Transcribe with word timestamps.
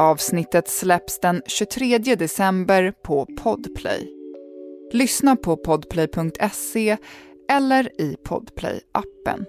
Avsnittet 0.00 0.68
släpps 0.68 1.20
den 1.20 1.42
23 1.46 1.98
december 1.98 2.92
på 3.02 3.26
Podplay. 3.42 4.08
Lyssna 4.92 5.36
på 5.36 5.56
podplay.se 5.56 6.96
eller 7.50 8.00
i 8.00 8.16
Podplay-appen. 8.24 9.44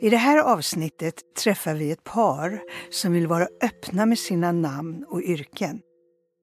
I 0.00 0.10
det 0.10 0.16
här 0.16 0.38
avsnittet 0.38 1.14
träffar 1.44 1.74
vi 1.74 1.90
ett 1.90 2.04
par 2.04 2.60
som 2.90 3.12
vill 3.12 3.26
vara 3.26 3.48
öppna 3.62 4.06
med 4.06 4.18
sina 4.18 4.52
namn 4.52 5.04
och 5.08 5.22
yrken. 5.22 5.80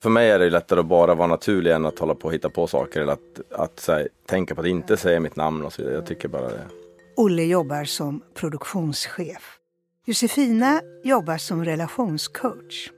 För 0.03 0.09
mig 0.09 0.29
är 0.29 0.39
det 0.39 0.49
lättare 0.49 0.79
att 0.79 0.85
bara 0.85 1.15
vara 1.15 1.27
naturlig 1.27 1.71
än 1.71 1.85
att 1.85 1.99
hålla 1.99 2.15
på 2.15 2.27
och 2.27 2.33
hitta 2.33 2.49
på 2.49 2.67
saker 2.67 3.01
eller 3.01 3.13
att, 3.13 3.51
att 3.51 3.85
här, 3.87 4.07
tänka 4.25 4.55
på 4.55 4.61
att 4.61 4.67
inte 4.67 4.97
säga 4.97 5.19
mitt 5.19 5.35
namn 5.35 5.65
och 5.65 5.73
så 5.73 5.81
vidare. 5.81 5.95
Jag 5.95 6.05
tycker 6.05 6.27
bara 6.27 6.47
det. 6.49 6.88
Olle 7.19 7.43
jobbar 7.43 7.83
som 7.83 8.23
produktionschef. 8.33 9.57
Josefina 10.05 10.81
jobbar 11.03 11.37
som 11.37 11.65
relationscoach. 11.65 12.89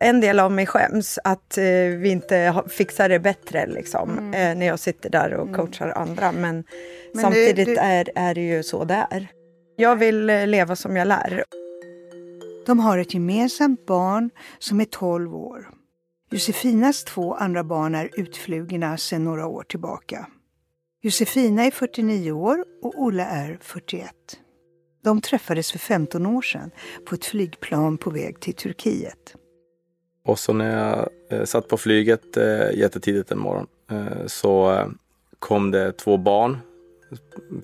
En 0.00 0.20
del 0.20 0.40
av 0.40 0.52
mig 0.52 0.66
skäms 0.66 1.18
att 1.24 1.58
eh, 1.58 1.64
vi 1.98 2.08
inte 2.08 2.62
fixar 2.68 3.08
det 3.08 3.18
bättre 3.18 3.66
liksom, 3.66 4.18
mm. 4.18 4.34
eh, 4.34 4.58
när 4.58 4.66
jag 4.66 4.78
sitter 4.78 5.10
där 5.10 5.34
och 5.34 5.48
mm. 5.48 5.54
coachar 5.54 5.86
mm. 5.86 6.02
andra. 6.02 6.32
Men, 6.32 6.64
Men 7.14 7.22
samtidigt 7.22 7.66
du, 7.66 7.74
du... 7.74 7.80
Är, 7.80 8.10
är 8.14 8.34
det 8.34 8.40
ju 8.40 8.62
så 8.62 8.84
det 8.84 9.06
är. 9.10 9.28
Jag 9.76 9.96
vill 9.96 10.30
eh, 10.30 10.46
leva 10.46 10.76
som 10.76 10.96
jag 10.96 11.08
lär. 11.08 11.44
De 12.66 12.80
har 12.80 12.98
ett 12.98 13.14
gemensamt 13.14 13.86
barn 13.86 14.30
som 14.58 14.80
är 14.80 14.84
12 14.84 15.36
år. 15.36 15.68
Josefinas 16.30 17.04
två 17.04 17.34
andra 17.34 17.64
barn 17.64 17.94
är 17.94 18.10
utflugna 18.12 18.96
sedan 18.96 19.24
några 19.24 19.46
år 19.46 19.62
tillbaka. 19.62 20.26
Josefina 21.04 21.64
är 21.64 21.70
49 21.70 22.32
år 22.32 22.64
och 22.82 23.02
Olle 23.02 23.22
är 23.22 23.58
41. 23.60 24.10
De 25.04 25.20
träffades 25.20 25.72
för 25.72 25.78
15 25.78 26.26
år 26.26 26.42
sedan 26.42 26.70
på 27.06 27.14
ett 27.14 27.24
flygplan 27.24 27.98
på 27.98 28.10
väg 28.10 28.40
till 28.40 28.54
Turkiet. 28.54 29.34
Och 30.24 30.38
så 30.38 30.52
när 30.52 30.78
jag 30.78 31.08
eh, 31.30 31.44
satt 31.44 31.68
på 31.68 31.76
flyget 31.76 32.36
eh, 32.36 32.70
jättetidigt 32.74 33.30
en 33.30 33.38
morgon 33.38 33.66
eh, 33.90 34.26
så 34.26 34.84
kom 35.38 35.70
det 35.70 35.92
två 35.92 36.16
barn 36.16 36.58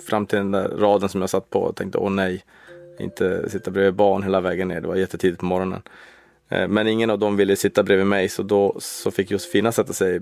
fram 0.08 0.26
till 0.26 0.38
den 0.38 0.50
där 0.50 0.68
raden 0.68 1.08
som 1.08 1.20
jag 1.20 1.30
satt 1.30 1.50
på 1.50 1.58
och 1.58 1.76
tänkte 1.76 1.98
åh 1.98 2.10
nej, 2.10 2.44
inte 2.98 3.50
sitta 3.50 3.70
bredvid 3.70 3.94
barn 3.94 4.22
hela 4.22 4.40
vägen 4.40 4.68
ner. 4.68 4.80
Det 4.80 4.88
var 4.88 4.96
jättetidigt 4.96 5.40
på 5.40 5.46
morgonen. 5.46 5.82
Men 6.48 6.88
ingen 6.88 7.10
av 7.10 7.18
dem 7.18 7.36
ville 7.36 7.56
sitta 7.56 7.82
bredvid 7.82 8.06
mig 8.06 8.28
så 8.28 8.42
då 8.42 8.76
så 8.80 9.10
fick 9.10 9.30
Josefina 9.30 9.72
sätta 9.72 9.92
sig 9.92 10.20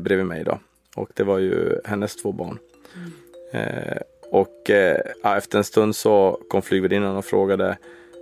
bredvid 0.00 0.26
mig 0.26 0.44
då. 0.44 0.58
Och 0.96 1.08
det 1.14 1.22
var 1.22 1.38
ju 1.38 1.80
hennes 1.84 2.16
två 2.16 2.32
barn. 2.32 2.58
Mm. 2.94 3.68
Eh, 3.68 3.98
och 4.30 4.70
eh, 4.70 5.00
efter 5.36 5.58
en 5.58 5.64
stund 5.64 5.96
så 5.96 6.40
kom 6.48 6.62
flygvärdinnan 6.62 7.16
och 7.16 7.24
frågade 7.24 7.78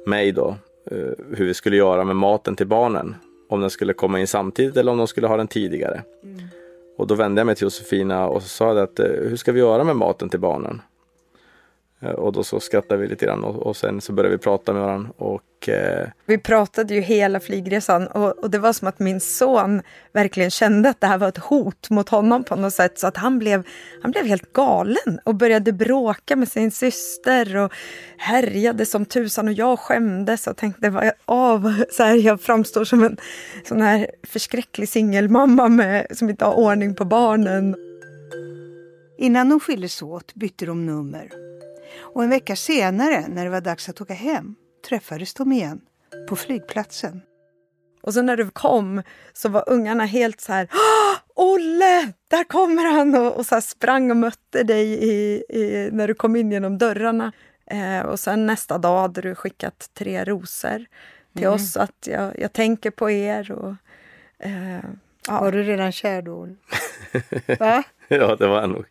mig 0.06 0.32
då 0.32 0.56
eh, 0.90 0.96
hur 1.36 1.46
vi 1.46 1.54
skulle 1.54 1.76
göra 1.76 2.04
med 2.04 2.16
maten 2.16 2.56
till 2.56 2.66
barnen. 2.66 3.14
Om 3.48 3.60
den 3.60 3.70
skulle 3.70 3.92
komma 3.92 4.20
in 4.20 4.26
samtidigt 4.26 4.76
eller 4.76 4.92
om 4.92 4.98
de 4.98 5.06
skulle 5.06 5.26
ha 5.26 5.36
den 5.36 5.48
tidigare. 5.48 6.02
Mm. 6.22 6.40
Och 6.96 7.06
då 7.06 7.14
vände 7.14 7.40
jag 7.40 7.46
mig 7.46 7.54
till 7.54 7.64
Josefina 7.64 8.28
och 8.28 8.42
sa 8.42 8.82
att 8.82 8.98
eh, 8.98 9.06
hur 9.06 9.36
ska 9.36 9.52
vi 9.52 9.60
göra 9.60 9.84
med 9.84 9.96
maten 9.96 10.28
till 10.28 10.40
barnen? 10.40 10.82
Eh, 12.02 12.10
och 12.10 12.32
då 12.32 12.44
så 12.44 12.60
skrattade 12.60 13.00
vi 13.00 13.08
lite 13.08 13.26
grann 13.26 13.44
och, 13.44 13.56
och 13.56 13.76
sen 13.76 14.00
så 14.00 14.12
började 14.12 14.36
vi 14.36 14.42
prata 14.42 14.72
med 14.72 14.82
varandra. 14.82 15.10
Och, 15.16 15.68
eh... 15.68 16.08
Vi 16.26 16.38
pratade 16.38 16.94
ju 16.94 17.00
hela 17.00 17.40
flygresan 17.40 18.06
och, 18.06 18.38
och, 18.38 18.50
det 18.50 18.58
var 18.58 18.72
som 18.72 18.88
att 18.88 18.98
min 18.98 19.20
son 19.20 19.82
verkligen 20.12 20.50
kände 20.50 20.88
att 20.88 21.00
det 21.00 21.06
här 21.06 21.18
var 21.18 21.28
ett 21.28 21.38
hot 21.38 21.90
mot 21.90 22.08
honom 22.08 22.44
på 22.44 22.56
något 22.56 22.74
sätt. 22.74 22.98
Så 22.98 23.06
att 23.06 23.16
han 23.16 23.38
blev, 23.38 23.66
han 24.02 24.10
blev 24.10 24.26
helt 24.26 24.52
galen 24.52 25.20
och 25.24 25.34
började 25.34 25.72
bråka 25.72 26.36
med 26.36 26.48
sin 26.48 26.70
syster 26.70 27.56
och 27.56 27.72
härjade 28.18 28.86
som 28.86 29.04
tusan. 29.04 29.48
Och 29.48 29.54
jag 29.54 29.78
skämdes 29.78 30.46
och 30.46 30.56
tänkte, 30.56 30.90
vad 30.90 31.10
av, 31.24 31.82
så 31.90 32.02
här, 32.02 32.16
jag 32.16 32.40
framstår 32.40 32.84
som 32.84 33.02
en 33.02 33.16
sån 33.64 33.80
här 33.80 34.06
förskräcklig 34.26 34.88
singelmamma 34.88 36.04
som 36.10 36.30
inte 36.30 36.44
har 36.44 36.54
ordning 36.54 36.94
på 36.94 37.04
barnen. 37.04 37.76
Innan 39.18 39.48
de 39.48 39.60
skildes 39.60 40.02
åt 40.02 40.34
bytte 40.34 40.66
de 40.66 40.86
nummer 40.86 41.51
och 42.14 42.22
en 42.22 42.30
vecka 42.30 42.56
senare, 42.56 43.24
när 43.28 43.44
det 43.44 43.50
var 43.50 43.60
dags 43.60 43.88
att 43.88 44.00
åka 44.00 44.14
hem, 44.14 44.54
träffades 44.88 45.34
de 45.34 45.52
igen 45.52 45.80
på 46.28 46.36
flygplatsen. 46.36 47.22
Och 48.02 48.14
så 48.14 48.22
när 48.22 48.36
du 48.36 48.50
kom 48.50 49.02
så 49.32 49.48
var 49.48 49.64
ungarna 49.66 50.04
helt 50.04 50.40
så 50.40 50.52
här 50.52 50.68
Olle, 51.34 52.12
där 52.28 52.44
kommer 52.44 52.84
han! 52.84 53.14
Och, 53.14 53.36
och 53.36 53.46
så 53.46 53.60
sprang 53.60 54.10
och 54.10 54.16
mötte 54.16 54.62
dig 54.62 54.86
i, 54.86 55.44
i, 55.48 55.88
när 55.92 56.08
du 56.08 56.14
kom 56.14 56.36
in 56.36 56.52
genom 56.52 56.78
dörrarna. 56.78 57.32
Eh, 57.66 58.00
och 58.00 58.20
sen 58.20 58.46
nästa 58.46 58.78
dag 58.78 59.00
hade 59.00 59.20
du 59.20 59.34
skickat 59.34 59.90
tre 59.94 60.24
rosor 60.24 60.86
till 61.34 61.44
mm. 61.44 61.54
oss 61.54 61.76
att 61.76 62.06
jag, 62.06 62.38
jag 62.38 62.52
tänker 62.52 62.90
på 62.90 63.10
er. 63.10 63.52
Och, 63.52 63.74
eh, 64.38 64.84
ja. 65.26 65.40
Var 65.40 65.52
du 65.52 65.62
redan 65.62 65.92
kär 65.92 66.22
då? 66.22 66.48
Va? 67.58 67.82
ja, 68.08 68.36
det 68.36 68.46
var 68.46 68.60
jag 68.60 68.70
nog. 68.70 68.84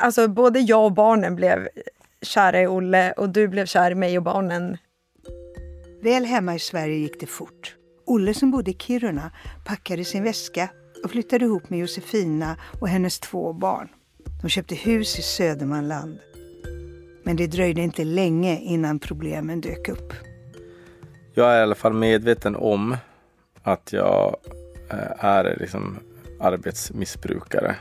Alltså 0.00 0.28
både 0.28 0.60
jag 0.60 0.84
och 0.84 0.92
barnen 0.92 1.36
blev 1.36 1.68
kära 2.24 2.62
i 2.62 2.66
Olle 2.66 3.12
och 3.12 3.28
du 3.28 3.48
blev 3.48 3.66
kär 3.66 3.90
i 3.90 3.94
mig 3.94 4.18
och 4.18 4.24
barnen. 4.24 4.76
Väl 6.02 6.24
hemma 6.24 6.54
i 6.54 6.58
Sverige 6.58 6.96
gick 6.96 7.20
det 7.20 7.26
fort. 7.26 7.76
Olle 8.06 8.34
som 8.34 8.50
bodde 8.50 8.70
i 8.70 8.74
Kiruna 8.74 9.30
packade 9.64 10.04
sin 10.04 10.24
väska 10.24 10.68
och 11.04 11.10
flyttade 11.10 11.44
ihop 11.44 11.70
med 11.70 11.78
Josefina 11.78 12.56
och 12.80 12.88
hennes 12.88 13.20
två 13.20 13.52
barn. 13.52 13.88
De 14.42 14.48
köpte 14.48 14.74
hus 14.74 15.18
i 15.18 15.22
Södermanland. 15.22 16.18
Men 17.22 17.36
det 17.36 17.46
dröjde 17.46 17.80
inte 17.80 18.04
länge 18.04 18.60
innan 18.60 18.98
problemen 18.98 19.60
dök 19.60 19.88
upp. 19.88 20.12
Jag 21.34 21.52
är 21.52 21.58
i 21.58 21.62
alla 21.62 21.74
fall 21.74 21.92
medveten 21.92 22.56
om 22.56 22.96
att 23.62 23.92
jag 23.92 24.36
eh, 24.90 25.24
är 25.24 25.56
liksom 25.60 25.98
arbetsmissbrukare. 26.40 27.76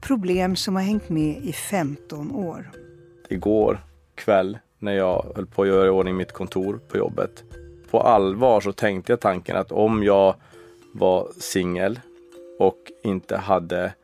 Problem 0.00 0.56
som 0.56 0.76
har 0.76 0.82
hängt 0.82 1.08
med 1.08 1.44
i 1.44 1.52
15 1.52 2.32
år 2.32 2.70
igår 3.32 3.84
kväll 4.14 4.58
när 4.78 4.92
jag 4.92 5.32
höll 5.34 5.46
på 5.46 5.62
att 5.62 5.68
göra 5.68 5.86
i 5.86 5.90
ordning 5.90 6.16
mitt 6.16 6.32
kontor 6.32 6.80
på 6.88 6.96
jobbet. 6.96 7.44
På 7.90 8.00
allvar 8.00 8.60
så 8.60 8.72
tänkte 8.72 9.12
jag 9.12 9.20
tanken 9.20 9.56
att 9.56 9.72
om 9.72 10.02
jag 10.02 10.34
var 10.92 11.28
singel 11.38 12.00
och 12.58 12.78
inte 13.02 13.36
hade 13.36 13.94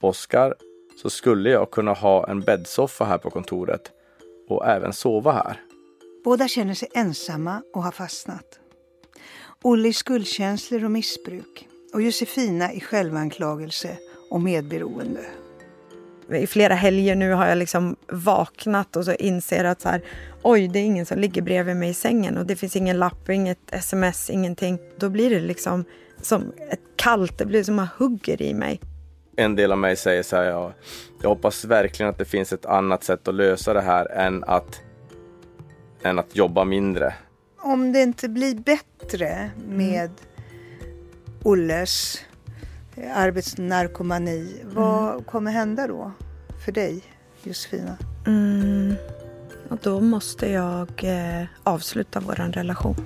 Oskar 0.00 0.54
så 1.02 1.10
skulle 1.10 1.50
jag 1.50 1.70
kunna 1.70 1.92
ha 1.92 2.28
en 2.28 2.40
bäddsoffa 2.40 3.04
här 3.04 3.18
på 3.18 3.30
kontoret 3.30 3.90
och 4.48 4.66
även 4.66 4.92
sova 4.92 5.32
här. 5.32 5.60
Båda 6.24 6.48
känner 6.48 6.74
sig 6.74 6.88
ensamma 6.94 7.62
och 7.74 7.82
har 7.82 7.92
fastnat. 7.92 8.58
Olle 9.62 9.88
i 9.88 9.92
skuldkänslor 9.92 10.84
och 10.84 10.90
missbruk 10.90 11.68
och 11.94 12.02
Josefina 12.02 12.72
i 12.72 12.80
självanklagelse 12.80 13.98
och 14.30 14.40
medberoende 14.40 15.26
i 16.34 16.46
flera 16.46 16.74
helger 16.74 17.14
nu 17.14 17.32
har 17.32 17.46
jag 17.46 17.58
liksom 17.58 17.96
vaknat 18.08 18.96
och 18.96 19.04
så 19.04 19.12
inser 19.12 19.64
att 19.64 19.80
så 19.80 19.88
här, 19.88 20.02
oj, 20.42 20.68
det 20.68 20.78
är 20.78 20.84
ingen 20.84 21.06
som 21.06 21.18
ligger 21.18 21.42
bredvid 21.42 21.76
mig 21.76 21.90
i 21.90 21.94
sängen 21.94 22.36
och 22.36 22.46
det 22.46 22.56
finns 22.56 22.76
ingen 22.76 22.98
lapp, 22.98 23.28
inget 23.28 23.58
sms, 23.72 24.30
ingenting. 24.30 24.78
Då 24.96 25.08
blir 25.08 25.30
det 25.30 25.40
liksom 25.40 25.84
som 26.20 26.52
ett 26.70 26.80
kallt, 26.96 27.38
det 27.38 27.46
blir 27.46 27.62
som 27.62 27.78
att 27.78 27.88
man 27.98 28.08
hugger 28.08 28.42
i 28.42 28.54
mig. 28.54 28.80
En 29.36 29.56
del 29.56 29.72
av 29.72 29.78
mig 29.78 29.96
säger 29.96 30.22
så 30.22 30.36
här, 30.36 30.44
jag, 30.44 30.72
jag 31.22 31.28
hoppas 31.28 31.64
verkligen 31.64 32.10
att 32.10 32.18
det 32.18 32.24
finns 32.24 32.52
ett 32.52 32.66
annat 32.66 33.04
sätt 33.04 33.28
att 33.28 33.34
lösa 33.34 33.74
det 33.74 33.80
här 33.80 34.10
än 34.10 34.44
att, 34.44 34.80
än 36.02 36.18
att 36.18 36.36
jobba 36.36 36.64
mindre. 36.64 37.14
Om 37.58 37.92
det 37.92 38.02
inte 38.02 38.28
blir 38.28 38.54
bättre 38.54 39.50
med 39.68 40.04
mm. 40.04 40.16
Olles 41.42 42.20
arbetsnarkomani. 43.14 44.62
Vad 44.64 45.12
mm. 45.12 45.24
kommer 45.24 45.50
hända 45.50 45.86
då 45.86 46.12
för 46.64 46.72
dig, 46.72 47.02
Josefina? 47.42 47.96
Mm. 48.26 48.94
Och 49.68 49.78
då 49.82 50.00
måste 50.00 50.50
jag 50.50 51.04
eh, 51.04 51.44
avsluta 51.62 52.20
vår 52.20 52.32
relation. 52.32 52.96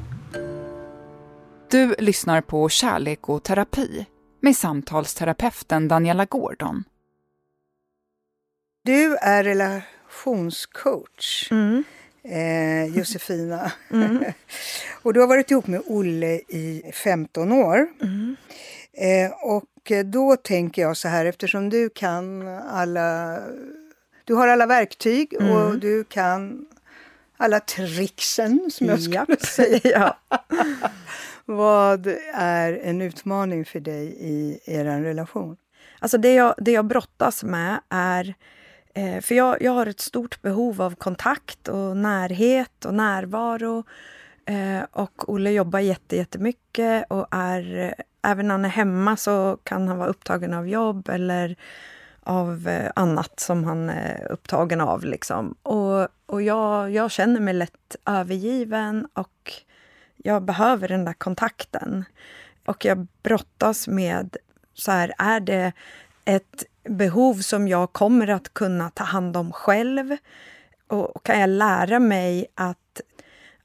Du 1.70 1.94
lyssnar 1.98 2.40
på 2.40 2.68
Kärlek 2.68 3.28
och 3.28 3.42
terapi 3.42 4.06
med 4.40 4.56
samtalsterapeuten 4.56 5.88
Daniela 5.88 6.24
Gordon. 6.24 6.84
Du 8.84 9.16
är 9.16 9.44
relationscoach, 9.44 11.48
mm. 11.50 11.84
eh, 12.22 12.96
Josefina. 12.96 13.72
Mm. 13.90 14.24
och 15.02 15.14
du 15.14 15.20
har 15.20 15.26
varit 15.26 15.50
ihop 15.50 15.66
med 15.66 15.82
Olle 15.86 16.40
i 16.48 16.92
15 16.94 17.52
år. 17.52 17.88
Mm. 18.02 18.36
Eh, 18.96 19.30
och 19.42 19.64
och 19.84 20.04
då 20.04 20.36
tänker 20.36 20.82
jag 20.82 20.96
så 20.96 21.08
här, 21.08 21.26
eftersom 21.26 21.70
du 21.70 21.90
kan 21.90 22.48
alla... 22.58 23.38
Du 24.24 24.34
har 24.34 24.48
alla 24.48 24.66
verktyg 24.66 25.34
mm. 25.34 25.52
och 25.52 25.78
du 25.78 26.04
kan 26.04 26.66
alla 27.36 27.60
tricksen, 27.60 28.70
som 28.72 28.86
jag 28.86 29.02
skulle 29.02 29.24
ja. 29.28 29.36
säga. 29.46 30.16
Vad 31.44 32.06
är 32.34 32.72
en 32.72 33.02
utmaning 33.02 33.64
för 33.64 33.80
dig 33.80 34.16
i 34.18 34.58
er 34.64 34.84
relation? 34.84 35.56
Alltså 35.98 36.18
det 36.18 36.34
jag, 36.34 36.54
det 36.58 36.72
jag 36.72 36.84
brottas 36.84 37.42
med 37.42 37.80
är 37.88 38.34
Eh, 38.96 39.20
för 39.20 39.34
jag, 39.34 39.62
jag 39.62 39.72
har 39.72 39.86
ett 39.86 40.00
stort 40.00 40.42
behov 40.42 40.82
av 40.82 40.94
kontakt 40.94 41.68
och 41.68 41.96
närhet 41.96 42.84
och 42.84 42.94
närvaro. 42.94 43.84
Eh, 44.46 44.82
och 44.90 45.28
Olle 45.28 45.50
jobbar 45.50 45.78
jätte, 45.78 46.16
jättemycket 46.16 47.04
och 47.08 47.26
är, 47.30 47.78
eh, 47.78 47.92
även 48.22 48.48
när 48.48 48.54
han 48.54 48.64
är 48.64 48.68
hemma 48.68 49.16
så 49.16 49.58
kan 49.62 49.88
han 49.88 49.98
vara 49.98 50.08
upptagen 50.08 50.54
av 50.54 50.68
jobb 50.68 51.08
eller 51.08 51.56
av 52.20 52.68
eh, 52.68 52.90
annat 52.96 53.40
som 53.40 53.64
han 53.64 53.90
är 53.90 54.32
upptagen 54.32 54.80
av. 54.80 55.04
Liksom. 55.04 55.54
Och, 55.62 56.08
och 56.26 56.42
jag, 56.42 56.90
jag 56.90 57.10
känner 57.10 57.40
mig 57.40 57.54
lätt 57.54 57.96
övergiven 58.06 59.08
och 59.12 59.52
jag 60.16 60.42
behöver 60.42 60.88
den 60.88 61.04
där 61.04 61.12
kontakten. 61.12 62.04
Och 62.66 62.84
jag 62.84 63.06
brottas 63.22 63.88
med, 63.88 64.36
så 64.74 64.90
här, 64.90 65.12
är 65.18 65.40
det 65.40 65.72
ett 66.24 66.64
behov 66.88 67.34
som 67.34 67.68
jag 67.68 67.92
kommer 67.92 68.28
att 68.28 68.54
kunna 68.54 68.90
ta 68.90 69.04
hand 69.04 69.36
om 69.36 69.52
själv? 69.52 70.16
Och, 70.86 71.24
kan 71.24 71.40
jag 71.40 71.50
lära 71.50 71.98
mig 71.98 72.46
att, 72.54 72.78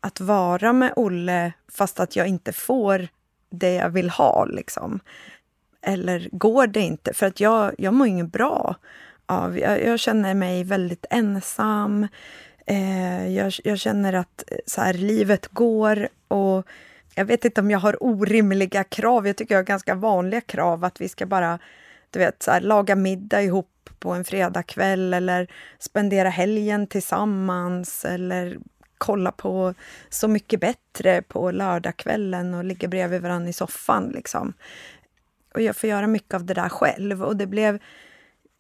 att 0.02 0.20
vara 0.20 0.74
med 0.74 0.94
Olle 0.96 1.54
fast 1.72 2.00
att 2.00 2.16
jag 2.16 2.28
inte 2.28 2.54
får 2.54 3.08
det 3.50 3.74
jag 3.74 3.90
vill 3.90 4.10
ha? 4.10 4.46
Liksom? 4.46 5.00
Eller 5.82 6.30
går 6.32 6.68
det 6.68 6.80
inte? 6.80 7.14
För 7.14 7.26
att 7.26 7.40
jag, 7.40 7.76
jag 7.78 7.94
mår 7.94 8.08
inget 8.08 8.32
bra 8.32 8.76
av... 9.26 9.60
Jag, 9.60 9.86
jag 9.86 10.00
känner 10.00 10.34
mig 10.34 10.64
väldigt 10.64 11.06
ensam. 11.10 12.08
Eh, 12.66 13.28
jag, 13.36 13.54
jag, 13.64 13.80
känner 13.80 14.14
att 14.14 14.44
så 14.66 14.82
här, 14.82 14.94
livet 14.94 15.48
går 15.48 16.08
och 16.28 16.68
jag 17.16 17.26
vet 17.26 17.46
inte 17.46 17.62
om 17.62 17.72
jag 17.72 17.80
har 17.80 18.04
orimliga 18.04 18.84
krav. 18.84 19.28
Jag 19.28 19.38
tycker 19.38 19.56
jag 19.56 19.60
har 19.60 19.66
ganska 19.66 19.96
vanliga 19.96 20.42
krav 20.42 20.84
att 20.84 21.02
vi 21.02 21.10
ska 21.10 21.26
bara 21.26 21.60
du 22.10 22.20
vet, 22.20 22.44
så 22.44 22.52
här, 22.52 22.62
laga 22.62 22.96
middag 22.96 23.42
ihop 23.42 23.90
på 24.00 24.12
en 24.12 24.26
fredagkväll 24.26 25.14
eller 25.14 25.48
spendera 25.80 26.30
helgen 26.30 26.88
tillsammans 26.88 28.06
eller 28.06 28.58
kolla 29.00 29.32
på 29.32 29.74
Så 30.10 30.28
mycket 30.28 30.60
bättre 30.60 31.22
på 31.22 31.52
lördagskvällen 31.52 32.54
och 32.54 32.64
ligga 32.64 32.88
bredvid 32.88 33.22
varandra 33.22 33.50
i 33.50 33.54
soffan. 33.54 34.12
Liksom. 34.16 34.54
Och 35.54 35.62
jag 35.62 35.76
får 35.76 35.90
göra 35.90 36.08
mycket 36.08 36.34
av 36.34 36.46
det 36.46 36.54
där 36.54 36.70
själv. 36.70 37.24
Och 37.24 37.36
det 37.36 37.48
blev, 37.48 37.80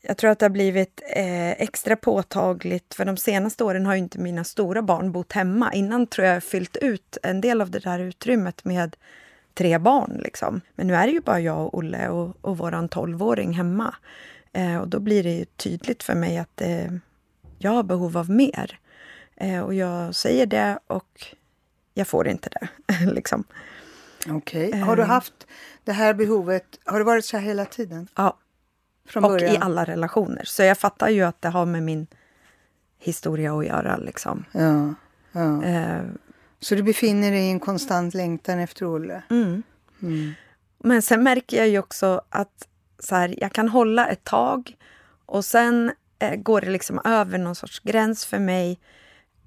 jag 0.01 0.17
tror 0.17 0.31
att 0.31 0.39
det 0.39 0.45
har 0.45 0.49
blivit 0.49 1.01
eh, 1.15 1.51
extra 1.51 1.95
påtagligt, 1.95 2.93
för 2.93 3.05
de 3.05 3.17
senaste 3.17 3.63
åren 3.63 3.85
har 3.85 3.95
inte 3.95 4.19
mina 4.19 4.43
stora 4.43 4.81
barn 4.81 5.11
bott 5.11 5.31
hemma. 5.31 5.73
Innan 5.73 6.07
tror 6.07 6.27
jag 6.27 6.43
fyllt 6.43 6.77
ut 6.77 7.17
en 7.23 7.41
del 7.41 7.61
av 7.61 7.71
det 7.71 7.79
där 7.79 7.99
utrymmet 7.99 8.65
med 8.65 8.95
tre 9.53 9.77
barn. 9.77 10.21
Liksom. 10.23 10.61
Men 10.75 10.87
nu 10.87 10.95
är 10.95 11.07
det 11.07 11.13
ju 11.13 11.21
bara 11.21 11.39
jag 11.39 11.65
och 11.65 11.77
Olle 11.77 12.09
och, 12.09 12.37
och 12.41 12.57
vår 12.57 12.87
tolvåring 12.87 13.53
hemma. 13.53 13.95
Eh, 14.53 14.77
och 14.77 14.87
då 14.87 14.99
blir 14.99 15.23
det 15.23 15.57
tydligt 15.57 16.03
för 16.03 16.15
mig 16.15 16.37
att 16.37 16.61
eh, 16.61 16.91
jag 17.57 17.71
har 17.71 17.83
behov 17.83 18.17
av 18.17 18.29
mer. 18.29 18.79
Eh, 19.39 19.61
och 19.61 19.73
jag 19.73 20.15
säger 20.15 20.45
det 20.45 20.79
och 20.87 21.25
jag 21.93 22.07
får 22.07 22.27
inte 22.27 22.49
det. 22.49 22.67
liksom. 23.11 23.43
Okej. 24.27 24.67
Okay. 24.67 24.81
Har 24.81 24.95
du 24.95 25.01
eh. 25.01 25.07
haft 25.07 25.47
det 25.83 25.91
här 25.91 26.13
behovet, 26.13 26.79
har 26.85 26.99
det 26.99 27.05
varit 27.05 27.25
så 27.25 27.37
här 27.37 27.43
hela 27.43 27.65
tiden? 27.65 28.07
Ja. 28.15 28.37
Från 29.07 29.23
och 29.23 29.29
början? 29.29 29.55
i 29.55 29.57
alla 29.57 29.85
relationer. 29.85 30.43
Så 30.45 30.63
jag 30.63 30.77
fattar 30.77 31.09
ju 31.09 31.21
att 31.23 31.41
det 31.41 31.49
har 31.49 31.65
med 31.65 31.83
min 31.83 32.07
historia 32.99 33.53
att 33.53 33.65
göra. 33.65 33.97
Liksom. 33.97 34.45
Ja, 34.51 34.93
ja. 35.31 35.63
Eh, 35.63 36.01
så 36.59 36.75
du 36.75 36.83
befinner 36.83 37.31
dig 37.31 37.47
i 37.47 37.51
en 37.51 37.59
konstant 37.59 38.13
längtan 38.13 38.59
efter 38.59 38.85
Olle? 38.85 39.23
Mm. 39.29 39.63
Mm. 40.01 40.33
Men 40.77 41.01
sen 41.01 41.23
märker 41.23 41.57
jag 41.57 41.67
ju 41.67 41.79
också 41.79 42.21
att 42.29 42.67
så 42.99 43.15
här, 43.15 43.35
jag 43.37 43.51
kan 43.51 43.69
hålla 43.69 44.07
ett 44.07 44.23
tag 44.23 44.77
och 45.25 45.45
sen 45.45 45.91
eh, 46.19 46.35
går 46.35 46.61
det 46.61 46.69
liksom 46.69 47.01
över 47.05 47.37
någon 47.37 47.55
sorts 47.55 47.79
gräns 47.79 48.25
för 48.25 48.39
mig 48.39 48.79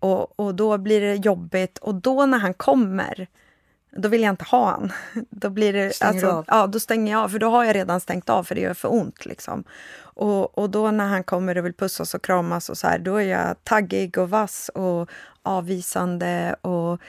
och, 0.03 0.41
och 0.41 0.55
då 0.55 0.79
blir 0.79 1.01
det 1.01 1.15
jobbigt. 1.15 1.79
Och 1.79 1.95
då 1.95 2.27
när 2.27 2.39
han 2.39 2.55
kommer, 2.55 3.27
då 3.97 4.09
vill 4.09 4.23
jag 4.23 4.31
inte 4.31 4.45
ha 4.45 4.71
han. 4.71 4.93
Då 5.31 5.51
blir 5.51 5.73
det, 5.73 5.95
stänger 5.95 6.13
alltså, 6.13 6.29
av? 6.29 6.45
Ja, 6.49 6.67
då 6.67 6.81
stänger 6.81 7.13
jag 7.13 7.23
av, 7.23 7.29
för 7.29 7.39
då 7.39 7.51
har 7.51 7.65
jag 7.65 7.77
redan 7.77 8.01
stängt 8.01 8.31
av 8.31 8.45
för 8.45 8.55
det 8.55 8.61
gör 8.61 8.75
för 8.75 8.93
ont. 8.93 9.27
Liksom. 9.27 9.65
Och, 9.99 10.59
och 10.59 10.71
då 10.71 10.91
när 10.91 11.07
han 11.07 11.25
kommer 11.25 11.59
och 11.59 11.65
vill 11.65 11.75
pussas 11.75 12.15
och 12.15 12.25
kramas 12.25 12.69
och 12.69 12.79
så 12.79 12.87
här, 12.87 12.99
då 12.99 13.17
är 13.17 13.29
jag 13.29 13.65
taggig 13.65 14.19
och 14.19 14.31
vass 14.31 14.71
och 14.75 15.11
avvisande. 15.43 16.57
Och 16.61 17.01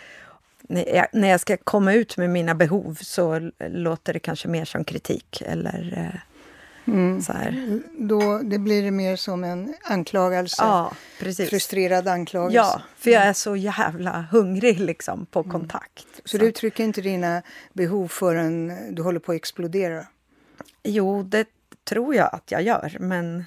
när 0.62 0.96
jag, 0.96 1.08
när 1.14 1.28
jag 1.28 1.40
ska 1.40 1.58
komma 1.58 1.94
ut 1.94 2.18
med 2.18 2.30
mina 2.30 2.56
behov 2.56 2.98
så 3.02 3.52
låter 3.60 4.14
det 4.14 4.20
kanske 4.20 4.48
mer 4.48 4.66
som 4.66 4.84
kritik 4.84 5.42
eller 5.46 5.94
eh, 5.98 6.20
Mm. 6.86 7.22
Så 7.22 7.34
här. 7.34 7.82
Då, 7.98 8.38
det 8.44 8.60
blir 8.60 8.84
det 8.84 8.92
mer 8.92 9.16
som 9.16 9.44
en 9.44 9.74
anklagelse. 9.84 10.64
Ja, 10.64 10.94
precis. 11.20 11.50
Frustrerad 11.50 12.08
anklagelse. 12.08 12.58
Ja, 12.58 12.82
för 12.98 13.12
jag 13.12 13.24
är 13.24 13.34
så 13.34 13.56
jävla 13.56 14.26
hungrig 14.32 14.80
liksom 14.80 15.26
på 15.26 15.40
mm. 15.40 15.52
kontakt. 15.52 16.08
Så, 16.16 16.22
så 16.26 16.38
du 16.38 16.46
uttrycker 16.46 16.84
inte 16.84 17.02
dina 17.02 17.42
behov 17.74 18.08
förrän 18.08 18.74
du 18.96 19.02
håller 19.02 19.20
på 19.20 19.32
att 19.32 19.36
explodera? 19.36 20.06
Jo, 20.84 21.24
det 21.24 21.48
tror 21.84 22.16
jag 22.16 22.30
att 22.34 22.52
jag 22.52 22.62
gör, 22.62 22.98
men 23.00 23.46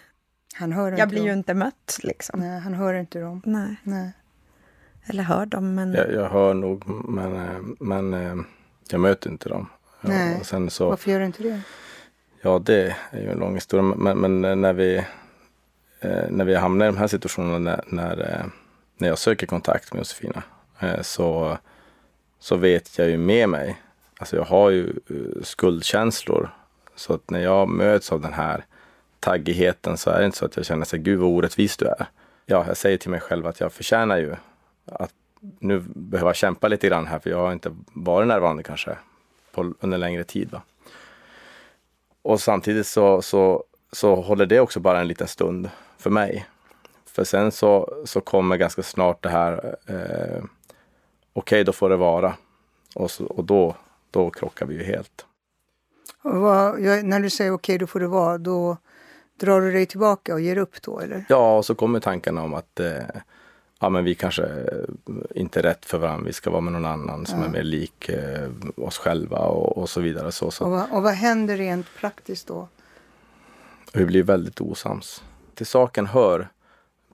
han 0.55 0.73
hör 0.73 0.99
jag 0.99 1.09
blir 1.09 1.19
dem. 1.19 1.27
ju 1.27 1.33
inte 1.33 1.55
mött. 1.55 1.99
Liksom. 2.03 2.41
Nej, 2.41 2.61
han 2.61 2.75
hör 2.75 2.94
inte 2.94 3.21
dem. 3.21 3.43
Nej. 3.44 3.77
Nej. 3.83 4.12
Eller 5.06 5.23
hör 5.23 5.47
dem, 5.47 5.75
men... 5.75 5.93
Jag, 5.93 6.12
jag 6.12 6.29
hör 6.29 6.55
nog, 6.55 6.88
men, 7.09 7.37
eh, 7.37 7.61
men 7.81 8.15
eh, 8.15 8.37
jag 8.91 9.00
möter 9.00 9.31
inte 9.31 9.49
dem. 9.49 9.69
Nej. 10.00 10.37
Och 10.41 10.47
sen 10.47 10.71
så, 10.71 10.88
Varför 10.88 11.11
gör 11.11 11.21
du 11.21 11.27
inte 11.27 11.43
det? 11.43 11.62
Ja, 12.47 12.59
det 12.59 12.97
är 13.11 13.21
ju 13.21 13.31
en 13.31 13.39
lång 13.39 13.55
historia. 13.55 13.83
Men, 13.83 14.19
men 14.19 14.61
när, 14.61 14.73
vi, 14.73 14.97
eh, 16.01 16.25
när 16.31 16.45
vi 16.45 16.55
hamnar 16.55 16.87
i 16.87 16.89
de 16.89 16.97
här 16.97 17.07
situationerna 17.07 17.59
när, 17.59 17.85
när, 17.87 18.21
eh, 18.21 18.47
när 18.97 19.09
jag 19.09 19.19
söker 19.19 19.47
kontakt 19.47 19.93
med 19.93 20.01
Josefina 20.01 20.43
eh, 20.81 21.03
så, 21.03 21.59
så 22.39 22.57
vet 22.57 22.99
jag 22.99 23.11
ju 23.11 23.17
med 23.17 23.49
mig, 23.49 23.83
alltså 24.19 24.37
jag 24.37 24.45
har 24.45 24.71
ju 24.71 24.89
eh, 24.89 25.43
skuldkänslor 25.43 26.51
så 26.97 27.13
att 27.13 27.31
när 27.31 27.41
jag 27.41 27.69
möts 27.69 28.13
av 28.13 28.21
den 28.21 28.33
här 28.33 28.65
taggigheten 29.21 29.97
så 29.97 30.11
är 30.11 30.19
det 30.19 30.27
inte 30.27 30.39
så 30.39 30.45
att 30.45 30.57
jag 30.57 30.67
känner 30.67 30.85
sig 30.85 30.99
gud 30.99 31.19
vad 31.19 31.31
orättvis 31.31 31.77
du 31.77 31.87
är. 31.87 32.07
Ja, 32.47 32.65
jag 32.69 32.77
säger 32.77 32.99
till 32.99 33.11
mig 33.11 33.21
själv 33.21 33.47
att 33.47 33.61
jag 33.61 33.73
förtjänar 33.73 34.17
ju 34.17 34.35
att 34.85 35.13
nu 35.59 35.85
behöva 35.95 36.35
kämpa 36.35 36.69
lite 36.69 36.87
grann 36.89 37.07
här 37.07 37.19
för 37.19 37.31
jag 37.31 37.39
har 37.39 37.53
inte 37.53 37.77
varit 37.93 38.29
närvarande 38.29 38.63
kanske 38.63 38.97
på, 39.53 39.75
under 39.81 39.99
längre 39.99 40.25
tid. 40.25 40.51
Va? 40.51 40.63
Och 42.26 42.40
samtidigt 42.40 42.87
så, 42.87 43.23
så, 43.23 43.64
så 43.93 44.14
håller 44.14 44.46
det 44.46 44.61
också 44.61 44.81
bara 44.81 45.00
en 45.00 45.08
liten 45.08 45.28
stund 45.28 45.70
för 45.99 46.11
mig. 46.11 46.46
För 47.06 47.25
sen 47.25 47.52
så, 47.52 48.02
så 48.05 48.20
kommer 48.20 48.56
ganska 48.56 48.83
snart 48.83 49.23
det 49.23 49.28
här, 49.28 49.76
eh, 49.87 49.97
okej 50.37 50.45
okay, 51.33 51.64
då 51.64 51.73
får 51.73 51.90
det 51.90 51.97
vara. 51.97 52.35
Och, 52.95 53.11
så, 53.11 53.25
och 53.25 53.45
då, 53.45 53.76
då 54.11 54.30
krockar 54.30 54.66
vi 54.66 54.75
ju 54.75 54.83
helt. 54.83 55.26
Vad, 56.23 56.80
när 56.80 57.21
du 57.21 57.30
säger 57.30 57.50
okej, 57.50 57.75
okay, 57.75 57.78
då 57.78 57.87
får 57.87 58.00
det 58.00 58.09
vara, 58.09 58.38
då 58.38 58.76
drar 59.40 59.61
du 59.61 59.73
dig 59.73 59.87
tillbaka 59.87 60.35
och 60.35 60.40
ger 60.40 60.59
upp 60.59 60.83
då 60.83 61.00
eller? 61.00 61.25
Ja, 61.28 61.56
och 61.56 61.64
så 61.64 61.75
kommer 61.75 62.00
tankarna 62.00 62.42
om 62.42 62.54
att 62.54 62.80
eh, 62.80 63.02
ja, 63.80 63.88
men 63.88 64.04
vi 64.04 64.14
kanske 64.14 64.49
inte 65.35 65.59
är 65.61 65.62
rätt 65.62 65.87
för 65.87 65.99
varandra, 65.99 66.26
vi 66.26 66.33
ska 66.33 66.50
vara 66.50 66.61
med 66.61 66.73
någon 66.73 66.87
annan 66.87 67.26
som 67.26 67.40
ja. 67.40 67.47
är 67.47 67.50
mer 67.50 67.62
lik 67.62 68.09
eh, 68.09 68.50
oss 68.76 68.99
själva 68.99 69.38
och, 69.38 69.78
och, 69.78 69.88
så 69.88 70.00
vidare. 70.00 70.33
Så, 70.33 70.50
så. 70.50 70.64
Och, 70.64 70.71
vad, 70.71 70.92
och 70.92 71.02
vad 71.02 71.12
händer 71.12 71.56
rent 71.56 71.87
praktiskt 72.00 72.47
då? 72.47 72.68
Vi 73.92 74.06
blir 74.06 74.23
väldigt 74.23 74.61
osams. 74.61 75.23
Till 75.54 75.66
saken 75.66 76.06
hör, 76.06 76.49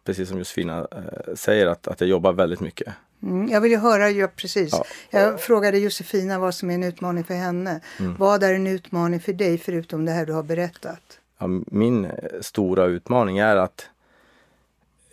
precis 0.04 0.28
som 0.28 0.38
Josefina 0.38 0.78
eh, 0.78 1.35
säger, 1.35 1.66
att, 1.66 1.88
att 1.88 2.00
jag 2.00 2.11
jobbar 2.11 2.33
väldigt 2.33 2.61
mycket. 2.61 2.95
Mm, 3.23 3.49
jag 3.49 3.61
vill 3.61 3.71
ju 3.71 3.78
höra, 3.78 4.11
ja, 4.11 4.28
precis. 4.37 4.73
Ja. 4.73 4.85
Jag 5.11 5.40
frågade 5.40 5.78
Josefina 5.78 6.38
vad 6.38 6.54
som 6.54 6.71
är 6.71 6.75
en 6.75 6.83
utmaning 6.83 7.25
för 7.25 7.35
henne. 7.35 7.81
Mm. 7.99 8.16
Vad 8.19 8.42
är 8.42 8.54
en 8.54 8.66
utmaning 8.66 9.21
för 9.21 9.33
dig 9.33 9.59
förutom 9.59 10.04
det 10.04 10.12
här 10.12 10.26
du 10.26 10.33
har 10.33 10.42
berättat? 10.42 11.19
Ja, 11.38 11.47
min 11.66 12.11
stora 12.40 12.85
utmaning 12.85 13.38
är 13.38 13.57
att 13.57 13.88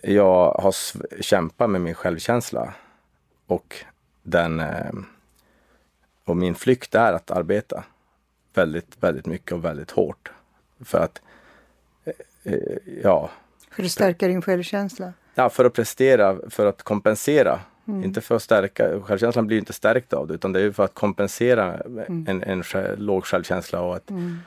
jag 0.02 0.52
har 0.52 0.74
kämpat 1.22 1.70
med 1.70 1.80
min 1.80 1.94
självkänsla 1.94 2.74
och 3.46 3.76
den 4.22 4.60
eh, 4.60 4.92
och 6.24 6.36
min 6.36 6.54
flykt 6.54 6.94
är 6.94 7.12
att 7.12 7.30
arbeta 7.30 7.84
väldigt, 8.54 8.96
väldigt 9.00 9.26
mycket 9.26 9.52
och 9.52 9.64
väldigt 9.64 9.90
hårt. 9.90 10.30
För 10.84 10.98
att, 10.98 11.20
eh, 12.04 12.52
eh, 12.52 12.78
ja. 13.02 13.30
För 13.70 13.82
att 13.82 13.90
stärka 13.90 14.28
din 14.28 14.42
självkänsla? 14.42 15.12
Ja, 15.34 15.48
för 15.48 15.64
att 15.64 15.72
prestera, 15.72 16.50
för 16.50 16.66
att 16.66 16.82
kompensera 16.82 17.60
Mm. 17.90 18.04
Inte 18.04 18.20
för 18.20 18.36
att 18.36 18.42
stärka, 18.42 19.00
självkänslan 19.00 19.46
blir 19.46 19.58
inte 19.58 19.72
stärkt 19.72 20.12
av 20.12 20.26
det 20.26 20.34
utan 20.34 20.52
det 20.52 20.60
är 20.60 20.72
för 20.72 20.84
att 20.84 20.94
kompensera 20.94 21.74
mm. 21.74 22.26
en, 22.28 22.42
en 22.42 22.64
låg 22.96 23.24
självkänsla 23.24 23.80
och 23.80 23.96
ett, 23.96 24.10
mm. 24.10 24.38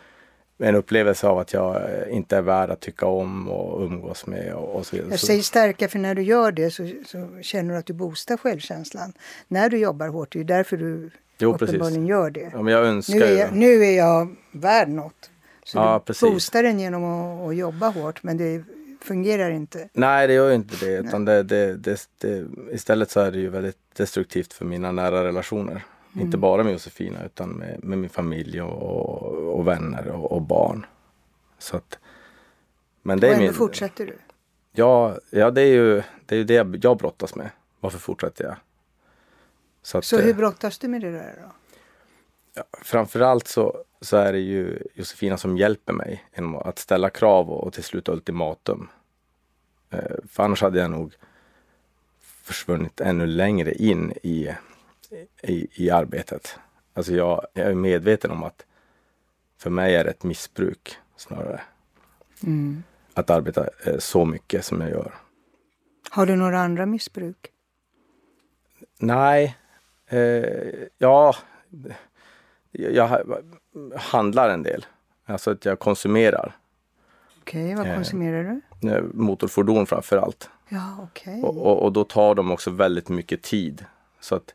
En 0.64 0.76
upplevelse 0.76 1.28
av 1.28 1.40
att 1.40 1.54
jag 1.54 1.82
inte 2.10 2.38
är 2.38 2.42
värd 2.42 2.70
att 2.70 2.80
tycka 2.80 3.06
om 3.06 3.48
och 3.50 3.82
umgås 3.82 4.28
med 4.28 4.54
och, 4.54 4.76
och 4.76 4.86
så 4.86 4.96
vidare. 4.96 5.12
Jag 5.12 5.20
säger 5.20 5.42
stärka 5.42 5.88
för 5.88 6.00
när 6.00 6.16
du 6.16 6.22
gör 6.22 6.52
det 6.52 6.72
så, 6.72 6.90
så 7.06 7.42
känner 7.42 7.74
du 7.74 7.80
att 7.80 7.86
du 7.86 7.94
boostar 7.94 8.38
självkänslan. 8.38 9.14
När 9.48 9.70
du 9.70 9.78
jobbar 9.78 10.08
hårt, 10.08 10.32
det 10.32 10.40
är 10.40 10.44
därför 10.44 10.78
du 10.78 11.12
jo, 11.38 11.54
uppenbarligen 11.54 12.08
gör 12.08 12.30
det. 12.30 12.50
Ja, 12.54 12.62
men 12.62 12.74
jag 12.74 12.86
önskar 12.86 13.16
nu, 13.16 13.24
är 13.24 13.40
jag, 13.40 13.56
nu 13.56 13.84
är 13.84 13.98
jag 13.98 14.36
värd 14.52 14.90
något. 14.90 15.30
Så 15.64 15.78
ja, 15.78 15.94
du 15.94 16.06
precis. 16.06 16.22
boostar 16.22 16.64
den 16.64 16.80
genom 16.80 17.04
att, 17.04 17.48
att 17.48 17.56
jobba 17.56 17.88
hårt 17.88 18.24
men 18.24 18.38
det 18.38 18.64
fungerar 19.02 19.52
inte. 19.52 19.90
Nej, 19.94 20.28
det 20.28 20.34
gör 20.34 20.50
ju 20.50 20.56
inte 20.56 20.86
det. 20.86 20.98
Utan 20.98 21.26
det, 21.26 21.44
det, 21.44 21.78
det, 21.78 22.08
istället 22.72 23.12
så 23.12 23.20
är 23.20 23.32
det 23.32 23.40
ju 23.40 23.50
väldigt 23.50 23.78
destruktivt 23.98 24.54
för 24.54 24.66
mina 24.66 24.92
nära 24.92 25.24
relationer. 25.24 25.84
Mm. 26.14 26.26
Inte 26.26 26.38
bara 26.38 26.64
med 26.64 26.74
Josefina 26.74 27.26
utan 27.26 27.50
med, 27.50 27.84
med 27.84 27.98
min 27.98 28.10
familj 28.10 28.62
och, 28.62 29.58
och 29.60 29.68
vänner 29.68 30.08
och, 30.08 30.32
och, 30.32 30.42
barn. 30.42 30.86
Så 31.58 31.78
att, 31.78 32.00
men 33.02 33.20
det 33.20 33.28
och 33.28 33.32
är 33.32 33.36
ändå 33.36 33.46
min, 33.46 33.54
fortsätter 33.54 34.06
du? 34.06 34.18
Ja, 34.72 35.18
ja 35.30 35.52
det, 35.52 35.62
är 35.62 35.74
ju, 35.74 36.04
det 36.26 36.36
är 36.36 36.38
ju 36.38 36.44
det 36.44 36.84
jag 36.84 36.98
brottas 36.98 37.36
med. 37.36 37.50
Varför 37.80 38.00
fortsätter 38.00 38.44
jag? 38.44 38.56
Så, 39.82 39.98
att, 39.98 40.06
så 40.06 40.18
hur 40.18 40.30
eh, 40.30 40.36
brottas 40.36 40.78
du 40.78 40.88
med 40.88 41.02
det 41.02 41.12
där 41.12 41.40
då? 41.42 41.52
Ja, 42.54 42.64
framförallt 42.82 43.48
så, 43.48 43.84
så 44.02 44.18
är 44.18 44.34
det 44.34 44.40
ju 44.40 44.88
Josefina 44.94 45.38
som 45.38 45.58
hjälper 45.58 45.94
mig 45.94 46.24
genom 46.36 46.56
att 46.56 46.80
ställa 46.80 47.10
krav 47.10 47.52
och, 47.52 47.64
och 47.64 47.74
till 47.74 47.84
slut 47.84 48.10
ultimatum. 48.10 48.90
Eh, 49.90 50.16
för 50.30 50.44
annars 50.44 50.62
hade 50.62 50.80
jag 50.80 50.92
nog 50.92 51.16
försvunnit 52.44 53.02
ännu 53.02 53.26
längre 53.26 53.74
in 53.74 54.12
i, 54.24 54.50
i, 55.44 55.68
i 55.74 55.90
arbetet. 55.90 56.60
Alltså 56.94 57.14
jag, 57.14 57.46
jag 57.54 57.68
är 57.68 57.74
medveten 57.74 58.32
om 58.32 58.44
att 58.44 58.66
för 59.58 59.70
mig 59.70 59.96
är 59.96 60.04
det 60.04 60.10
ett 60.10 60.24
missbruk 60.24 60.98
snarare. 61.16 61.62
Mm. 62.44 62.84
Att 63.14 63.30
arbeta 63.30 63.70
eh, 63.86 63.98
så 63.98 64.26
mycket 64.26 64.66
som 64.66 64.82
jag 64.82 64.90
gör. 64.90 65.14
Har 66.10 66.26
du 66.26 66.36
några 66.36 66.60
andra 66.60 66.86
missbruk? 66.86 67.52
Nej. 69.00 69.58
Eh, 70.08 70.88
ja, 70.98 71.36
jag 72.72 73.26
handlar 73.96 74.50
en 74.50 74.64
del. 74.64 74.86
Alltså 75.26 75.52
att 75.52 75.66
jag 75.66 75.80
konsumerar. 75.80 76.58
Okej, 77.42 77.64
okay, 77.64 77.76
vad 77.76 77.88
eh, 77.88 77.96
konsumerar 77.96 78.62
du? 78.82 78.90
Eh, 78.90 79.04
motorfordon 79.14 79.86
framför 79.86 80.18
allt. 80.18 80.50
Ja, 80.70 81.04
okay. 81.04 81.42
Och, 81.42 81.58
och, 81.58 81.84
och, 81.84 81.94
då 81.94 82.04
tar 82.04 82.36
de 82.36 82.52
också 82.52 82.72
väldigt 82.72 83.10
mycket 83.10 83.42
tid. 83.42 83.86
Så 84.20 84.36
att 84.36 84.54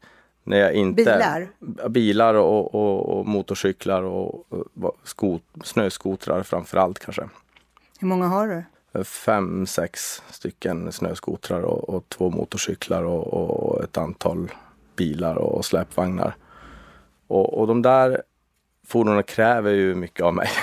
när 0.48 0.58
jag 0.58 0.74
inte... 0.74 1.02
Bilar? 1.02 1.48
Bilar 1.88 2.34
och, 2.34 2.74
och, 2.74 3.18
och 3.18 3.26
motorcyklar 3.26 4.02
och, 4.02 4.52
och 4.52 4.96
skot, 5.04 5.42
snöskotrar 5.64 6.42
framför 6.42 6.78
allt 6.78 6.98
kanske. 6.98 7.28
Hur 8.00 8.08
många 8.08 8.26
har 8.26 8.48
du? 8.48 9.04
Fem, 9.04 9.66
sex 9.66 10.22
stycken 10.30 10.92
snöskotrar 10.92 11.62
och, 11.62 11.88
och 11.88 12.08
två 12.08 12.30
motorcyklar 12.30 13.02
och, 13.02 13.26
och, 13.34 13.84
ett 13.84 13.98
antal 13.98 14.52
bilar 14.96 15.34
och 15.34 15.64
släpvagnar. 15.64 16.36
Och, 17.26 17.58
och 17.58 17.66
de 17.66 17.82
där 17.82 18.22
fordonen 18.86 19.22
kräver 19.22 19.72
ju 19.72 19.94
mycket 19.94 20.24
av 20.24 20.34
mig. 20.34 20.48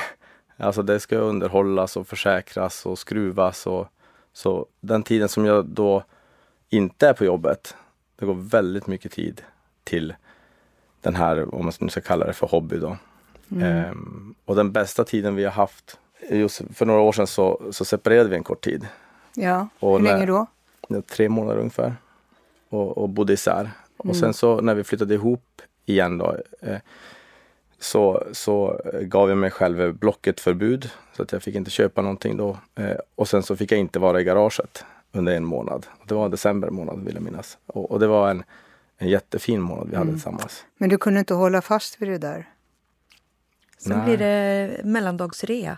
Alltså 0.58 0.84
det 0.84 1.00
ska 1.00 1.18
underhållas 1.18 1.98
och 1.98 2.08
försäkras 2.08 2.86
och 2.86 3.00
skruvas. 3.00 3.68
Och, 3.68 3.88
så 4.34 4.66
den 4.82 5.04
tiden 5.04 5.30
som 5.30 5.46
jag 5.46 5.66
då 5.66 6.04
inte 6.70 7.08
är 7.08 7.14
på 7.14 7.26
jobbet, 7.26 7.76
det 8.16 8.26
går 8.26 8.34
väldigt 8.34 8.88
mycket 8.88 9.12
tid 9.12 9.42
till 9.86 10.14
den 11.02 11.16
här, 11.16 11.56
om 11.56 11.72
man 11.80 11.90
ska 11.90 12.02
kalla 12.02 12.26
det 12.26 12.34
för 12.34 12.48
hobby 12.48 12.78
då. 12.78 12.98
Mm. 13.52 13.64
Ehm, 13.64 14.36
och 14.46 14.56
den 14.56 14.72
bästa 14.72 15.04
tiden 15.04 15.36
vi 15.36 15.44
har 15.44 15.52
haft, 15.52 15.98
just 16.30 16.62
för 16.74 16.86
några 16.86 17.02
år 17.02 17.12
sedan 17.12 17.28
så, 17.28 17.62
så 17.72 17.86
separerade 17.86 18.30
vi 18.30 18.36
en 18.36 18.44
kort 18.44 18.64
tid. 18.64 18.88
Ja, 19.34 19.68
och 19.80 20.00
hur 20.00 20.06
länge 20.06 20.26
då? 20.26 20.48
Tre 21.02 21.30
månader 21.30 21.60
ungefär. 21.60 21.96
Och, 22.70 22.98
och 22.98 23.10
bodde 23.10 23.34
isär. 23.34 23.60
Mm. 23.60 23.72
Och 23.96 24.16
sen 24.16 24.34
så 24.34 24.62
när 24.62 24.76
vi 24.76 24.84
flyttade 24.84 25.14
ihop 25.14 25.62
igen 25.86 26.18
då 26.18 26.38
eh, 26.62 26.78
så, 27.80 28.24
så 28.32 28.82
gav 29.02 29.30
jag 29.30 29.38
mig 29.38 29.52
själv 29.52 29.94
blocketförbud 29.98 30.90
så 31.14 31.24
att 31.24 31.32
jag 31.32 31.44
fick 31.44 31.56
inte 31.56 31.72
köpa 31.72 32.02
någonting 32.02 32.38
då. 32.38 32.58
Eh, 32.76 32.98
och 33.16 33.28
sen 33.28 33.44
så 33.44 33.56
fick 33.56 33.72
jag 33.72 33.80
inte 33.80 34.00
vara 34.00 34.22
i 34.22 34.24
garaget 34.24 34.86
under 35.12 35.36
en 35.36 35.46
månad. 35.46 35.86
Det 36.08 36.14
var 36.14 36.30
december 36.30 36.70
månad 36.70 37.06
vill 37.06 37.16
jag 37.16 37.24
minnas. 37.24 37.58
Och, 37.66 37.92
och 37.92 38.00
det 38.00 38.08
var 38.08 38.30
en, 38.30 38.44
en 38.98 39.10
jättefin 39.10 39.62
månad 39.62 39.90
vi 39.90 39.96
hade 39.96 40.10
mm. 40.10 40.16
tillsammans. 40.16 40.66
Men 40.78 40.90
du 40.90 40.98
kunde 40.98 41.20
inte 41.20 41.34
hålla 41.34 41.62
fast 41.62 42.02
vid 42.02 42.10
det 42.10 42.18
där? 42.18 42.50
Sen 43.78 43.98
Nej. 43.98 44.06
blir 44.06 44.18
det 44.18 44.82
mellandagsrea. 44.84 45.78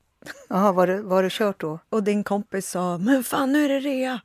Jaha, 0.48 0.72
var 0.72 0.86
det, 0.86 1.02
var 1.02 1.22
det 1.22 1.32
kört 1.32 1.60
då? 1.60 1.78
Och 1.88 2.02
din 2.02 2.24
kompis 2.24 2.70
sa, 2.70 2.98
men 2.98 3.24
fan 3.24 3.52
nu 3.52 3.64
är 3.64 3.68
det 3.68 3.80
rea! 3.80 4.20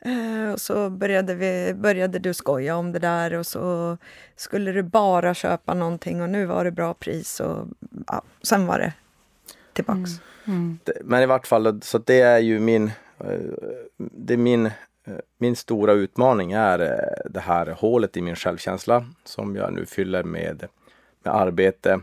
Eh, 0.00 0.52
och 0.52 0.60
så 0.60 0.90
började, 0.90 1.34
vi, 1.34 1.74
började 1.74 2.18
du 2.18 2.34
skoja 2.34 2.76
om 2.76 2.92
det 2.92 2.98
där 2.98 3.34
och 3.34 3.46
så 3.46 3.96
skulle 4.36 4.72
du 4.72 4.82
bara 4.82 5.34
köpa 5.34 5.74
någonting 5.74 6.22
och 6.22 6.30
nu 6.30 6.46
var 6.46 6.64
det 6.64 6.70
bra 6.70 6.94
pris 6.94 7.40
och 7.40 7.66
ja, 8.06 8.22
sen 8.42 8.66
var 8.66 8.78
det 8.78 8.92
tillbaks. 9.72 10.10
Mm. 10.44 10.58
Mm. 10.58 10.78
Men 11.04 11.22
i 11.22 11.26
vart 11.26 11.46
fall, 11.46 11.80
så 11.82 11.98
det 11.98 12.20
är 12.20 12.38
ju 12.38 12.60
min, 12.60 12.90
eh, 13.18 13.40
det 13.96 14.34
är 14.34 14.38
min, 14.38 14.70
Eh, 15.08 15.18
min 15.38 15.56
stora 15.56 15.92
utmaning 15.92 16.52
är 16.52 16.78
eh, 16.78 17.30
det 17.30 17.40
här 17.40 17.66
hålet 17.66 18.16
i 18.16 18.22
min 18.22 18.36
självkänsla 18.36 19.06
som 19.24 19.56
jag 19.56 19.72
nu 19.72 19.86
fyller 19.86 20.22
med, 20.22 20.68
med 21.22 21.34
arbete 21.34 22.00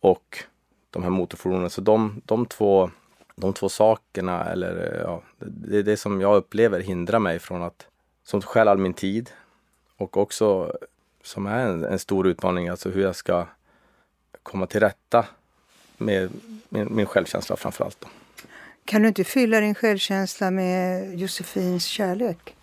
och 0.00 0.38
de 0.90 1.02
här 1.02 1.10
motorfordonen. 1.10 1.70
Så 1.70 1.80
de, 1.80 2.22
de 2.24 2.46
två 2.46 2.90
de 3.36 3.52
två 3.52 3.68
sakerna, 3.68 4.44
eller 4.44 4.94
eh, 4.94 5.00
ja, 5.00 5.22
det 5.38 5.78
är 5.78 5.82
det 5.82 5.96
som 5.96 6.20
jag 6.20 6.36
upplever 6.36 6.80
hindrar 6.80 7.18
mig 7.18 7.38
från 7.38 7.62
att, 7.62 7.86
som 8.24 8.42
stjäl 8.42 8.68
all 8.68 8.78
min 8.78 8.94
tid 8.94 9.30
och 9.96 10.16
också 10.16 10.76
som 11.22 11.46
är 11.46 11.66
en, 11.66 11.84
en, 11.84 11.98
stor 11.98 12.26
utmaning, 12.26 12.68
alltså 12.68 12.90
hur 12.90 13.02
jag 13.02 13.16
ska 13.16 13.46
komma 14.42 14.66
till 14.66 14.80
rätta 14.80 15.26
med 15.96 16.30
min, 16.68 16.88
min 16.90 17.06
självkänsla 17.06 17.56
framför 17.56 17.84
allt. 17.84 18.00
Då. 18.00 18.08
Kan 18.86 19.02
du 19.02 19.08
inte 19.08 19.24
fylla 19.24 19.60
din 19.60 19.74
självkänsla 19.74 20.50
med 20.50 21.14
Josefins 21.18 21.84
kärlek? 21.84 22.56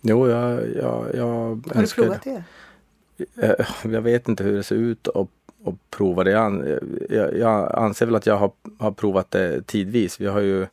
Jo, 0.00 0.28
jag, 0.28 0.76
jag, 0.76 1.14
jag 1.14 1.26
Har 1.74 1.82
du 1.82 1.86
provat 1.86 2.22
det? 2.22 2.42
Eh, 3.42 3.66
jag 3.92 4.00
vet 4.00 4.28
inte 4.28 4.44
hur 4.44 4.56
det 4.56 4.62
ser 4.62 4.74
ut 4.74 5.06
och, 5.06 5.30
och 5.64 5.74
prova 5.90 6.24
det. 6.24 6.30
Jag, 6.30 6.78
jag, 7.10 7.36
jag, 7.36 7.74
anser 7.78 8.06
väl 8.06 8.14
att 8.14 8.26
jag 8.26 8.36
har, 8.36 8.52
har 8.78 8.92
provat 8.92 9.30
det 9.30 9.66
tidvis. 9.66 10.20
Vi 10.20 10.26
har 10.26 10.40
ju 10.40 10.66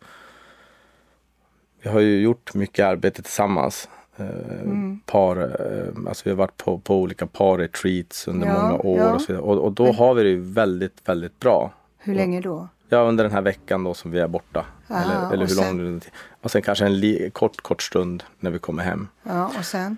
vi 1.82 1.90
har 1.90 2.00
ju 2.00 2.22
gjort 2.22 2.54
mycket 2.54 2.86
arbete 2.86 3.22
tillsammans. 3.22 3.90
Eh, 4.18 4.62
mm. 4.62 5.00
Par, 5.06 5.38
eh, 5.38 6.10
alltså 6.10 6.22
vi 6.26 6.30
har 6.30 6.38
varit 6.38 6.58
på, 6.58 6.78
på 6.78 6.96
olika 6.96 7.28
par-retreats 7.28 8.28
under 8.28 8.48
ja, 8.48 8.62
många 8.62 8.74
år 8.74 9.00
ja. 9.00 9.14
och, 9.14 9.22
så 9.22 9.28
vidare. 9.28 9.44
och, 9.44 9.58
och 9.58 9.72
då 9.72 9.92
har 9.92 10.14
vi 10.14 10.24
det 10.24 10.30
ju 10.30 10.42
väldigt, 10.42 11.02
väldigt 11.06 11.40
bra. 11.40 11.72
Hur 11.98 12.16
länge 12.16 12.42
då? 12.42 12.68
Ja, 12.90 12.98
under 12.98 13.24
den 13.24 13.34
här 13.34 13.42
veckan 13.42 13.84
då 13.84 13.94
som 13.94 14.12
vi 14.12 14.20
är 14.20 14.28
borta. 14.28 14.66
Aha, 14.88 15.02
eller 15.02 15.34
eller 15.34 15.48
hur 15.48 15.56
sen? 15.56 15.78
lång 15.78 16.02
Och 16.42 16.52
sen 16.52 16.62
kanske 16.62 16.86
en 16.86 17.00
li, 17.00 17.30
kort, 17.34 17.62
kort 17.62 17.84
stund 17.84 18.24
när 18.40 18.52
vi 18.52 18.60
kommer 18.60 18.84
hem. 18.84 19.08
Ja, 19.24 19.52
och 19.60 19.66
sen? 19.66 19.98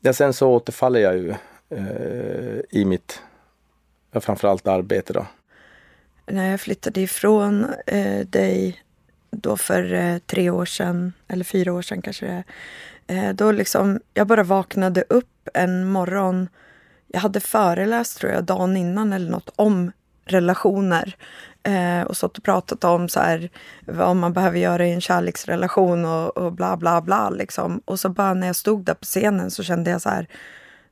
Ja, 0.00 0.12
sen 0.12 0.32
så 0.32 0.48
återfaller 0.48 1.00
jag 1.00 1.16
ju 1.16 1.34
eh, 1.70 2.60
i 2.70 2.84
mitt 2.84 3.22
ja, 4.12 4.20
framförallt 4.20 4.66
arbete. 4.66 5.12
Då. 5.12 5.26
När 6.26 6.50
jag 6.50 6.60
flyttade 6.60 7.00
ifrån 7.00 7.66
eh, 7.86 8.26
dig 8.26 8.82
då 9.30 9.56
för 9.56 9.92
eh, 9.92 10.18
tre 10.18 10.50
år 10.50 10.64
sedan, 10.64 11.12
eller 11.28 11.44
fyra 11.44 11.72
år 11.72 11.82
sedan 11.82 12.02
kanske 12.02 12.26
det 12.26 12.32
är. 12.32 12.44
Eh, 13.08 13.34
då 13.34 13.52
liksom, 13.52 14.00
jag 14.14 14.26
bara 14.26 14.42
vaknade 14.42 15.04
upp 15.08 15.48
en 15.54 15.88
morgon. 15.88 16.48
Jag 17.06 17.20
hade 17.20 17.40
föreläst 17.40 18.18
tror 18.18 18.32
jag 18.32 18.44
dagen 18.44 18.76
innan 18.76 19.12
eller 19.12 19.30
något 19.30 19.52
om 19.56 19.92
relationer. 20.24 21.16
Eh, 21.62 22.02
och 22.02 22.16
stått 22.16 22.38
och 22.38 22.44
pratat 22.44 22.84
om 22.84 23.08
så 23.08 23.20
här, 23.20 23.50
vad 23.86 24.16
man 24.16 24.32
behöver 24.32 24.58
göra 24.58 24.86
i 24.86 24.92
en 24.92 25.00
kärleksrelation 25.00 26.04
och, 26.04 26.36
och 26.36 26.52
bla 26.52 26.76
bla 26.76 27.00
bla. 27.00 27.30
Liksom. 27.30 27.80
Och 27.84 28.00
så 28.00 28.08
bara 28.08 28.34
när 28.34 28.46
jag 28.46 28.56
stod 28.56 28.84
där 28.84 28.94
på 28.94 29.04
scenen 29.04 29.50
så 29.50 29.62
kände 29.62 29.90
jag 29.90 30.02
så 30.02 30.08
här, 30.08 30.26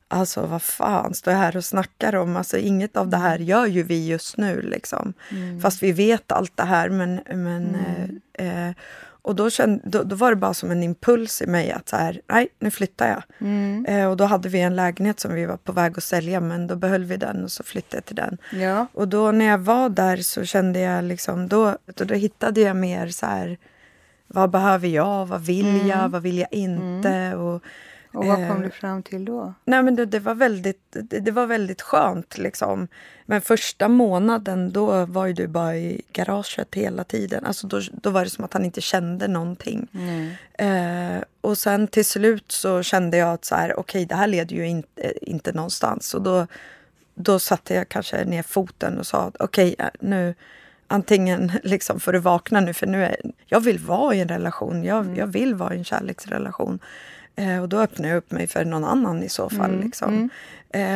Alltså 0.09 0.45
vad 0.45 0.61
fan 0.61 1.13
står 1.13 1.33
jag 1.33 1.39
här 1.39 1.57
och 1.57 1.65
snackar 1.65 2.15
om? 2.15 2.37
Alltså 2.37 2.57
inget 2.57 2.97
av 2.97 3.09
det 3.09 3.17
här 3.17 3.39
gör 3.39 3.65
ju 3.65 3.83
vi 3.83 4.07
just 4.07 4.37
nu 4.37 4.61
liksom. 4.61 5.13
Mm. 5.31 5.61
Fast 5.61 5.83
vi 5.83 5.91
vet 5.91 6.31
allt 6.31 6.57
det 6.57 6.63
här 6.63 6.89
men... 6.89 7.19
men 7.29 7.75
mm. 7.75 8.69
eh, 8.69 8.75
och 9.27 9.35
då, 9.35 9.49
kände, 9.49 9.81
då, 9.83 10.03
då, 10.03 10.15
var 10.15 10.29
det 10.29 10.35
bara 10.35 10.53
som 10.53 10.71
en 10.71 10.83
impuls 10.83 11.41
i 11.41 11.47
mig 11.47 11.71
att 11.71 11.89
så 11.89 11.95
här, 11.95 12.21
nej 12.27 12.47
nu 12.59 12.71
flyttar 12.71 13.07
jag. 13.07 13.23
Mm. 13.47 13.85
Eh, 13.85 14.09
och 14.09 14.17
då 14.17 14.23
hade 14.23 14.49
vi 14.49 14.61
en 14.61 14.75
lägenhet 14.75 15.19
som 15.19 15.33
vi 15.33 15.45
var 15.45 15.57
på 15.57 15.71
väg 15.71 15.93
att 15.97 16.03
sälja 16.03 16.39
men 16.39 16.67
då 16.67 16.75
behöll 16.75 17.03
vi 17.03 17.17
den 17.17 17.43
och 17.43 17.51
så 17.51 17.63
flyttade 17.63 17.97
jag 17.97 18.05
till 18.05 18.15
den. 18.15 18.37
Ja. 18.61 18.87
Och 18.93 19.07
då 19.07 19.31
när 19.31 19.45
jag 19.45 19.57
var 19.57 19.89
där 19.89 20.17
så 20.17 20.45
kände 20.45 20.79
jag 20.79 21.03
liksom, 21.03 21.47
då, 21.47 21.77
då, 21.95 22.05
då 22.05 22.13
hittade 22.13 22.61
jag 22.61 22.75
mer 22.75 23.07
så 23.07 23.25
här, 23.25 23.57
vad 24.27 24.49
behöver 24.49 24.87
jag, 24.87 25.25
vad 25.25 25.41
vill 25.41 25.87
jag, 25.87 25.99
mm. 25.99 26.11
vad 26.11 26.21
vill 26.21 26.37
jag 26.37 26.53
inte? 26.53 27.09
Mm. 27.09 27.39
Och, 27.39 27.63
och 28.17 28.25
vad 28.25 28.47
kom 28.47 28.61
du 28.61 28.69
fram 28.69 29.03
till 29.03 29.25
då? 29.25 29.53
Nej, 29.65 29.83
men 29.83 29.95
det, 29.95 30.05
det, 30.05 30.19
var 30.19 30.35
väldigt, 30.35 30.81
det, 30.89 31.19
det, 31.19 31.31
var 31.31 31.45
väldigt 31.45 31.81
skönt. 31.81 32.37
Liksom. 32.37 32.87
Men 33.25 33.41
första 33.41 33.87
månaden 33.87 34.71
då 34.71 35.05
var 35.05 35.29
du 35.29 35.47
bara 35.47 35.75
i 35.75 36.01
garaget 36.13 36.75
hela 36.75 37.03
tiden. 37.03 37.45
Alltså 37.45 37.67
då, 37.67 37.81
då 37.93 38.09
var 38.09 38.23
det 38.23 38.29
som 38.29 38.45
att 38.45 38.53
han 38.53 38.65
inte 38.65 38.81
kände 38.81 39.27
någonting. 39.27 39.87
Mm. 39.93 40.31
Eh, 40.53 41.23
och 41.41 41.57
sen 41.57 41.87
till 41.87 42.05
slut 42.05 42.51
så 42.51 42.83
kände 42.83 43.17
jag 43.17 43.33
att 43.33 43.45
så 43.45 43.55
här, 43.55 43.79
okay, 43.79 44.05
det 44.05 44.15
här 44.15 44.27
leder 44.27 44.55
ju 44.55 44.67
inte, 44.67 45.13
inte 45.29 45.51
någonstans. 45.51 46.13
Och 46.13 46.21
då 46.21 46.47
då 47.17 47.39
satte 47.39 47.73
jag 47.73 47.89
kanske 47.89 48.25
ner 48.25 48.43
foten 48.43 48.97
och 48.97 49.07
sa 49.07 49.31
okej, 49.39 49.73
okay, 49.73 49.89
nu 49.99 50.35
antingen 50.87 51.51
liksom 51.63 51.99
får 51.99 52.13
du 52.13 52.19
vakna 52.19 52.59
nu 52.59 52.73
för 52.73 52.87
nu 52.87 53.05
är, 53.05 53.15
jag 53.45 53.59
vill 53.59 53.79
vara 53.79 54.15
i 54.15 54.21
en 54.21 54.27
relation, 54.27 54.83
jag, 54.83 54.99
mm. 54.99 55.15
jag 55.15 55.27
vill 55.27 55.55
vara 55.55 55.73
i 55.75 55.77
en 55.77 55.83
kärleksrelation. 55.83 56.79
Eh, 57.37 57.61
och 57.61 57.69
då 57.69 57.79
öppnade 57.79 58.09
jag 58.09 58.17
upp 58.17 58.31
mig 58.31 58.47
för 58.47 58.65
någon 58.65 58.83
annan 58.83 59.23
i 59.23 59.29
så 59.29 59.49
fall. 59.49 59.73
Mm. 59.73 59.85
Liksom. 59.85 60.13
Mm. 60.13 60.29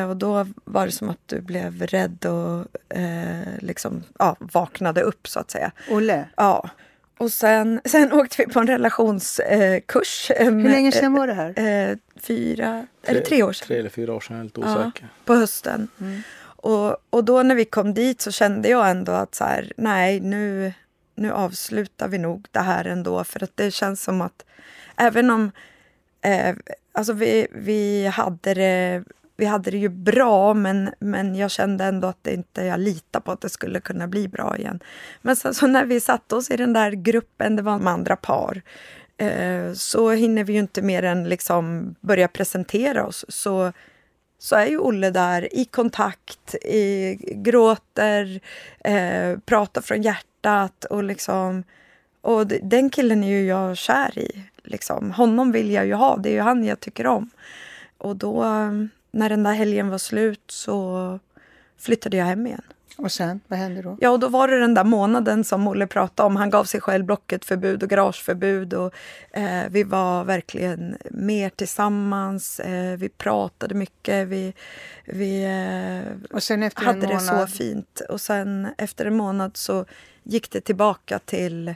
Eh, 0.01 0.09
och 0.09 0.17
då 0.17 0.47
var 0.63 0.85
det 0.85 0.91
som 0.91 1.09
att 1.09 1.27
du 1.27 1.41
blev 1.41 1.81
rädd 1.81 2.25
och 2.25 2.95
eh, 2.97 3.47
liksom, 3.59 4.03
ja, 4.19 4.35
vaknade 4.39 5.01
upp 5.01 5.27
så 5.27 5.39
att 5.39 5.51
säga. 5.51 5.71
Olle? 5.89 6.25
Ja. 6.35 6.69
Och 7.17 7.31
sen, 7.31 7.81
sen 7.85 8.13
åkte 8.13 8.35
vi 8.45 8.53
på 8.53 8.59
en 8.59 8.67
relationskurs. 8.67 10.31
Eh, 10.31 10.45
Hur 10.45 10.69
länge 10.69 10.91
sedan 10.91 11.13
var 11.13 11.27
det 11.27 11.33
här? 11.33 11.59
Eh, 11.59 11.97
fyra, 12.21 12.85
tre, 13.05 13.11
eller 13.11 13.25
tre 13.25 13.43
år 13.43 13.53
sedan. 13.53 13.67
Tre 13.67 13.77
eller 13.77 13.89
fyra 13.89 14.13
år 14.13 14.19
sedan, 14.19 14.35
jag 14.35 14.41
är 14.41 14.45
lite 14.45 14.59
osäker. 14.59 15.01
Ja, 15.01 15.07
på 15.25 15.35
hösten. 15.35 15.87
Mm. 15.99 16.21
Och, 16.41 16.97
och 17.09 17.23
då 17.23 17.43
när 17.43 17.55
vi 17.55 17.65
kom 17.65 17.93
dit 17.93 18.21
så 18.21 18.31
kände 18.31 18.69
jag 18.69 18.89
ändå 18.89 19.11
att 19.11 19.35
så 19.35 19.43
här, 19.43 19.71
nej 19.77 20.19
nu, 20.19 20.73
nu 21.15 21.31
avslutar 21.31 22.07
vi 22.07 22.17
nog 22.17 22.47
det 22.51 22.59
här 22.59 22.85
ändå. 22.85 23.23
För 23.23 23.43
att 23.43 23.57
det 23.57 23.71
känns 23.71 24.03
som 24.03 24.21
att 24.21 24.45
även 24.97 25.29
om 25.29 25.51
eh, 26.21 26.55
alltså 26.91 27.13
vi, 27.13 27.47
vi 27.51 28.07
hade 28.07 28.53
det 28.53 29.03
vi 29.41 29.47
hade 29.47 29.71
det 29.71 29.77
ju 29.77 29.89
bra 29.89 30.53
men, 30.53 30.93
men 30.99 31.35
jag 31.35 31.51
kände 31.51 31.83
ändå 31.83 32.07
att 32.07 32.17
det 32.21 32.33
inte, 32.33 32.61
jag 32.61 32.79
litade 32.79 33.25
på 33.25 33.31
att 33.31 33.41
det 33.41 33.49
skulle 33.49 33.79
kunna 33.79 34.07
bli 34.07 34.27
bra 34.27 34.57
igen. 34.57 34.79
Men 35.21 35.35
sen 35.35 35.53
så 35.53 35.67
när 35.67 35.85
vi 35.85 35.99
satte 35.99 36.35
oss 36.35 36.51
i 36.51 36.57
den 36.57 36.73
där 36.73 36.91
gruppen, 36.91 37.55
det 37.55 37.61
var 37.61 37.79
med 37.79 37.93
andra 37.93 38.15
par, 38.15 38.61
eh, 39.17 39.73
så 39.73 40.11
hinner 40.11 40.43
vi 40.43 40.53
ju 40.53 40.59
inte 40.59 40.81
mer 40.81 41.03
än 41.03 41.29
liksom 41.29 41.95
börja 42.01 42.27
presentera 42.27 43.05
oss. 43.05 43.25
Så, 43.29 43.71
så 44.39 44.55
är 44.55 44.65
ju 44.65 44.77
Olle 44.77 45.09
där 45.09 45.55
i 45.55 45.65
kontakt, 45.65 46.55
i, 46.55 47.15
gråter, 47.35 48.41
eh, 48.79 49.39
pratar 49.45 49.81
från 49.81 50.01
hjärtat 50.01 50.85
och 50.85 51.03
liksom 51.03 51.63
och 52.21 52.47
den 52.47 52.89
killen 52.89 53.23
är 53.23 53.27
ju 53.27 53.45
jag 53.45 53.77
kär 53.77 54.17
i. 54.17 54.43
Liksom. 54.63 55.11
Honom 55.11 55.51
vill 55.51 55.71
jag 55.71 55.85
ju 55.85 55.93
ha, 55.93 56.17
det 56.17 56.29
är 56.29 56.33
ju 56.33 56.41
han 56.41 56.63
jag 56.63 56.79
tycker 56.79 57.07
om. 57.07 57.29
Och 57.97 58.15
då 58.15 58.43
när 59.11 59.29
den 59.29 59.43
där 59.43 59.53
helgen 59.53 59.89
var 59.89 59.97
slut 59.97 60.43
så 60.47 61.19
flyttade 61.77 62.17
jag 62.17 62.25
hem 62.25 62.47
igen. 62.47 62.61
Och 62.97 63.11
sen, 63.11 63.39
vad 63.47 63.59
hände 63.59 63.81
då? 63.81 63.97
Ja, 64.01 64.09
och 64.09 64.19
då 64.19 64.27
var 64.27 64.47
det 64.47 64.59
den 64.59 64.73
där 64.73 64.83
månaden 64.83 65.43
som 65.43 65.67
Olle 65.67 65.87
pratade 65.87 66.27
om. 66.27 66.35
Han 66.35 66.49
gav 66.49 66.63
sig 66.63 66.81
själv 66.81 67.05
blocketförbud 67.05 67.83
och 67.83 67.89
garageförbud. 67.89 68.73
Och, 68.73 68.93
eh, 69.31 69.63
vi 69.69 69.83
var 69.83 70.23
verkligen 70.23 70.97
mer 71.11 71.49
tillsammans. 71.49 72.59
Eh, 72.59 72.97
vi 72.97 73.09
pratade 73.09 73.75
mycket. 73.75 74.27
Vi, 74.27 74.53
vi 75.05 75.43
eh, 75.43 76.35
och 76.35 76.43
sen 76.43 76.63
efter 76.63 76.83
hade 76.83 77.05
en 77.05 77.13
månad... 77.13 77.47
det 77.47 77.51
så 77.51 77.57
fint. 77.57 78.01
Och 78.09 78.21
sen 78.21 78.67
efter 78.77 79.05
en 79.05 79.17
månad 79.17 79.57
så 79.57 79.85
gick 80.23 80.51
det 80.51 80.61
tillbaka 80.61 81.19
till 81.19 81.75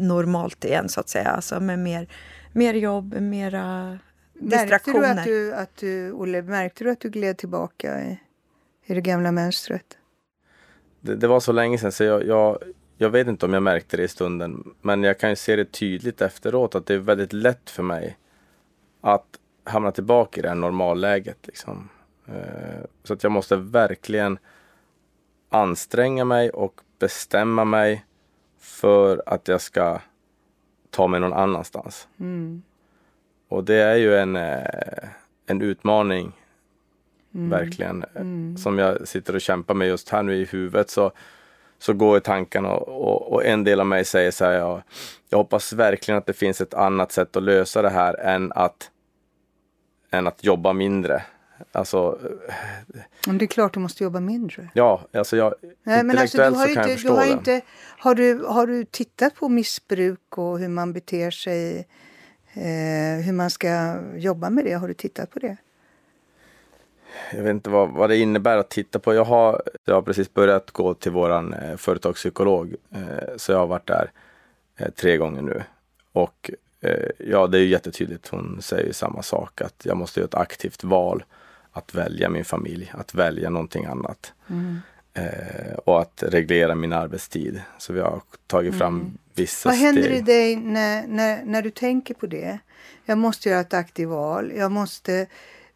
normalt 0.00 0.64
igen, 0.64 0.88
så 0.88 1.00
att 1.00 1.08
säga. 1.08 1.28
Alltså 1.28 1.60
med 1.60 1.78
mer, 1.78 2.08
mer 2.52 2.74
jobb, 2.74 3.14
mera 3.14 3.98
distraktioner. 4.34 5.14
Märkte 5.14 5.30
du 5.30 5.54
att 5.54 5.54
du, 5.54 5.54
att 5.54 5.76
du, 5.76 6.12
Olle, 6.12 6.42
märkte 6.42 6.84
du 6.84 6.90
att 6.90 7.00
du 7.00 7.10
gled 7.10 7.38
tillbaka 7.38 8.02
i, 8.02 8.20
i 8.86 8.94
det 8.94 9.00
gamla 9.00 9.32
mönstret? 9.32 9.98
Det, 11.00 11.16
det, 11.16 11.26
var 11.26 11.40
så 11.40 11.52
länge 11.52 11.78
sedan 11.78 11.92
så 11.92 12.04
jag, 12.04 12.26
jag, 12.26 12.58
jag 12.96 13.10
vet 13.10 13.26
inte 13.26 13.46
om 13.46 13.54
jag 13.54 13.62
märkte 13.62 13.96
det 13.96 14.02
i 14.02 14.08
stunden. 14.08 14.74
Men 14.80 15.02
jag 15.02 15.18
kan 15.18 15.30
ju 15.30 15.36
se 15.36 15.56
det 15.56 15.72
tydligt 15.72 16.20
efteråt 16.20 16.74
att 16.74 16.86
det 16.86 16.94
är 16.94 16.98
väldigt 16.98 17.32
lätt 17.32 17.70
för 17.70 17.82
mig 17.82 18.18
att 19.00 19.26
hamna 19.64 19.92
tillbaka 19.92 20.40
i 20.40 20.42
det 20.42 20.48
här 20.48 20.54
normalläget. 20.54 21.46
Liksom. 21.46 21.88
Eh, 22.26 22.84
så 23.04 23.12
att 23.12 23.22
jag 23.22 23.32
måste 23.32 23.56
verkligen 23.56 24.38
anstränga 25.48 26.24
mig 26.24 26.50
och 26.50 26.80
bestämma 26.98 27.64
mig 27.64 28.04
för 28.60 29.22
att 29.26 29.48
jag 29.48 29.60
ska 29.60 30.00
ta 30.90 31.06
mig 31.06 31.20
någon 31.20 31.32
annanstans. 31.32 32.08
Mm. 32.20 32.62
Och 33.48 33.64
det 33.64 33.74
är 33.74 33.96
ju 33.96 34.16
en, 34.16 34.36
eh, 34.36 35.08
en 35.46 35.62
utmaning 35.62 36.32
mm. 37.34 37.50
verkligen 37.50 38.04
mm. 38.14 38.56
som 38.56 38.78
jag 38.78 39.08
sitter 39.08 39.34
och 39.34 39.40
kämpar 39.40 39.74
med 39.74 39.88
just 39.88 40.08
här 40.08 40.22
nu 40.22 40.36
i 40.36 40.44
huvudet. 40.44 40.90
Så, 40.90 41.12
så 41.78 41.92
går 41.92 42.20
tankarna 42.20 42.72
och, 42.72 42.88
och, 42.88 43.32
och, 43.32 43.44
en 43.44 43.64
del 43.64 43.80
av 43.80 43.86
mig 43.86 44.04
säger 44.04 44.30
så 44.30 44.44
här, 44.44 44.52
jag, 44.52 44.82
jag 45.28 45.38
hoppas 45.38 45.72
verkligen 45.72 46.18
att 46.18 46.26
det 46.26 46.32
finns 46.32 46.60
ett 46.60 46.74
annat 46.74 47.12
sätt 47.12 47.36
att 47.36 47.42
lösa 47.42 47.82
det 47.82 47.90
här 47.90 48.20
än 48.20 48.52
att, 48.52 48.90
än 50.10 50.26
att 50.26 50.44
jobba 50.44 50.72
mindre. 50.72 51.22
Alltså, 51.72 52.18
men 53.26 53.38
det 53.38 53.44
är 53.44 53.46
klart 53.46 53.74
du 53.74 53.80
måste 53.80 54.04
jobba 54.04 54.20
mindre. 54.20 54.70
Ja, 54.74 55.00
alltså 55.12 55.36
jag, 55.36 55.54
Nej, 55.82 56.04
men 56.04 56.18
alltså, 56.18 56.38
du 56.38 56.44
har 56.44 56.50
så 56.50 56.58
kan 56.58 56.68
inte, 56.68 56.80
jag 56.80 56.90
förstå 56.90 57.08
du 57.08 57.14
har 57.14 57.26
det. 57.26 57.32
Inte, 57.32 57.60
har, 57.98 58.14
du, 58.14 58.44
har 58.44 58.66
du 58.66 58.84
tittat 58.84 59.34
på 59.34 59.48
missbruk 59.48 60.38
och 60.38 60.58
hur 60.58 60.68
man 60.68 60.92
beter 60.92 61.30
sig 61.30 61.86
Eh, 62.52 63.24
hur 63.24 63.32
man 63.32 63.50
ska 63.50 63.96
jobba 64.16 64.50
med 64.50 64.64
det, 64.64 64.72
har 64.72 64.88
du 64.88 64.94
tittat 64.94 65.30
på 65.30 65.38
det? 65.38 65.56
Jag 67.32 67.42
vet 67.42 67.50
inte 67.50 67.70
vad, 67.70 67.90
vad 67.90 68.10
det 68.10 68.16
innebär 68.16 68.56
att 68.56 68.68
titta 68.68 68.98
på. 68.98 69.14
Jag 69.14 69.24
har, 69.24 69.62
jag 69.84 69.94
har 69.94 70.02
precis 70.02 70.34
börjat 70.34 70.70
gå 70.70 70.94
till 70.94 71.12
våran 71.12 71.54
eh, 71.54 71.76
företagspsykolog. 71.76 72.74
Eh, 72.90 73.36
så 73.36 73.52
jag 73.52 73.58
har 73.58 73.66
varit 73.66 73.86
där 73.86 74.10
eh, 74.76 74.90
tre 74.90 75.16
gånger 75.16 75.42
nu. 75.42 75.62
Och 76.12 76.50
eh, 76.80 77.10
ja, 77.18 77.46
det 77.46 77.58
är 77.58 77.62
ju 77.62 77.68
jättetydligt. 77.68 78.28
Hon 78.28 78.62
säger 78.62 78.92
samma 78.92 79.22
sak. 79.22 79.60
Att 79.60 79.82
jag 79.82 79.96
måste 79.96 80.20
göra 80.20 80.28
ett 80.28 80.34
aktivt 80.34 80.84
val. 80.84 81.24
Att 81.72 81.94
välja 81.94 82.28
min 82.28 82.44
familj, 82.44 82.92
att 82.94 83.14
välja 83.14 83.50
någonting 83.50 83.84
annat. 83.84 84.32
Mm. 84.50 84.78
Eh, 85.14 85.74
och 85.84 86.00
att 86.00 86.22
reglera 86.26 86.74
min 86.74 86.92
arbetstid. 86.92 87.62
Så 87.78 87.92
vi 87.92 88.00
har 88.00 88.20
tagit 88.46 88.74
fram 88.74 88.94
mm. 88.94 89.18
vissa 89.34 89.68
Vad 89.68 89.78
händer 89.78 90.02
steg. 90.02 90.16
i 90.16 90.20
dig 90.20 90.56
när, 90.56 91.06
när, 91.06 91.44
när 91.44 91.62
du 91.62 91.70
tänker 91.70 92.14
på 92.14 92.26
det? 92.26 92.58
Jag 93.04 93.18
måste 93.18 93.48
göra 93.48 93.60
ett 93.60 93.74
aktivt 93.74 94.08
val. 94.08 94.52
Jag 94.56 94.72
måste 94.72 95.26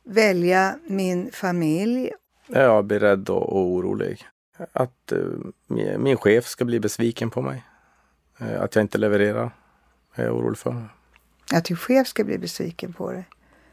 välja 0.03 0.79
min 0.87 1.31
familj. 1.33 2.13
Jag 2.47 2.85
blir 2.85 3.01
rädd 3.01 3.29
och, 3.29 3.53
och 3.53 3.67
orolig. 3.67 4.27
Att 4.73 5.13
uh, 5.13 5.39
min 5.99 6.17
chef 6.17 6.47
ska 6.47 6.65
bli 6.65 6.81
besviken 6.81 7.31
på 7.31 7.43
mig. 7.43 7.65
Uh, 8.41 8.63
att 8.63 8.75
jag 8.75 8.83
inte 8.83 8.99
levererar. 8.99 9.51
är 10.15 10.25
jag 10.25 10.37
orolig 10.37 10.59
för. 10.59 10.89
Att 11.53 11.65
din 11.65 11.77
chef 11.77 12.09
ska 12.09 12.25
bli 12.25 12.39
besviken 12.39 12.93
på 12.93 13.13
dig? 13.13 13.25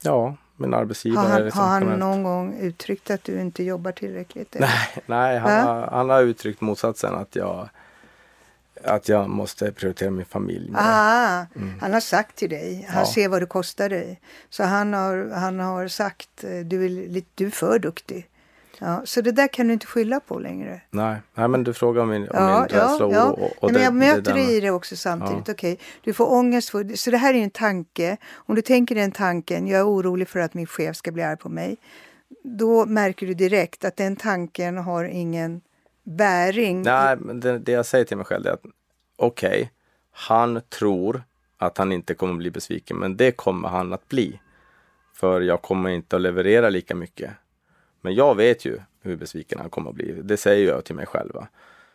Ja, 0.02 0.38
min 0.62 0.74
arbetsgivare. 0.74 1.26
Har 1.26 1.30
han, 1.30 1.44
liksom 1.44 1.62
har 1.62 1.70
han 1.70 2.00
någon 2.00 2.24
gång 2.24 2.60
uttryckt 2.60 3.12
att 3.12 3.24
du 3.24 3.42
inte 3.42 3.64
jobbar 3.64 3.92
tillräckligt? 3.92 4.56
Nej, 4.60 5.04
nej 5.06 5.40
han, 5.40 5.68
har, 5.68 5.88
han 5.88 6.10
har 6.10 6.22
uttryckt 6.22 6.62
motsatsen 6.62 7.16
att 7.16 7.36
jag 7.36 7.70
att 8.84 9.10
jag 9.10 9.30
måste 9.30 9.72
prioritera 9.72 10.10
min 10.10 10.26
familj. 10.26 10.72
Ah, 10.76 11.46
mm. 11.56 11.74
Han 11.82 11.94
har 11.94 12.00
sagt 12.00 12.36
till 12.36 12.50
dig, 12.50 12.88
han 12.90 13.00
ja. 13.00 13.14
ser 13.14 13.28
vad 13.28 13.42
det 13.42 13.46
kostar 13.46 13.90
dig. 13.90 14.22
Så 14.50 14.64
han 14.64 14.94
har, 14.94 15.32
han 15.36 15.60
har 15.60 15.88
sagt, 15.88 16.44
eh, 16.44 16.60
du 16.60 16.86
är, 16.86 17.24
du 17.36 17.46
är 17.46 17.52
för 17.52 17.80
duktig. 17.80 18.28
Ja, 18.84 19.02
så 19.06 19.22
det 19.22 19.32
där 19.32 19.48
kan 19.48 19.68
du 19.68 19.74
inte 19.74 19.86
skylla 19.86 20.20
på 20.20 20.40
längre. 20.40 20.82
Nej, 20.90 21.22
Nej 21.34 21.48
men 21.48 21.64
du 21.64 21.74
frågar 21.74 22.02
om 22.02 22.10
min, 22.10 22.22
om 22.22 22.28
ja, 22.34 22.60
min 22.60 22.80
rädsla 22.80 22.98
ja, 23.00 23.12
ja. 23.12 23.30
och, 23.30 23.64
och 23.64 23.72
Men 23.72 23.82
jag 23.82 23.94
möter 23.94 24.34
dig 24.34 24.58
i 24.58 24.60
det 24.60 24.72
också 24.72 24.96
samtidigt. 24.96 25.48
Ja. 25.48 25.54
Okej, 25.54 25.80
du 26.02 26.14
får 26.14 26.32
ångest. 26.32 26.70
För, 26.70 26.96
så 26.96 27.12
det 27.12 27.18
här 27.18 27.34
är 27.34 27.38
en 27.38 27.50
tanke. 27.50 28.18
Om 28.34 28.56
du 28.56 28.62
tänker 28.62 28.96
den 28.96 29.12
tanken, 29.12 29.68
jag 29.68 29.80
är 29.80 29.88
orolig 29.88 30.28
för 30.28 30.40
att 30.40 30.54
min 30.54 30.66
chef 30.66 30.96
ska 30.96 31.12
bli 31.12 31.24
arg 31.24 31.38
på 31.38 31.50
mig. 31.50 31.78
Då 32.44 32.86
märker 32.86 33.28
du 33.28 33.34
direkt 33.34 33.86
att 33.86 33.98
den 33.98 34.16
tanken 34.16 34.78
har 34.78 35.04
ingen 35.04 35.62
bäring. 36.04 36.82
Nej, 36.82 37.18
men 37.20 37.40
det, 37.40 37.60
det 37.60 37.72
jag 37.72 37.86
säger 37.86 38.06
till 38.06 38.18
mig 38.18 38.26
själv 38.26 38.48
är 38.48 38.52
att 38.52 38.66
okej, 39.16 39.50
okay, 39.50 39.68
han 40.12 40.62
tror 40.70 41.24
att 41.58 41.78
han 41.78 41.92
inte 41.92 42.14
kommer 42.14 42.34
bli 42.34 42.52
besviken, 42.52 42.98
men 42.98 43.18
det 43.18 43.32
kommer 43.32 43.70
han 43.70 43.94
att 43.94 44.08
bli. 44.08 44.40
För 45.14 45.42
jag 45.42 45.62
kommer 45.62 45.90
inte 45.90 46.16
att 46.16 46.22
leverera 46.22 46.70
lika 46.70 46.96
mycket. 46.96 47.32
Men 48.02 48.16
jag 48.16 48.36
vet 48.36 48.66
ju 48.66 48.80
hur 49.02 49.16
besviken 49.16 49.60
han 49.60 49.70
kommer 49.70 49.90
att 49.90 49.96
bli. 49.96 50.22
Det 50.24 50.38
säger 50.38 50.68
jag 50.68 50.86
till 50.86 50.96
mig 50.96 51.06
själv. 51.06 51.32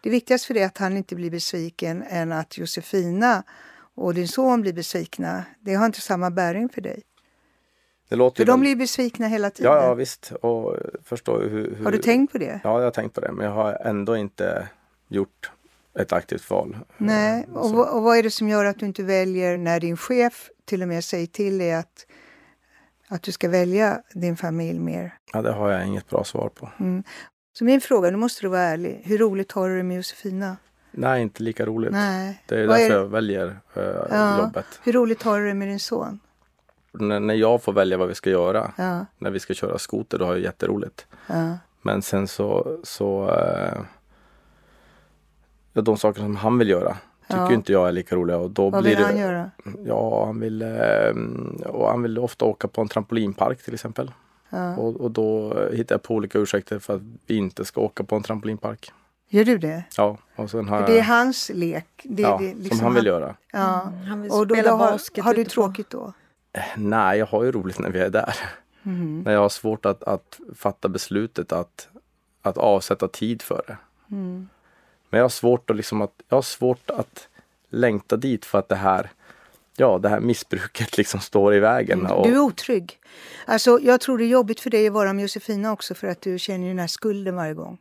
Det 0.02 0.10
viktigaste 0.10 0.46
för 0.46 0.54
dig 0.54 0.62
är 0.62 0.66
att 0.66 0.78
han 0.78 0.96
inte 0.96 1.14
blir 1.14 1.30
besviken 1.30 2.02
än 2.08 2.32
att 2.32 2.58
Josefina 2.58 3.42
och 3.94 4.14
din 4.14 4.28
son 4.28 4.60
blir 4.60 4.72
besvikna. 4.72 5.44
Det 5.60 5.74
har 5.74 5.86
inte 5.86 6.00
samma 6.00 6.30
bäring 6.30 6.68
för 6.68 6.80
dig. 6.80 7.02
Det 8.08 8.16
låter 8.16 8.36
för 8.36 8.46
de 8.52 8.60
blir 8.60 8.76
besvikna 8.76 9.26
hela 9.26 9.50
tiden. 9.50 9.72
Ja, 9.72 9.82
ja 9.82 9.94
visst. 9.94 10.32
Och 10.40 10.76
förstår 11.04 11.42
hur, 11.42 11.74
hur... 11.76 11.84
Har 11.84 11.92
du 11.92 11.98
tänkt 11.98 12.32
på 12.32 12.38
det? 12.38 12.60
Ja, 12.64 12.78
jag 12.78 12.86
har 12.86 12.90
tänkt 12.90 13.14
på 13.14 13.20
det. 13.20 13.32
Men 13.32 13.46
jag 13.46 13.52
har 13.52 13.72
ändå 13.72 14.16
inte 14.16 14.68
gjort 15.08 15.50
ett 15.98 16.12
aktivt 16.12 16.50
val. 16.50 16.78
Nej, 16.96 17.46
och, 17.52 17.94
och 17.96 18.02
vad 18.02 18.18
är 18.18 18.22
det 18.22 18.30
som 18.30 18.48
gör 18.48 18.64
att 18.64 18.78
du 18.78 18.86
inte 18.86 19.02
väljer 19.02 19.56
när 19.56 19.80
din 19.80 19.96
chef 19.96 20.50
till 20.64 20.82
och 20.82 20.88
med 20.88 21.04
säger 21.04 21.26
till 21.26 21.58
dig 21.58 21.74
att 21.74 22.06
att 23.08 23.22
du 23.22 23.32
ska 23.32 23.48
välja 23.48 24.02
din 24.14 24.36
familj 24.36 24.78
mer? 24.78 25.14
Ja, 25.32 25.42
det 25.42 25.52
har 25.52 25.70
jag 25.70 25.86
inget 25.86 26.10
bra 26.10 26.24
svar 26.24 26.48
på. 26.48 26.70
Mm. 26.78 27.02
Så 27.58 27.64
min 27.64 27.80
fråga, 27.80 28.10
nu 28.10 28.16
måste 28.16 28.42
du 28.42 28.48
vara 28.48 28.60
ärlig. 28.60 29.02
Hur 29.04 29.18
roligt 29.18 29.52
har 29.52 29.68
du 29.68 29.76
det 29.76 29.82
med 29.82 29.96
Josefina? 29.96 30.56
Nej, 30.90 31.22
inte 31.22 31.42
lika 31.42 31.66
roligt. 31.66 31.92
Nej. 31.92 32.42
Det 32.46 32.60
är 32.60 32.66
Vad 32.66 32.78
därför 32.78 32.94
är... 32.94 32.98
jag 32.98 33.08
väljer 33.08 33.60
äh, 33.74 33.82
ja. 34.10 34.38
jobbet. 34.38 34.66
Hur 34.82 34.92
roligt 34.92 35.22
har 35.22 35.40
du 35.40 35.48
det 35.48 35.54
med 35.54 35.68
din 35.68 35.80
son? 35.80 36.20
N 37.00 37.26
när 37.26 37.34
jag 37.34 37.62
får 37.62 37.72
välja 37.72 37.96
vad 37.96 38.08
vi 38.08 38.14
ska 38.14 38.30
göra, 38.30 38.72
ja. 38.76 39.06
när 39.18 39.30
vi 39.30 39.40
ska 39.40 39.54
köra 39.54 39.78
skoter, 39.78 40.18
då 40.18 40.24
har 40.24 40.32
jag 40.32 40.42
jätteroligt. 40.42 41.06
Ja. 41.26 41.58
Men 41.82 42.02
sen 42.02 42.28
så, 42.28 42.78
så 42.82 43.30
ja, 45.72 45.82
de 45.82 45.96
saker 45.96 46.20
som 46.20 46.36
han 46.36 46.58
vill 46.58 46.68
göra 46.68 46.96
tycker 47.28 47.40
Ja. 47.40 47.52
inte 47.52 47.72
jag 47.72 47.88
är 47.88 47.92
lika 47.92 48.16
roliga. 48.16 48.36
Och 48.38 48.50
då 48.50 48.70
Vad 48.70 48.82
blir 48.82 48.90
vill 48.96 49.00
det, 49.00 49.06
han 49.06 49.18
göra? 49.18 49.50
Ja, 49.84 50.24
han 50.26 50.40
vill, 50.40 50.62
eh, 50.62 50.68
och 51.66 51.88
han 51.88 52.02
vill 52.02 52.18
ofta 52.18 52.44
åka 52.44 52.68
på 52.68 52.80
en 52.80 52.88
trampolinpark 52.88 53.62
till 53.62 53.74
exempel. 53.74 54.12
Ja. 54.50 54.76
Och, 54.76 54.96
och 54.96 55.10
då 55.10 55.54
hittar 55.72 55.94
jag 55.94 56.02
på 56.02 56.14
olika 56.14 56.38
ursäkter 56.38 56.78
för 56.78 56.96
att 56.96 57.02
vi 57.26 57.36
inte 57.36 57.64
ska 57.64 57.80
åka 57.80 58.04
på 58.04 58.16
en 58.16 58.22
trampolinpark. 58.22 58.92
Gör 59.28 59.44
du 59.44 59.58
det? 59.58 59.84
Ja, 59.96 60.18
och 60.36 60.50
sen 60.50 60.68
har 60.68 60.86
det 60.86 60.92
är 60.92 60.96
jag, 60.96 61.04
hans 61.04 61.50
lek. 61.54 61.86
Det, 62.04 62.22
ja, 62.22 62.38
det, 62.40 62.54
liksom 62.54 62.78
som 62.78 62.84
han 62.86 62.94
vill 62.94 63.06
göra. 63.06 63.36
Ja. 63.52 63.92
Han 64.08 64.22
vill 64.22 64.30
Och 64.30 64.46
då, 64.46 64.54
spela 64.54 64.70
då 64.70 64.76
har, 64.76 64.90
basket 64.92 65.24
har 65.24 65.34
du 65.34 65.44
tråkigt 65.44 65.90
då? 65.90 66.12
Nej, 66.76 67.18
jag 67.18 67.26
har 67.26 67.44
ju 67.44 67.52
roligt 67.52 67.78
när 67.78 67.90
vi 67.90 67.98
är 67.98 68.10
där. 68.10 68.34
Mhm. 68.82 69.22
Men 69.24 69.32
jag 69.34 69.40
har 69.40 69.48
svårt 69.48 69.86
att, 69.86 70.02
att 70.02 70.40
fatta 70.54 70.88
beslutet 70.88 71.52
att, 71.52 71.88
att 72.42 72.58
avsätta 72.58 73.08
tid 73.08 73.42
för 73.42 73.62
det. 73.66 73.76
Mm. 74.14 74.48
Men 75.16 75.18
jag 75.18 75.24
har 75.24 75.28
svårt 75.28 75.70
att 75.70 75.76
liksom 75.76 76.02
att, 76.02 76.12
jag 76.28 76.36
har 76.36 76.42
svårt 76.42 76.90
att 76.90 77.28
längta 77.70 78.16
dit 78.16 78.44
för 78.44 78.58
att 78.58 78.68
det 78.68 78.76
här, 78.76 79.10
ja 79.76 79.98
det 79.98 80.08
här 80.08 80.20
missbruket 80.20 80.96
liksom 80.98 81.20
står 81.20 81.54
i 81.54 81.60
vägen. 81.60 82.06
Och, 82.06 82.26
Du 82.26 82.34
är 82.34 82.38
otrygg. 82.38 82.98
Alltså, 83.46 83.78
jag 83.82 84.00
tror 84.00 84.18
det 84.18 84.24
är 84.24 84.28
jobbigt 84.28 84.60
för 84.60 84.70
dig 84.70 84.86
att 84.86 84.92
vara 84.92 85.12
med 85.12 85.22
Josefina 85.22 85.72
också 85.72 85.94
för 85.94 86.06
att 86.06 86.20
du 86.20 86.38
känner 86.38 86.68
den 86.68 86.78
här 86.78 86.86
skulden 86.86 87.36
varje 87.36 87.54
gång. 87.54 87.78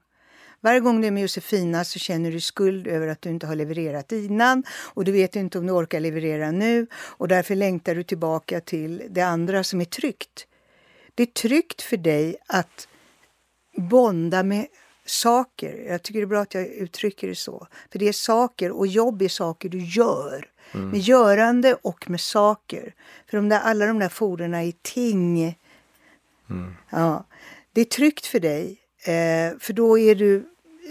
Varje 0.62 0.80
gång 0.80 1.02
du 1.02 1.08
är 1.08 1.12
med 1.12 1.22
Josefina 1.22 1.84
så 1.84 2.00
känner 2.00 2.32
du 2.32 2.40
skuld 2.40 2.88
över 2.88 3.08
att 3.08 3.22
du 3.22 3.30
inte 3.30 3.48
har 3.48 3.56
levererat 3.56 4.12
innan 4.12 4.64
och 4.94 5.06
du 5.06 5.12
vet 5.12 5.36
inte 5.36 5.60
om 5.60 5.68
du 5.68 5.74
orkar 5.74 6.00
leverera 6.00 6.52
nu 6.52 6.88
och 6.94 7.28
därför 7.28 7.56
längtar 7.56 7.96
du 7.96 8.04
tillbaka 8.04 8.62
till 8.62 9.04
det 9.10 9.22
andra 9.22 9.64
som 9.64 9.82
är 9.82 9.86
tryggt. 9.86 10.48
Det 11.16 11.24
är 11.24 11.28
tryggt 11.28 11.82
för 11.82 11.98
dig 11.98 12.36
att 12.48 12.88
bonda 13.78 14.44
med 14.44 14.68
saker. 15.06 15.86
Jag 15.88 16.04
tycker 16.04 16.20
det 16.20 16.24
är 16.24 16.28
bra 16.28 16.42
att 16.42 16.54
jag 16.54 16.68
uttrycker 16.68 17.28
det 17.28 17.36
så. 17.36 17.68
För 17.92 18.00
det 18.00 18.08
är 18.08 18.14
saker 18.14 18.72
och 18.72 18.88
jobb 18.88 19.22
är 19.22 19.28
saker 19.28 19.70
du 19.70 19.80
gör. 19.80 20.50
Med 20.72 21.00
görande 21.00 21.74
och 21.74 22.10
med 22.10 22.22
saker. 22.22 22.94
För 23.30 23.38
de 23.38 23.50
där, 23.50 23.60
alla 23.60 23.86
de 23.86 24.00
där 24.00 24.10
fordren 24.10 24.54
är 24.54 24.74
ting. 24.82 25.58
Ja, 26.90 27.26
det 27.74 27.82
är 27.82 27.86
tryggt 27.86 28.26
för 28.26 28.40
dig. 28.40 28.78
Eh, 29.06 29.58
för 29.60 29.74
då 29.74 30.00
är 30.00 30.16
du 30.16 30.46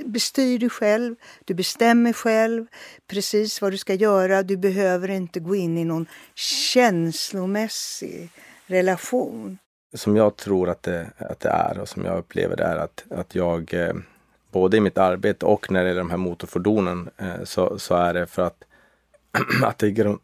bestyr 0.04 0.58
dig 0.58 0.70
själv, 0.70 1.16
du 1.44 1.54
bestämmer 1.54 2.12
själv 2.12 2.66
precis 3.06 3.62
vad 3.62 3.72
du 3.72 3.78
ska 3.78 3.94
göra. 3.94 4.42
Du 4.42 4.56
behöver 4.56 5.10
inte 5.10 5.40
gå 5.40 5.54
in 5.54 5.78
i 5.78 5.84
någon 5.84 6.06
känslomässig 6.34 8.30
relation. 8.66 9.58
Som 9.94 10.16
jag 10.16 10.36
tror 10.36 10.68
att 10.68 10.82
det, 10.82 11.06
att 11.18 11.40
det 11.40 11.48
är 11.48 11.78
och 11.78 11.88
som 11.88 12.04
jag 12.04 12.18
upplever 12.18 12.56
det 12.56 12.64
är 12.64 12.76
att, 12.76 13.04
att 13.10 13.34
jag 13.34 13.74
eh, 13.74 13.94
både 14.52 14.76
i 14.76 14.80
mitt 14.80 14.98
arbete 14.98 15.46
och 15.46 15.70
när 15.70 15.82
det 15.82 15.88
gäller 15.88 16.00
de 16.00 16.10
här 16.10 16.16
motorfordonen 16.16 17.10
eh, 17.16 17.44
så, 17.44 17.78
så 17.78 17.94
är 17.94 18.14
det 18.14 18.26
för 18.26 18.42
att, 18.42 18.64
att 19.64 19.78
det 19.78 19.90
grund, 19.90 20.18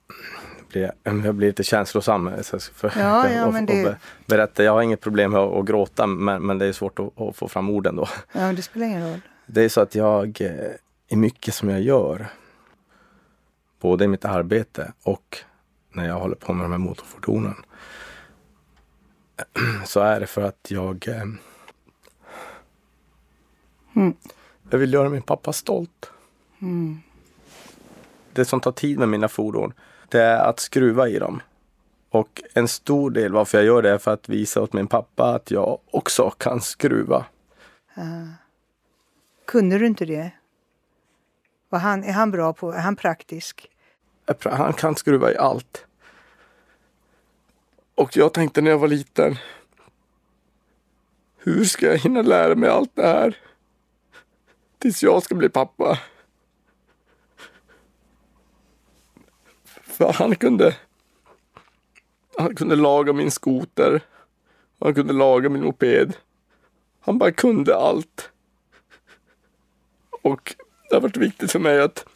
blir, 0.69 0.93
jag 1.25 1.35
blir 1.35 1.47
lite 1.49 1.65
känslosam. 1.65 2.29
eh, 2.29 2.41
Så 2.43 2.59
för, 2.61 2.93
Ja, 2.99 3.31
ja, 3.31 3.51
men 3.53 3.67
det- 3.67 3.85
be- 3.85 3.97
berätta. 4.27 4.65
Jag 4.65 4.73
har 4.73 4.83
inget 4.83 5.01
problem 5.01 5.31
med 5.33 5.41
att, 5.41 5.67
gråta 5.67 6.07
men, 6.07 6.47
men 6.47 6.59
det 6.59 6.67
är 6.67 6.73
svårt 6.73 6.99
att, 6.99 7.21
att 7.21 7.37
få 7.37 7.49
fram 7.49 7.71
orden 7.71 7.97
då. 7.97 8.09
Ja, 8.33 8.41
men 8.41 8.57
det 8.57 8.63
spelar 8.63 8.87
ingen 8.87 9.11
roll. 9.11 9.21
Det 9.53 9.63
är 9.63 9.69
så 9.69 9.81
att 9.81 9.95
jag 9.95 10.41
i 11.09 11.17
mycket 11.17 11.55
som 11.55 11.69
jag 11.69 11.81
gör, 11.81 12.27
både 13.81 14.05
i 14.05 14.09
mitt 14.09 14.25
arbete 14.25 14.93
och 15.03 15.39
när 15.93 16.07
jag 16.09 16.15
håller 16.15 16.35
på 16.37 16.53
med 16.53 16.65
de 16.65 16.71
här 16.73 16.79
motorfordonen, 16.79 17.55
så 19.87 20.01
är 20.01 20.21
det 20.21 20.27
för 20.27 20.43
att 20.43 20.67
jag 20.71 21.09
eh, 21.09 21.25
Mm. 23.97 24.15
jag 24.71 24.79
vill 24.79 24.93
göra 24.93 25.09
min 25.09 25.23
pappa 25.23 25.53
stolt. 25.53 26.11
Det 28.33 28.45
som 28.45 28.61
tar 28.61 28.73
tid 28.73 28.99
med 28.99 29.09
mina 29.09 29.29
fordon, 29.29 29.73
det 30.09 30.21
är 30.23 30.39
att 30.39 30.61
skruva 30.61 31.09
i 31.09 31.19
dem. 31.19 31.43
Och 32.11 32.43
en 32.55 32.69
stor 32.69 33.11
del 33.11 33.33
varför 33.33 33.59
jag 33.59 33.65
gör 33.65 33.83
det 33.83 33.91
är 33.91 33.99
för 33.99 34.13
att 34.15 34.29
visa 34.29 34.63
åt 34.63 34.73
min 34.73 34.87
pappa 34.87 35.35
att 35.35 35.51
jag 35.51 35.79
också 35.91 36.31
kan 36.31 36.61
skruva. 36.61 37.25
Kunde 39.45 39.79
du 39.79 39.87
inte 39.87 40.05
det? 40.05 40.31
Var 41.69 41.79
han, 41.79 42.05
är 42.05 42.13
han 42.13 42.31
bra 42.31 42.53
på, 42.53 42.73
är 42.73 42.81
han 42.81 42.97
praktisk? 42.97 43.71
Han 44.43 44.73
kan 44.73 44.97
skruva 44.97 45.33
i 45.33 45.37
allt. 45.37 45.87
Och 48.01 48.17
jag 48.17 48.35
tänkte 48.35 48.61
när 48.61 48.71
jag 48.71 48.79
var 48.79 48.89
liten. 48.89 49.39
Hur 51.37 51.65
ska 51.65 51.87
jag 51.87 51.99
hinna 51.99 52.23
lära 52.23 52.55
mig 52.55 52.71
allt 52.71 52.91
det 52.95 53.07
här? 53.07 53.39
Tills 54.79 55.03
jag 55.03 55.23
ska 55.23 55.35
bli 55.35 55.49
pappa. 55.49 55.99
För 59.65 60.13
han 60.13 60.37
kunde. 60.37 60.77
Han 62.39 62.55
kunde 62.55 62.77
laga 62.77 63.13
min 63.13 63.31
skoter. 63.31 64.01
Han 64.79 64.95
kunde 64.95 65.13
laga 65.13 65.49
min 65.49 65.65
moped. 65.65 66.17
Han 67.01 67.19
bara 67.19 67.33
kunde 67.33 67.77
allt. 67.77 68.31
Och 70.23 70.57
det 70.89 70.97
har 70.97 71.01
varit 71.01 71.17
viktigt 71.17 71.53
för 71.53 71.59
mig 71.59 71.81
att 71.81 72.07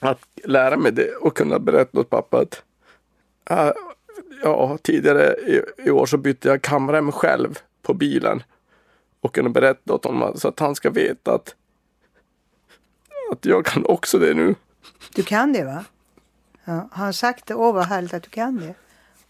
att 0.00 0.26
lära 0.44 0.76
mig 0.76 0.92
det 0.92 1.14
och 1.14 1.36
kunna 1.36 1.58
berätta 1.58 2.00
åt 2.00 2.10
pappa 2.10 2.40
att 2.40 2.62
äh, 3.50 3.72
ja, 4.42 4.78
tidigare 4.82 5.34
i, 5.34 5.62
i 5.84 5.90
år 5.90 6.06
så 6.06 6.16
bytte 6.16 6.48
jag 6.48 6.62
kamrem 6.62 7.12
själv 7.12 7.58
på 7.82 7.94
bilen 7.94 8.42
och 9.20 9.34
kunna 9.34 9.48
berätta 9.48 9.94
åt 9.94 10.04
honom 10.04 10.36
så 10.36 10.48
att 10.48 10.60
han 10.60 10.74
ska 10.74 10.90
veta 10.90 11.34
att, 11.34 11.54
att 13.32 13.44
jag 13.44 13.64
kan 13.64 13.86
också 13.86 14.18
det 14.18 14.34
nu. 14.34 14.54
Du 15.14 15.22
kan 15.22 15.52
det 15.52 15.64
va? 15.64 15.84
Ja, 16.64 16.72
har 16.72 17.04
han 17.04 17.12
sagt 17.12 17.46
det? 17.46 17.54
Åh 17.54 17.74
vad 17.74 17.84
härligt 17.84 18.14
att 18.14 18.22
du 18.22 18.30
kan 18.30 18.56
det, 18.56 18.74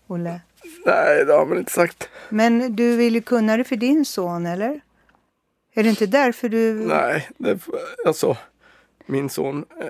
Olle. 0.06 0.40
Nej, 0.86 1.24
det 1.24 1.32
har 1.32 1.46
man 1.46 1.58
inte 1.58 1.72
sagt. 1.72 2.08
Men 2.28 2.76
du 2.76 2.96
vill 2.96 3.14
ju 3.14 3.20
kunna 3.20 3.56
det 3.56 3.64
för 3.64 3.76
din 3.76 4.04
son, 4.04 4.46
eller? 4.46 4.80
Är 5.74 5.82
det 5.82 5.88
inte 5.88 6.06
därför 6.06 6.48
du... 6.48 6.72
Nej, 6.74 7.28
det, 7.38 7.58
alltså 8.06 8.36
min 9.06 9.28
son 9.28 9.64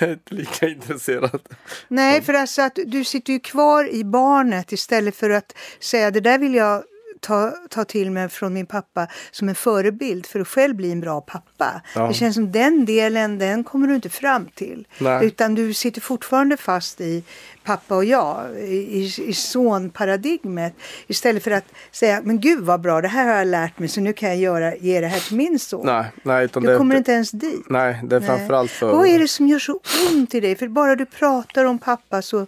är 0.00 0.12
inte 0.12 0.34
lika 0.34 0.68
intresserad. 0.68 1.40
Nej, 1.88 2.22
för 2.22 2.34
alltså 2.34 2.62
att 2.62 2.78
du 2.86 3.04
sitter 3.04 3.32
ju 3.32 3.40
kvar 3.40 3.88
i 3.94 4.04
barnet 4.04 4.72
istället 4.72 5.16
för 5.16 5.30
att 5.30 5.56
säga 5.80 6.10
det 6.10 6.20
där 6.20 6.38
vill 6.38 6.54
jag 6.54 6.84
ta, 7.20 7.50
ta 7.70 7.84
till 7.84 8.10
mig 8.10 8.28
från 8.28 8.54
min 8.54 8.66
pappa 8.66 9.06
som 9.30 9.48
en 9.48 9.54
förebild 9.54 10.26
för 10.26 10.40
att 10.40 10.48
själv 10.48 10.76
bli 10.76 10.92
en 10.92 11.00
bra 11.00 11.20
pappa. 11.20 11.82
Ja. 11.94 12.08
Det 12.08 12.14
känns 12.14 12.34
som 12.34 12.52
den 12.52 12.84
delen, 12.84 13.38
den 13.38 13.64
kommer 13.64 13.88
du 13.88 13.94
inte 13.94 14.10
fram 14.10 14.48
till. 14.54 14.86
Nej. 14.98 15.26
Utan 15.26 15.54
du 15.54 15.74
sitter 15.74 16.00
fortfarande 16.00 16.56
fast 16.56 17.00
i 17.00 17.24
pappa 17.68 17.96
och 17.96 18.04
jag, 18.04 18.60
i, 18.60 19.12
i, 19.26 19.32
sonparadigmet. 19.32 20.74
Istället 21.06 21.44
för 21.44 21.50
att 21.50 21.64
säga, 21.92 22.20
men 22.24 22.40
gud 22.40 22.64
vad 22.64 22.80
bra, 22.80 23.00
det 23.00 23.08
här 23.08 23.26
har 23.26 23.34
jag 23.34 23.46
lärt 23.46 23.78
mig 23.78 23.88
så 23.88 24.00
nu 24.00 24.12
kan 24.12 24.28
jag 24.28 24.38
göra, 24.38 24.76
ge 24.76 25.00
det 25.00 25.06
här 25.06 25.20
till 25.20 25.36
min 25.36 25.58
son. 25.58 25.86
Nej, 25.86 26.04
nej, 26.22 26.44
utan 26.44 26.62
du 26.62 26.68
det, 26.68 26.78
kommer 26.78 26.96
inte 26.96 27.12
ens 27.12 27.30
dit. 27.30 27.64
nej, 27.68 28.00
det 28.04 28.16
är 28.16 28.20
framförallt 28.20 28.70
för... 28.70 28.92
Vad 28.92 29.06
är 29.06 29.18
det 29.18 29.28
som 29.28 29.48
gör 29.48 29.58
så 29.58 29.80
ont 30.12 30.34
i 30.34 30.40
dig? 30.40 30.56
För 30.56 30.68
bara 30.68 30.96
du 30.96 31.06
pratar 31.06 31.64
om 31.64 31.78
pappa 31.78 32.22
så, 32.22 32.46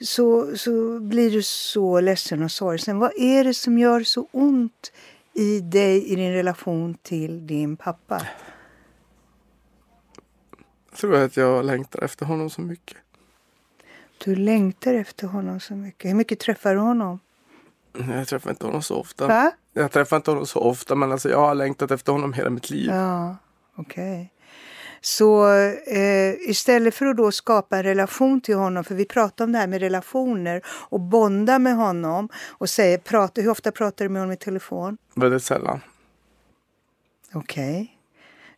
så, 0.00 0.56
så 0.56 1.00
blir 1.00 1.30
du 1.30 1.42
så 1.42 2.00
ledsen 2.00 2.42
och 2.42 2.50
sorgsen. 2.50 2.98
Vad 2.98 3.12
är 3.16 3.44
det 3.44 3.54
som 3.54 3.78
gör 3.78 4.02
så 4.02 4.28
ont 4.30 4.92
i 5.34 5.60
dig 5.60 6.12
i 6.12 6.16
din 6.16 6.32
relation 6.32 6.94
till 7.02 7.46
din 7.46 7.76
pappa? 7.76 8.26
Jag 10.90 10.98
tror 10.98 11.16
att 11.16 11.36
jag 11.36 11.64
längtar 11.64 12.04
efter 12.04 12.26
honom 12.26 12.50
så 12.50 12.60
mycket. 12.60 12.96
Du 14.24 14.36
längtar 14.36 14.94
efter 14.94 15.26
honom 15.26 15.60
så 15.60 15.74
mycket. 15.74 16.10
Hur 16.10 16.14
mycket 16.14 16.40
träffar 16.40 16.74
du 16.74 16.80
honom? 16.80 17.20
Jag 17.92 18.28
träffar 18.28 18.50
inte 18.50 18.66
honom 18.66 18.82
så 18.82 18.96
ofta. 18.96 19.26
Va? 19.26 19.52
Jag 19.72 19.92
träffar 19.92 20.16
inte 20.16 20.30
honom 20.30 20.46
så 20.46 20.60
ofta 20.60 20.94
men 20.94 21.12
alltså 21.12 21.28
jag 21.30 21.38
har 21.38 21.54
längtat 21.54 21.90
efter 21.90 22.12
honom 22.12 22.32
hela 22.32 22.50
mitt 22.50 22.70
liv. 22.70 22.90
Ja, 22.90 23.36
okej. 23.76 24.32
Så 25.00 25.48
eh, 25.86 26.34
istället 26.50 26.94
för 26.94 27.06
att 27.06 27.16
då 27.16 27.32
skapa 27.32 27.76
en 27.76 27.82
relation 27.82 28.40
till 28.40 28.56
honom, 28.56 28.84
för 28.84 28.94
vi 28.94 29.04
pratar 29.04 29.44
om 29.44 29.52
det 29.52 29.58
här 29.58 29.66
med 29.66 29.80
relationer 29.80 30.62
och 30.66 31.00
bonda 31.00 31.58
med 31.58 31.76
honom 31.76 32.28
och 32.48 32.70
säger, 32.70 32.98
prata, 32.98 33.40
hur 33.40 33.50
ofta 33.50 33.72
pratar 33.72 34.04
du 34.04 34.08
med 34.08 34.22
honom 34.22 34.32
i 34.32 34.36
telefon? 34.36 34.98
Väldigt 35.14 35.44
sällan. 35.44 35.80
Okej. 37.32 37.96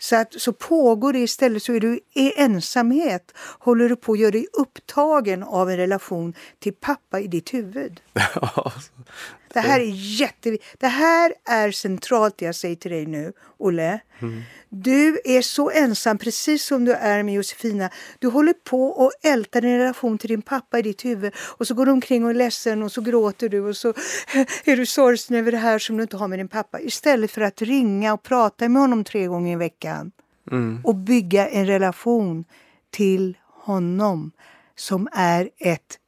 Så, 0.03 0.17
att, 0.17 0.41
så 0.41 0.53
pågår 0.53 1.13
det 1.13 1.19
istället 1.19 1.63
så 1.63 1.73
är 1.73 1.81
du 1.81 2.01
i 2.15 2.41
ensamhet, 2.41 3.33
håller 3.59 3.89
du 3.89 3.97
på 3.97 4.13
att 4.13 4.19
göra 4.19 4.31
dig 4.31 4.47
upptagen 4.53 5.43
av 5.43 5.71
en 5.71 5.77
relation 5.77 6.35
till 6.59 6.73
pappa 6.73 7.21
i 7.21 7.27
ditt 7.27 7.55
huvud. 7.55 8.01
Det 9.55 9.61
här 9.61 9.81
är 9.81 9.93
jätteviktigt. 9.95 10.81
Det 10.81 10.89
här 10.89 11.35
är 11.45 11.71
centralt 11.71 12.41
jag 12.43 12.55
säger 12.55 12.77
till 12.77 12.91
dig 12.91 13.07
nu, 13.07 13.33
Olle. 13.59 14.01
Mm. 14.21 14.43
Du 14.69 15.21
är 15.25 15.43
så 15.43 15.71
ensam, 15.71 16.19
precis 16.19 16.65
som 16.65 16.85
du 16.85 16.93
är 16.93 17.23
med 17.23 17.35
Josefina. 17.35 17.91
Du 18.19 18.29
håller 18.29 18.53
på 18.53 18.87
och 18.87 19.13
ältar 19.23 19.61
din 19.61 19.79
relation 19.79 20.19
till 20.19 20.29
din 20.29 20.43
pappa 20.43 20.79
i 20.79 20.83
ditt 20.83 21.05
huvud. 21.05 21.33
Och 21.37 21.67
så 21.67 21.75
går 21.75 21.87
du 21.87 21.93
omkring 21.93 22.25
och 22.25 22.31
är 22.31 22.35
ledsen 22.35 22.83
och 22.83 22.93
så 22.93 23.01
gråter 23.01 23.49
du 23.49 23.61
och 23.61 23.77
så 23.77 23.89
är 24.65 24.77
du 24.77 24.87
sorgsen 24.87 25.37
över 25.37 25.53
det 25.53 25.59
här 25.59 25.79
som 25.79 25.97
du 25.97 26.03
inte 26.03 26.17
har 26.17 26.29
med 26.29 26.39
din 26.39 26.49
pappa. 26.49 26.81
Istället 26.81 27.31
för 27.31 27.41
att 27.41 27.63
ringa 27.63 28.13
och 28.13 28.23
prata 28.23 28.69
med 28.69 28.83
honom 28.83 29.05
tre 29.05 29.27
gånger 29.27 29.53
i 29.53 29.57
veckan. 29.57 30.13
Mm. 30.51 30.81
Och 30.85 30.95
bygga 30.95 31.49
en 31.49 31.67
relation 31.67 32.45
till 32.91 33.39
honom 33.49 34.33
som 34.77 35.09
är 35.13 35.51
ett 35.59 35.99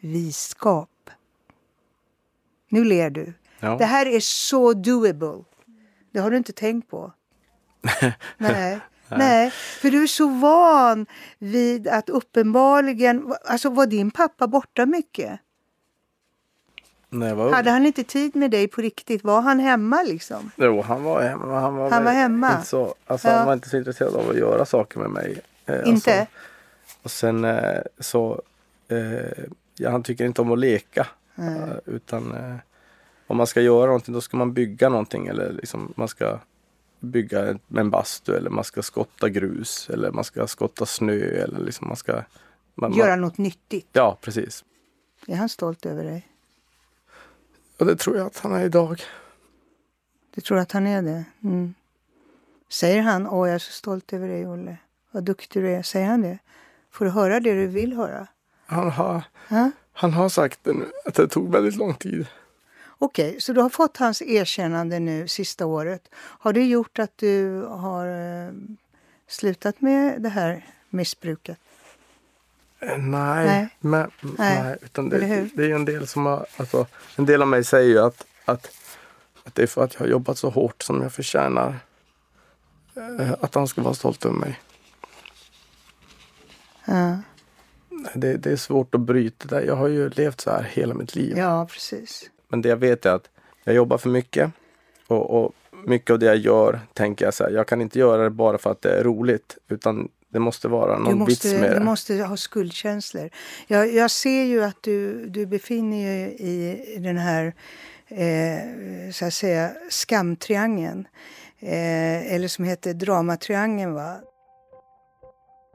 visskap. 0.00 0.90
Nu 2.76 2.84
ler 2.84 3.10
du. 3.10 3.32
Ja. 3.60 3.76
Det 3.76 3.84
här 3.84 4.06
är 4.06 4.20
så 4.20 4.72
doable. 4.72 5.44
Det 6.12 6.20
har 6.20 6.30
du 6.30 6.36
inte 6.36 6.52
tänkt 6.52 6.90
på. 6.90 7.12
Nej. 8.38 8.80
Nej. 9.08 9.50
för 9.50 9.90
du 9.90 10.02
är 10.02 10.06
så 10.06 10.28
van 10.28 11.06
vid 11.38 11.88
att 11.88 12.08
uppenbarligen... 12.08 13.34
Alltså 13.44 13.70
var 13.70 13.86
din 13.86 14.10
pappa 14.10 14.46
borta 14.46 14.86
mycket? 14.86 15.40
Nej, 17.08 17.34
var... 17.34 17.52
Hade 17.52 17.70
han 17.70 17.86
inte 17.86 18.04
tid 18.04 18.36
med 18.36 18.50
dig 18.50 18.68
på 18.68 18.80
riktigt? 18.80 19.24
Var 19.24 19.40
han 19.40 19.60
hemma 19.60 20.02
liksom? 20.02 20.50
Jo, 20.56 20.82
han 20.82 21.02
var 21.02 21.22
hemma. 21.22 21.60
Han 21.60 21.76
var, 21.76 21.90
han 21.90 22.04
var 22.04 22.12
hemma? 22.12 22.52
Inte 22.52 22.66
så, 22.66 22.94
alltså, 23.06 23.28
ja. 23.28 23.34
Han 23.34 23.46
var 23.46 23.52
inte 23.52 23.68
så 23.68 23.76
intresserad 23.76 24.14
av 24.16 24.30
att 24.30 24.36
göra 24.36 24.64
saker 24.64 25.00
med 25.00 25.10
mig. 25.10 25.40
Eh, 25.66 25.88
inte? 25.88 26.20
Alltså, 26.20 26.26
och 27.02 27.10
sen 27.10 27.44
eh, 27.44 27.80
så... 27.98 28.42
Eh, 28.88 29.44
ja, 29.76 29.90
han 29.90 30.02
tycker 30.02 30.24
inte 30.24 30.42
om 30.42 30.52
att 30.52 30.58
leka. 30.58 31.06
Mm. 31.38 31.70
utan 31.86 32.34
eh, 32.34 32.56
om 33.26 33.36
man 33.36 33.46
ska 33.46 33.60
göra 33.60 33.86
någonting 33.86 34.14
då 34.14 34.20
ska 34.20 34.36
man 34.36 34.52
bygga 34.52 34.88
någonting 34.88 35.26
eller 35.26 35.52
liksom 35.52 35.92
man 35.96 36.08
ska 36.08 36.38
bygga 37.00 37.58
en 37.76 37.90
bastu 37.90 38.36
eller 38.36 38.50
man 38.50 38.64
ska 38.64 38.82
skotta 38.82 39.28
grus 39.28 39.90
eller 39.90 40.10
man 40.10 40.24
ska 40.24 40.46
skotta 40.46 40.86
snö 40.86 41.18
eller 41.18 41.58
liksom 41.58 41.88
man 41.88 41.96
ska 41.96 42.22
man, 42.74 42.92
Göra 42.92 43.10
man, 43.10 43.20
något 43.20 43.38
nyttigt? 43.38 43.88
Ja, 43.92 44.18
precis. 44.20 44.64
Är 45.26 45.36
han 45.36 45.48
stolt 45.48 45.86
över 45.86 46.04
dig? 46.04 46.28
Och 47.78 47.86
det 47.86 47.96
tror 47.96 48.16
jag 48.16 48.26
att 48.26 48.38
han 48.38 48.52
är 48.52 48.64
idag. 48.64 49.02
Du 50.34 50.40
tror 50.40 50.58
att 50.58 50.72
han 50.72 50.86
är 50.86 51.02
det? 51.02 51.24
Mm. 51.42 51.74
Säger 52.68 53.02
han 53.02 53.26
åh 53.26 53.48
jag 53.48 53.54
är 53.54 53.58
så 53.58 53.72
stolt 53.72 54.12
över 54.12 54.28
dig 54.28 54.46
Olle, 54.46 54.76
vad 55.10 55.24
duktig 55.24 55.62
du 55.62 55.72
är? 55.72 55.82
Säger 55.82 56.06
han 56.06 56.22
det? 56.22 56.38
Får 56.90 57.04
du 57.04 57.10
höra 57.10 57.40
det 57.40 57.52
du 57.52 57.66
vill 57.66 57.92
höra? 57.92 58.26
Han 58.66 58.90
har, 58.90 59.22
ha? 59.48 59.70
han 59.92 60.12
har 60.12 60.28
sagt 60.28 60.60
det 60.62 60.72
nu, 60.72 60.84
att 61.04 61.14
det 61.14 61.28
tog 61.28 61.52
väldigt 61.52 61.76
lång 61.76 61.94
tid. 61.94 62.26
Okej, 62.98 63.28
okay, 63.28 63.40
så 63.40 63.52
du 63.52 63.60
har 63.60 63.68
fått 63.68 63.96
hans 63.96 64.22
erkännande 64.22 64.98
nu 64.98 65.28
sista 65.28 65.66
året. 65.66 66.08
Har 66.14 66.52
det 66.52 66.64
gjort 66.64 66.98
att 66.98 67.18
du 67.18 67.62
har 67.62 68.06
eh, 68.06 68.52
slutat 69.28 69.80
med 69.80 70.22
det 70.22 70.28
här 70.28 70.66
missbruket? 70.90 71.58
Eh, 72.80 72.98
nej, 72.98 73.46
nej. 73.46 73.68
Men, 73.80 74.10
nej. 74.20 74.62
nej 74.62 74.76
utan 74.82 75.08
det, 75.08 75.48
det, 75.54 75.64
är 75.64 75.74
en 75.74 75.84
del 75.84 76.06
som 76.06 76.26
har, 76.26 76.46
alltså, 76.56 76.86
en 77.16 77.26
del 77.26 77.42
av 77.42 77.48
mig 77.48 77.64
säger 77.64 77.88
ju 77.88 77.98
att, 77.98 78.26
att, 78.44 78.72
att 79.44 79.54
det 79.54 79.62
är 79.62 79.66
för 79.66 79.84
att 79.84 79.94
jag 79.94 80.00
har 80.00 80.06
jobbat 80.06 80.38
så 80.38 80.50
hårt 80.50 80.82
som 80.82 81.02
jag 81.02 81.12
förtjänar. 81.12 81.78
Eh, 82.96 83.32
att 83.40 83.54
han 83.54 83.68
ska 83.68 83.82
vara 83.82 83.94
stolt 83.94 84.24
över 84.24 84.36
mig. 84.36 84.60
Ja. 86.84 87.18
Det, 88.14 88.36
det, 88.36 88.52
är 88.52 88.56
svårt 88.56 88.94
att 88.94 89.00
bryta 89.00 89.48
det. 89.48 89.64
Jag 89.64 89.76
har 89.76 89.88
ju 89.88 90.08
levt 90.08 90.40
så 90.40 90.50
här 90.50 90.62
hela 90.62 90.94
mitt 90.94 91.14
liv. 91.14 91.38
Ja, 91.38 91.66
precis. 91.70 92.30
Men 92.48 92.62
det 92.62 92.68
jag 92.68 92.76
vet 92.76 93.06
är 93.06 93.10
att 93.10 93.30
jag 93.64 93.74
jobbar 93.74 93.98
för 93.98 94.08
mycket. 94.08 94.50
Och, 95.06 95.44
och 95.44 95.52
mycket 95.84 96.10
av 96.10 96.18
det 96.18 96.26
jag 96.26 96.36
gör 96.36 96.80
tänker 96.92 97.24
jag 97.24 97.34
så 97.34 97.44
här, 97.44 97.50
jag 97.50 97.66
kan 97.66 97.80
inte 97.80 97.98
göra 97.98 98.22
det 98.22 98.30
bara 98.30 98.58
för 98.58 98.70
att 98.70 98.82
det 98.82 98.98
är 98.98 99.04
roligt. 99.04 99.58
Utan 99.68 100.08
det 100.28 100.38
måste 100.38 100.68
vara 100.68 100.98
någon 100.98 101.18
måste, 101.18 101.48
vits 101.48 101.60
med 101.60 101.70
det. 101.70 101.78
Du 101.78 101.84
måste 101.84 102.14
ha 102.14 102.36
skuldkänslor. 102.36 103.30
Jag, 103.66 103.92
jag 103.92 104.10
ser 104.10 104.42
ju 104.42 104.64
att 104.64 104.82
du, 104.82 105.26
du 105.28 105.46
befinner 105.46 105.96
dig 105.96 106.86
i 106.94 106.98
den 106.98 107.18
här 107.18 107.54
eh, 108.08 109.12
så 109.12 109.24
att 109.24 109.34
säga 109.34 109.70
skamtriangeln. 109.90 111.08
Eh, 111.58 112.34
eller 112.34 112.48
som 112.48 112.64
heter 112.64 112.94
dramatriangeln. 112.94 113.94
Va? 113.94 114.16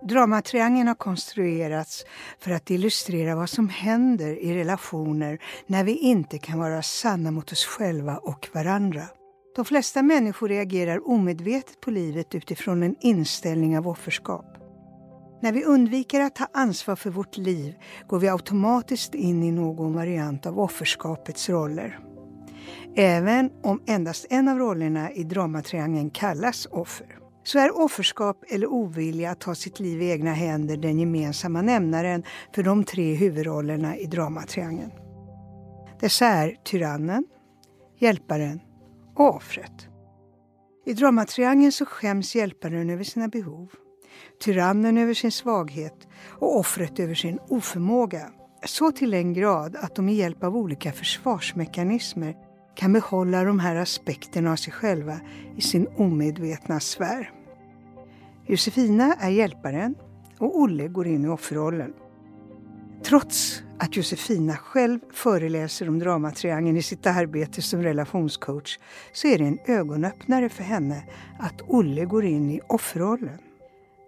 Dramatriangeln 0.03 0.87
har 0.87 0.95
konstruerats 0.95 2.05
för 2.39 2.51
att 2.51 2.71
illustrera 2.71 3.35
vad 3.35 3.49
som 3.49 3.69
händer 3.69 4.43
i 4.43 4.55
relationer 4.55 5.39
när 5.67 5.83
vi 5.83 5.97
inte 5.97 6.37
kan 6.37 6.59
vara 6.59 6.81
sanna 6.81 7.31
mot 7.31 7.51
oss 7.51 7.65
själva 7.65 8.17
och 8.17 8.47
varandra. 8.53 9.03
De 9.55 9.65
flesta 9.65 10.01
människor 10.01 10.49
reagerar 10.49 11.09
omedvetet 11.09 11.81
på 11.81 11.91
livet 11.91 12.35
utifrån 12.35 12.83
en 12.83 12.95
inställning 12.99 13.77
av 13.77 13.87
offerskap. 13.87 14.45
När 15.41 15.51
vi 15.51 15.63
undviker 15.63 16.21
att 16.21 16.35
ta 16.35 16.47
ansvar 16.53 16.95
för 16.95 17.09
vårt 17.09 17.37
liv 17.37 17.75
går 18.07 18.19
vi 18.19 18.29
automatiskt 18.29 19.15
in 19.15 19.43
i 19.43 19.51
någon 19.51 19.93
variant 19.93 20.45
av 20.45 20.59
offerskapets 20.59 21.49
roller. 21.49 21.99
Även 22.95 23.49
om 23.63 23.81
endast 23.87 24.25
en 24.29 24.47
av 24.47 24.57
rollerna 24.57 25.11
i 25.11 25.23
dramatriangeln 25.23 26.09
kallas 26.09 26.67
offer 26.71 27.20
så 27.43 27.59
är 27.59 27.81
offerskap 27.81 28.43
eller 28.49 28.67
ovilja 28.67 29.31
att 29.31 29.39
ta 29.39 29.55
sitt 29.55 29.79
liv 29.79 30.01
i 30.01 30.11
egna 30.11 30.33
händer 30.33 30.77
den 30.77 30.99
gemensamma 30.99 31.61
nämnaren 31.61 32.23
för 32.55 32.63
de 32.63 32.83
tre 32.83 33.13
huvudrollerna 33.13 33.97
i 33.97 34.05
dramatriangeln. 34.05 34.91
Dessa 35.99 36.25
är 36.25 36.55
tyrannen, 36.63 37.25
hjälparen 37.99 38.59
och 39.15 39.35
offret. 39.35 39.87
I 40.85 40.93
dramatriangeln 40.93 41.71
så 41.71 41.85
skäms 41.85 42.35
hjälparen 42.35 42.89
över 42.89 43.03
sina 43.03 43.27
behov, 43.27 43.71
tyrannen 44.43 44.97
över 44.97 45.13
sin 45.13 45.31
svaghet 45.31 46.07
och 46.27 46.57
offret 46.59 46.99
över 46.99 47.15
sin 47.15 47.39
oförmåga. 47.49 48.29
Så 48.65 48.91
till 48.91 49.11
den 49.11 49.33
grad 49.33 49.75
att 49.75 49.95
de 49.95 50.05
med 50.05 50.15
hjälp 50.15 50.43
av 50.43 50.57
olika 50.57 50.91
försvarsmekanismer 50.91 52.35
kan 52.75 52.93
behålla 52.93 53.43
de 53.43 53.59
här 53.59 53.75
aspekterna 53.75 54.51
av 54.51 54.55
sig 54.55 54.73
själva 54.73 55.19
i 55.57 55.61
sin 55.61 55.87
omedvetna 55.97 56.79
sfär. 56.79 57.31
Josefina 58.45 59.13
är 59.19 59.29
hjälparen 59.29 59.95
och 60.37 60.59
Olle 60.59 60.87
går 60.87 61.07
in 61.07 61.25
i 61.25 61.27
offerrollen. 61.27 61.93
Trots 63.03 63.63
att 63.77 63.97
Josefina 63.97 64.57
själv 64.57 64.99
föreläser 65.13 65.89
om 65.89 65.99
dramatriangeln 65.99 66.77
i 66.77 66.81
sitt 66.81 67.07
arbete 67.07 67.61
som 67.61 67.83
relationscoach 67.83 68.79
så 69.13 69.27
är 69.27 69.37
det 69.37 69.45
en 69.45 69.59
ögonöppnare 69.65 70.49
för 70.49 70.63
henne 70.63 71.03
att 71.39 71.61
Olle 71.67 72.05
går 72.05 72.25
in 72.25 72.51
i 72.51 72.61
offerrollen. 72.67 73.37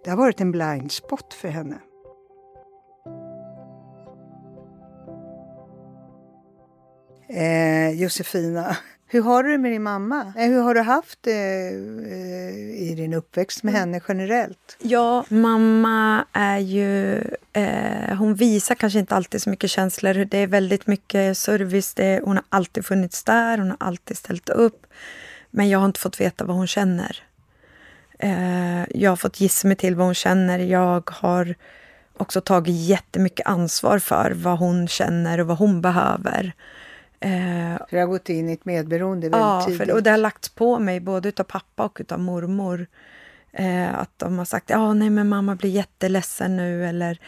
Det 0.04 0.10
har 0.10 0.16
varit 0.16 0.40
en 0.40 0.52
blind 0.52 0.92
spot 0.92 1.34
för 1.34 1.48
henne. 1.48 1.78
Eh, 7.34 7.90
Josefina, 7.90 8.76
hur 9.06 9.22
har 9.22 9.42
du 9.42 9.52
det 9.52 9.58
med 9.58 9.72
din 9.72 9.82
mamma? 9.82 10.32
Eh, 10.36 10.48
hur 10.48 10.62
har 10.62 10.74
du 10.74 10.80
haft 10.80 11.18
det 11.22 11.68
eh, 12.10 12.90
i 12.90 12.94
din 12.96 13.14
uppväxt 13.14 13.62
med 13.62 13.74
henne 13.74 14.00
generellt? 14.08 14.76
Ja, 14.82 15.24
mamma 15.28 16.24
är 16.32 16.58
ju... 16.58 17.18
Eh, 17.52 18.14
hon 18.18 18.34
visar 18.34 18.74
kanske 18.74 18.98
inte 18.98 19.14
alltid 19.14 19.42
så 19.42 19.50
mycket 19.50 19.70
känslor. 19.70 20.14
Det 20.14 20.38
är 20.38 20.46
väldigt 20.46 20.86
mycket 20.86 21.38
service. 21.38 21.94
Det, 21.94 22.20
hon 22.24 22.36
har 22.36 22.44
alltid 22.48 22.84
funnits 22.84 23.24
där, 23.24 23.58
hon 23.58 23.70
har 23.70 23.76
alltid 23.80 24.16
ställt 24.16 24.48
upp. 24.48 24.86
Men 25.50 25.68
jag 25.68 25.78
har 25.78 25.86
inte 25.86 26.00
fått 26.00 26.20
veta 26.20 26.44
vad 26.44 26.56
hon 26.56 26.66
känner. 26.66 27.22
Eh, 28.18 28.84
jag 28.90 29.10
har 29.10 29.16
fått 29.16 29.40
gissa 29.40 29.68
mig 29.68 29.76
till 29.76 29.94
vad 29.94 30.06
hon 30.06 30.14
känner. 30.14 30.58
Jag 30.58 31.10
har 31.10 31.54
också 32.16 32.40
tagit 32.40 32.74
jättemycket 32.74 33.46
ansvar 33.46 33.98
för 33.98 34.30
vad 34.30 34.58
hon 34.58 34.88
känner 34.88 35.40
och 35.40 35.46
vad 35.46 35.58
hon 35.58 35.80
behöver. 35.80 36.54
Eh, 37.20 37.76
så 37.88 37.96
jag 37.96 38.00
har 38.00 38.06
gått 38.06 38.28
in 38.28 38.48
i 38.48 38.52
ett 38.52 38.64
medberoende 38.64 39.28
väldigt 39.28 39.40
ja, 39.40 39.64
tidigt? 39.66 39.88
Ja, 39.88 39.94
och 39.94 40.02
det 40.02 40.10
har 40.10 40.18
lagts 40.18 40.48
på 40.48 40.78
mig 40.78 41.00
både 41.00 41.32
av 41.36 41.44
pappa 41.44 41.84
och 41.84 42.12
av 42.12 42.20
mormor. 42.20 42.86
Eh, 43.52 43.98
att 43.98 44.18
de 44.18 44.38
har 44.38 44.44
sagt 44.44 44.70
ja, 44.70 44.94
nej 44.94 45.10
men 45.10 45.28
mamma 45.28 45.56
blir 45.56 45.70
jätteledsen 45.70 46.56
nu 46.56 46.86
eller 46.86 47.18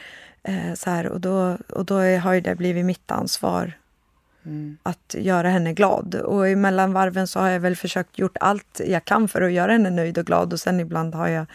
eh, 0.43 0.75
så 0.75 0.91
här. 0.91 1.07
Och 1.07 1.21
då, 1.21 1.59
och 1.69 1.85
då 1.85 1.95
har 1.95 2.41
det 2.41 2.55
blivit 2.55 2.85
mitt 2.85 3.11
ansvar 3.11 3.73
mm. 4.45 4.79
att 4.83 5.15
göra 5.19 5.49
henne 5.49 5.73
glad. 5.73 6.15
Och 6.15 6.49
i 6.49 6.57
mellanvarven 6.57 7.27
så 7.27 7.41
har 7.41 7.49
jag 7.49 7.61
väl 7.61 7.77
försökt 7.77 8.19
gjort 8.19 8.37
allt 8.41 8.81
jag 8.87 9.05
kan 9.05 9.29
för 9.29 9.43
att 9.43 9.53
göra 9.53 9.73
henne 9.73 9.91
nöjd 9.91 10.19
och 10.19 10.27
glad 10.27 10.53
och 10.53 10.61
sen 10.61 10.81
ibland 10.81 11.15
har 11.15 11.29
jag, 11.29 11.47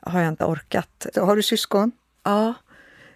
har 0.00 0.20
jag 0.20 0.28
inte 0.28 0.44
orkat. 0.44 1.06
Så 1.14 1.24
har 1.24 1.36
du 1.36 1.42
syskon? 1.42 1.92
Ja. 2.22 2.54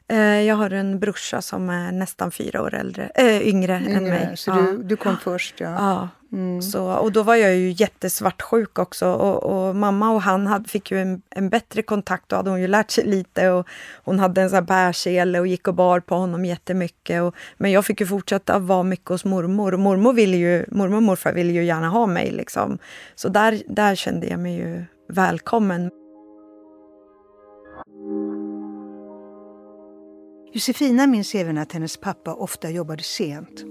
Eh, 0.09 0.41
jag 0.41 0.57
har 0.57 0.71
en 0.71 0.99
brorsa 0.99 1.43
som 1.43 1.71
är 1.71 1.93
nästan 1.93 2.31
fyra 2.31 2.63
år 2.63 2.75
äldre, 2.75 3.11
äh, 3.15 3.49
yngre, 3.49 3.83
yngre 3.87 3.97
än 3.97 4.09
mig. 4.09 4.37
Så 4.37 4.51
ja. 4.51 4.57
du, 4.57 4.83
du 4.83 4.97
kom 4.97 5.17
först? 5.17 5.61
Ja. 5.61 5.75
ja. 5.79 6.09
Mm. 6.33 6.63
Så, 6.63 6.93
och 6.93 7.13
då 7.13 7.23
var 7.23 7.35
jag 7.35 7.57
ju 7.57 7.71
jättesvartsjuk 7.71 8.79
också 8.79 9.13
och, 9.13 9.69
och 9.69 9.77
mamma 9.77 10.11
och 10.11 10.23
han 10.23 10.47
hade, 10.47 10.69
fick 10.69 10.91
ju 10.91 11.03
en, 11.03 11.23
en, 11.31 11.49
bättre 11.49 11.83
kontakt. 11.83 12.29
Då 12.29 12.37
hade 12.37 12.51
hon 12.51 12.61
ju 12.61 12.67
lärt 12.67 12.91
sig 12.91 13.05
lite 13.05 13.51
och 13.51 13.67
hon 14.05 14.19
hade 14.19 14.43
en 14.43 14.51
sån 14.51 14.55
här 14.55 14.63
bärsele 14.63 15.41
och 15.41 15.47
gick 15.47 15.69
och 15.69 15.75
bar 15.75 16.01
på 16.01 16.15
honom 16.15 16.45
jättemycket. 16.45 17.23
Och, 17.23 17.35
men 17.57 17.71
jag 17.71 17.85
fick 17.85 18.01
ju 18.01 18.07
fortsätta 18.07 18.59
vara 18.59 18.83
mycket 18.83 19.09
hos 19.09 19.25
mormor 19.25 19.75
och 19.75 19.81
mormor, 19.81 20.13
ville 20.13 20.37
ju, 20.37 20.65
mormor 20.71 20.97
och 20.97 21.03
morfar 21.03 21.33
ville 21.33 21.53
ju 21.53 21.65
gärna 21.65 21.89
ha 21.89 22.07
mig. 22.07 22.31
Liksom. 22.31 22.79
Så 23.15 23.29
där, 23.29 23.63
där 23.67 23.95
kände 23.95 24.27
jag 24.27 24.39
mig 24.39 24.57
ju 24.57 24.85
välkommen. 25.09 25.91
Josefina 30.53 31.07
minns 31.07 31.35
även 31.35 31.59
att 31.59 31.73
hennes 31.73 31.97
pappa 31.97 32.35
ofta 32.35 32.71
jobbade 32.71 33.03
sent. 33.03 33.65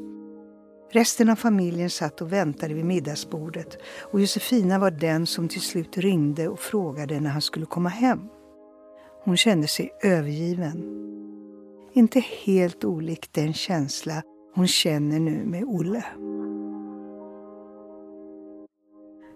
Resten 0.91 1.29
av 1.29 1.35
familjen 1.35 1.89
satt 1.89 2.21
och 2.21 2.33
väntade 2.33 2.73
vid 2.73 2.85
middagsbordet 2.85 3.77
och 4.11 4.21
Josefina 4.21 4.79
var 4.79 4.91
den 4.91 5.25
som 5.25 5.47
till 5.47 5.61
slut 5.61 5.97
ringde 5.97 6.47
och 6.47 6.59
frågade 6.59 7.19
när 7.19 7.29
han 7.29 7.41
skulle 7.41 7.65
komma 7.65 7.89
hem. 7.89 8.19
Hon 9.23 9.37
kände 9.37 9.67
sig 9.67 9.89
övergiven. 10.03 10.83
Inte 11.93 12.19
helt 12.19 12.83
olikt 12.83 13.33
den 13.33 13.53
känsla 13.53 14.23
hon 14.55 14.67
känner 14.67 15.19
nu 15.19 15.45
med 15.45 15.63
Olle. 15.63 16.05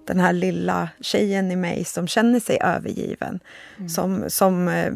Den 0.07 0.19
här 0.19 0.33
lilla 0.33 0.89
tjejen 1.01 1.51
i 1.51 1.55
mig 1.55 1.85
som 1.85 2.07
känner 2.07 2.39
sig 2.39 2.57
övergiven. 2.61 3.39
Mm. 3.77 3.89
Som, 3.89 4.23
som 4.27 4.67
eh, 4.67 4.93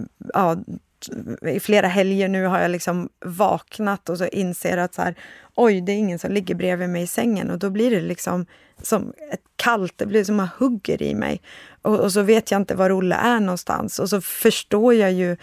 ja, 1.42 1.50
i 1.50 1.60
flera 1.60 1.88
helger 1.88 2.28
nu 2.28 2.46
har 2.46 2.60
jag 2.60 2.72
liksom 2.72 3.10
vaknat 3.26 4.10
och 4.10 4.18
så 4.18 4.26
inser 4.26 4.78
att 4.78 4.94
så 4.94 5.02
här, 5.02 5.16
oj, 5.56 5.82
det 5.82 5.92
är 5.92 5.98
ingen 5.98 6.20
som 6.20 6.32
ligger 6.32 6.56
bredvid 6.56 6.90
mig 6.90 7.04
i 7.04 7.08
sängen 7.08 7.52
och 7.52 7.60
då 7.60 7.70
blir 7.70 7.92
det 7.92 8.02
liksom 8.02 8.46
som 8.82 9.14
ett 9.32 9.42
kallt, 9.56 9.94
det 9.98 10.06
blir 10.06 10.24
som 10.24 10.40
att 10.40 10.56
hugger 10.56 11.02
i 11.02 11.16
mig. 11.16 11.42
Och, 11.82 12.00
och, 12.00 12.14
så 12.14 12.22
vet 12.22 12.52
jag 12.52 12.62
inte 12.62 12.76
var 12.76 12.92
Olle 12.92 13.16
är 13.16 13.40
någonstans 13.40 14.00
och 14.00 14.10
så 14.10 14.22
förstår 14.22 14.94
jag 14.94 15.12
ju 15.12 15.38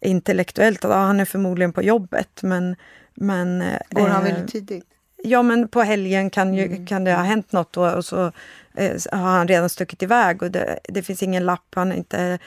intellektuellt 0.00 0.84
att 0.84 0.90
ja, 0.90 0.96
han 0.96 1.20
är 1.20 1.24
förmodligen 1.24 1.72
på 1.72 1.82
jobbet 1.82 2.42
men... 2.42 2.76
men 3.14 3.62
Går 3.90 4.08
han 4.08 4.26
eh, 4.26 4.32
väldigt 4.32 4.52
tidigt? 4.52 4.84
Ja, 5.22 5.42
men 5.42 5.68
på 5.68 5.82
helgen 5.82 6.30
kan, 6.30 6.54
ju, 6.54 6.66
mm. 6.66 6.86
kan 6.86 7.04
det 7.04 7.14
ha 7.14 7.22
hänt 7.22 7.52
något 7.52 7.76
och, 7.76 7.94
och 7.94 8.04
så 8.04 8.32
eh, 8.74 8.92
har 9.12 9.30
han 9.30 9.48
redan 9.48 9.68
stuckit 9.68 10.02
iväg 10.02 10.42
och 10.42 10.50
det, 10.50 10.78
det 10.84 11.02
finns 11.02 11.22
ingen 11.22 11.44
lapp, 11.44 11.74
han 11.74 11.92
inte... 11.92 12.38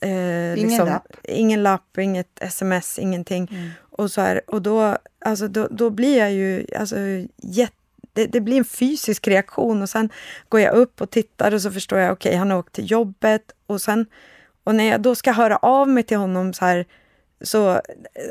Eh, 0.00 0.10
ingen 0.10 0.68
liksom, 0.68 0.88
lapp? 0.88 1.16
Ingen 1.22 1.62
lapp, 1.62 1.98
inget 1.98 2.42
sms, 2.42 2.98
ingenting. 2.98 3.48
Mm. 3.50 3.70
Och, 3.90 4.10
så 4.10 4.20
här, 4.20 4.40
och 4.46 4.62
då, 4.62 4.96
alltså, 5.24 5.48
då, 5.48 5.68
då 5.70 5.90
blir 5.90 6.18
jag 6.18 6.32
ju 6.32 6.66
alltså, 6.78 6.96
jätte 7.36 7.76
det, 8.12 8.26
det, 8.26 8.40
blir 8.40 8.58
en 8.58 8.64
fysisk 8.64 9.28
reaktion 9.28 9.82
och 9.82 9.88
sen 9.88 10.10
går 10.48 10.60
jag 10.60 10.74
upp 10.74 11.00
och 11.00 11.10
tittar 11.10 11.54
och 11.54 11.62
så 11.62 11.70
förstår 11.70 11.98
jag, 11.98 12.12
okej, 12.12 12.30
okay, 12.30 12.38
han 12.38 12.50
har 12.50 12.58
åkt 12.58 12.72
till 12.72 12.90
jobbet 12.90 13.52
och 13.66 13.80
sen 13.80 14.06
och 14.64 14.74
när 14.74 14.84
jag 14.84 15.00
då 15.00 15.14
ska 15.14 15.32
höra 15.32 15.56
av 15.56 15.88
mig 15.88 16.02
till 16.02 16.16
honom 16.16 16.52
så 16.52 16.64
här, 16.64 16.86
så 17.42 17.80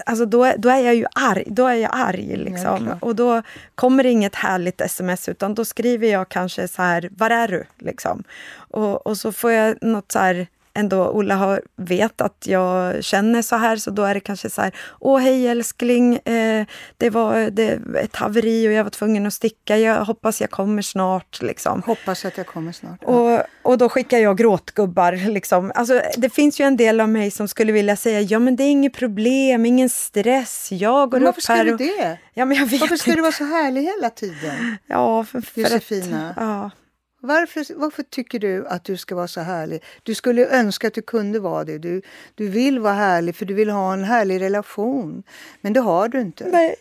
alltså 0.06 0.26
då, 0.26 0.54
då 0.58 0.69
är 0.69 0.80
jag 0.80 0.95
ju 0.95 1.06
arg. 1.15 1.43
Då 1.47 1.67
är 1.67 1.76
jag 1.76 1.91
arg 1.93 2.36
liksom. 2.36 2.88
Ja, 2.88 2.97
och 3.00 3.15
då 3.15 3.41
kommer 3.76 4.04
det 4.04 4.10
inget 4.10 4.36
härligt 4.36 4.82
sms 4.82 5.30
utan 5.30 5.56
då 5.56 5.65
skriver 5.65 6.08
jag 6.08 6.30
kanske 6.30 6.67
så 6.67 6.82
här, 6.82 7.10
var 7.17 7.30
är 7.30 7.47
du? 7.47 7.63
Liksom. 7.78 8.24
Och, 8.54 9.08
och 9.08 9.17
så 9.17 9.32
får 9.32 9.52
jag 9.52 9.84
något 9.84 10.12
så 10.12 10.19
här 10.19 10.47
ändå 10.73 11.10
Ola 11.10 11.36
har, 11.36 11.62
vet 11.75 12.21
att 12.21 12.43
jag 12.47 13.03
känner 13.03 13.41
så 13.41 13.55
här, 13.55 13.75
så 13.75 13.91
då 13.91 14.03
är 14.03 14.13
det 14.13 14.19
kanske 14.19 14.49
så 14.49 14.62
här, 14.62 14.71
åh 14.99 15.19
hej 15.19 15.47
älskling, 15.47 16.15
eh, 16.15 16.65
det 16.97 17.10
var 17.10 17.49
det, 17.49 17.79
ett 18.03 18.15
haveri 18.15 18.67
och 18.67 18.71
jag 18.71 18.84
var 18.84 18.91
tvungen 18.91 19.25
att 19.25 19.34
sticka, 19.34 19.77
jag 19.77 20.05
hoppas 20.05 20.41
jag 20.41 20.51
kommer 20.51 20.81
snart. 20.81 21.41
Liksom. 21.41 21.81
Hoppas 21.86 22.25
att 22.25 22.38
jag 22.38 22.47
kommer 22.47 22.71
snart. 22.71 22.99
Ja. 23.01 23.07
Och, 23.07 23.41
och 23.71 23.77
då 23.77 23.89
skickar 23.89 24.17
jag 24.17 24.38
gråtgubbar. 24.38 25.31
Liksom. 25.31 25.71
Alltså, 25.75 26.01
det 26.17 26.29
finns 26.29 26.60
ju 26.60 26.65
en 26.65 26.77
del 26.77 27.01
av 27.01 27.10
mig 27.10 27.31
som 27.31 27.47
skulle 27.47 27.71
vilja 27.71 27.95
säga, 27.95 28.21
ja 28.21 28.39
men 28.39 28.55
det 28.55 28.63
är 28.63 28.71
inget 28.71 28.93
problem, 28.93 29.65
ingen 29.65 29.89
stress, 29.89 30.71
jag 30.71 31.12
går 31.12 31.19
men 31.19 31.27
upp 31.27 31.36
här. 31.47 31.65
Varför 31.65 31.77
ska 31.77 31.86
du 31.86 31.91
det? 32.01 32.17
Ja, 32.34 32.45
men 32.45 32.57
jag 32.57 32.65
vet 32.65 32.81
varför 32.81 32.95
ska 32.95 33.12
inte. 33.12 33.17
du 33.17 33.21
vara 33.21 33.31
så 33.31 33.43
härlig 33.43 33.81
hela 33.81 34.10
tiden? 34.10 34.77
Ja, 34.88 35.23
för, 35.23 35.41
för 35.41 35.62
Josefina. 35.62 36.29
Att, 36.29 36.36
ja. 36.38 36.71
Varför, 37.23 37.65
varför 37.75 38.03
tycker 38.03 38.39
du 38.39 38.67
att 38.67 38.84
du 38.84 38.97
ska 38.97 39.15
vara 39.15 39.27
så 39.27 39.41
härlig? 39.41 39.84
Du 40.03 40.15
skulle 40.15 40.47
önska 40.47 40.88
att 40.88 40.93
du 40.93 41.01
kunde 41.01 41.39
vara 41.39 41.63
det. 41.63 41.77
Du, 41.77 42.01
du 42.36 42.47
vill 42.47 42.79
vara 42.79 42.93
härlig 42.93 43.36
för 43.36 43.45
du 43.45 43.53
vill 43.53 43.69
ha 43.69 43.93
en 43.93 44.03
härlig 44.03 44.41
relation. 44.41 45.23
Men 45.62 45.73
det 45.73 45.79
har 45.79 46.07
du 46.07 46.21
inte. 46.21 46.47
Nej. 46.51 46.75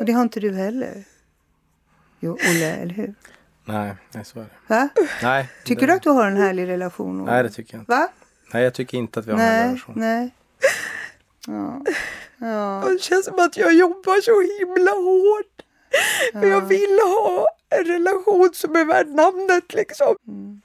Och 0.00 0.06
det 0.06 0.12
har 0.12 0.22
inte 0.22 0.40
du 0.40 0.54
heller. 0.54 1.04
Jo, 2.20 2.32
Olle, 2.32 2.72
eller 2.72 2.94
hur? 2.94 3.14
Nej, 3.64 3.94
nej 4.12 4.24
så 4.24 4.40
är 4.40 4.44
det. 4.44 4.74
Va? 4.74 4.88
Nej. 5.22 5.48
Tycker 5.64 5.86
det... 5.86 5.92
du 5.92 5.96
att 5.96 6.02
du 6.02 6.10
har 6.10 6.26
en 6.26 6.36
härlig 6.36 6.68
relation? 6.68 7.24
Nej, 7.24 7.42
det 7.42 7.50
tycker 7.50 7.74
jag 7.74 7.82
inte. 7.82 7.92
Va? 7.92 8.08
Nej, 8.52 8.62
jag 8.62 8.74
tycker 8.74 8.98
inte 8.98 9.20
att 9.20 9.26
vi 9.26 9.30
har 9.30 9.38
nej, 9.38 9.48
en 9.48 9.54
härlig 9.54 9.70
relation. 9.70 9.94
Nej. 9.96 10.34
Ja. 11.46 11.82
Ja. 12.38 12.84
Det 12.88 13.02
känns 13.02 13.24
som 13.24 13.38
att 13.38 13.56
jag 13.56 13.74
jobbar 13.74 14.20
så 14.20 14.58
himla 14.58 14.90
hårt. 14.90 15.62
Ja. 16.32 16.40
För 16.40 16.48
jag 16.48 16.60
vill 16.60 16.98
ha 17.04 17.48
en 17.70 17.84
relation 17.84 18.50
som 18.52 18.76
är 18.76 18.84
värd 18.84 19.08
namnet 19.08 19.74
liksom. 19.74 20.16
Mm. 20.28 20.60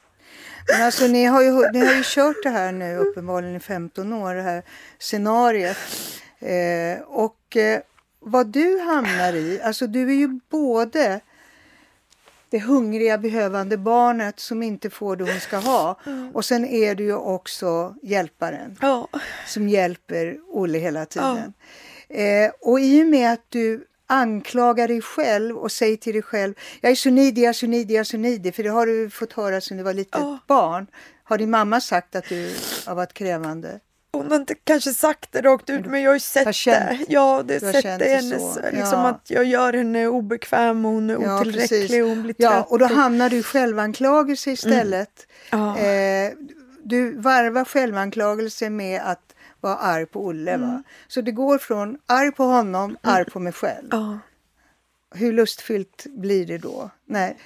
Men 0.68 0.86
alltså 0.86 1.08
ni 1.08 1.26
har, 1.26 1.42
ju, 1.42 1.72
ni 1.72 1.80
har 1.80 1.94
ju 1.94 2.04
kört 2.06 2.44
det 2.44 2.50
här 2.50 2.72
nu 2.72 2.98
uppenbarligen 2.98 3.56
i 3.56 3.60
15 3.60 4.14
år, 4.14 4.36
det 4.36 4.42
här 4.42 4.64
scenariet. 5.00 5.78
Eh, 6.40 7.02
och 7.02 7.58
eh, 7.58 7.82
vad 8.20 8.48
du 8.48 8.80
hamnar 8.80 9.34
i, 9.34 9.62
alltså 9.62 9.88
du 9.88 10.10
är 10.10 10.16
ju 10.16 10.40
både 10.50 11.22
det 12.50 12.60
hungriga 12.60 13.18
behövande 13.18 13.78
barnet 13.78 14.40
som 14.40 14.64
inte 14.64 14.90
får 14.90 15.16
det 15.16 15.24
hon 15.24 15.40
ska 15.40 15.58
ha. 15.58 16.00
Mm. 16.06 16.32
Och 16.34 16.46
sen 16.46 16.66
är 16.66 16.96
du 16.96 17.04
ju 17.04 17.16
också 17.16 17.96
hjälparen 18.02 18.78
ja. 18.82 19.08
som 19.48 19.70
hjälper 19.70 20.40
Olle 20.48 20.80
hela 20.80 21.06
tiden. 21.06 21.54
Ja. 22.08 22.16
Eh, 22.16 22.52
och 22.62 22.80
i 22.80 23.04
och 23.04 23.08
med 23.08 23.34
att 23.34 23.46
du 23.50 23.86
anklaga 24.12 24.88
dig 24.88 25.02
själv 25.02 25.58
och 25.58 25.72
säg 25.72 25.98
till 25.98 26.14
dig 26.14 26.22
själv 26.22 26.54
jag 26.82 26.92
är 26.92 26.96
så 26.96 27.10
nidig, 27.10 27.44
jag 27.44 27.50
är 27.50 27.54
så 27.54 27.68
nidig, 27.68 27.96
jag 27.96 28.00
är 28.00 28.04
så 28.04 28.18
nidig. 28.18 28.56
För 28.56 28.64
det 28.64 28.70
har 28.70 28.86
du 28.86 29.10
fått 29.10 29.34
höra 29.34 29.62
sedan 29.62 29.78
du 29.78 29.84
var 29.84 29.94
litet 29.94 30.22
oh. 30.22 30.38
barn. 30.48 30.88
Har 31.24 31.38
din 31.38 31.50
mamma 31.50 31.82
sagt 31.82 32.16
att 32.16 32.30
du 32.30 32.56
har 32.86 32.96
varit 32.96 33.14
krävande? 33.14 33.80
Hon 34.14 34.32
har 34.32 34.36
inte 34.36 34.56
kanske 34.56 34.94
sagt 34.94 35.32
det 35.32 35.42
rakt 35.42 35.70
ut, 35.70 35.86
men 35.86 36.02
jag 36.02 36.10
har 36.10 36.16
ju 36.16 36.20
sett 36.20 36.46
har 36.46 36.52
känt, 36.52 36.90
det. 36.90 37.14
Ja, 37.14 37.44
det 37.46 37.64
har 37.64 37.72
sett 37.74 38.00
det 38.00 38.06
hennes, 38.06 38.56
liksom 38.56 39.00
ja. 39.00 39.08
att 39.08 39.30
jag 39.30 39.46
gör 39.46 39.74
henne 39.74 40.08
obekväm 40.08 40.86
och 40.86 40.92
hon 40.92 41.10
är 41.10 41.14
ja, 41.14 41.42
otillräcklig 41.42 42.04
och 42.04 42.10
hon 42.10 42.24
blir 42.24 42.34
trött. 42.34 42.52
Ja, 42.52 42.64
och 42.70 42.80
då 42.80 42.86
hamnar 42.86 43.30
du 43.30 43.38
i 43.38 43.44
självanklagelse 43.44 44.52
istället. 44.52 45.28
Mm. 45.52 45.66
Oh. 45.66 45.84
Eh, 45.84 46.32
du 46.84 47.18
varvar 47.18 47.66
självanklagelse 47.66 48.70
med 48.70 49.02
att 49.06 49.31
vara 49.62 49.76
arg 49.76 50.06
på 50.06 50.26
Olle. 50.26 50.52
Mm. 50.52 50.68
Va? 50.68 50.84
Så 51.08 51.22
det 51.22 51.32
går 51.32 51.58
från 51.58 51.98
arg 52.06 52.32
på 52.32 52.44
honom, 52.44 52.84
mm. 52.84 52.98
arg 53.02 53.26
på 53.26 53.40
mig 53.40 53.54
själv. 53.54 53.88
Ja. 53.92 54.20
Hur 55.16 55.34
lustfyllt 55.34 56.06
blir 56.10 56.46
det 56.46 56.58
då? 56.58 56.90
Nej, 57.06 57.38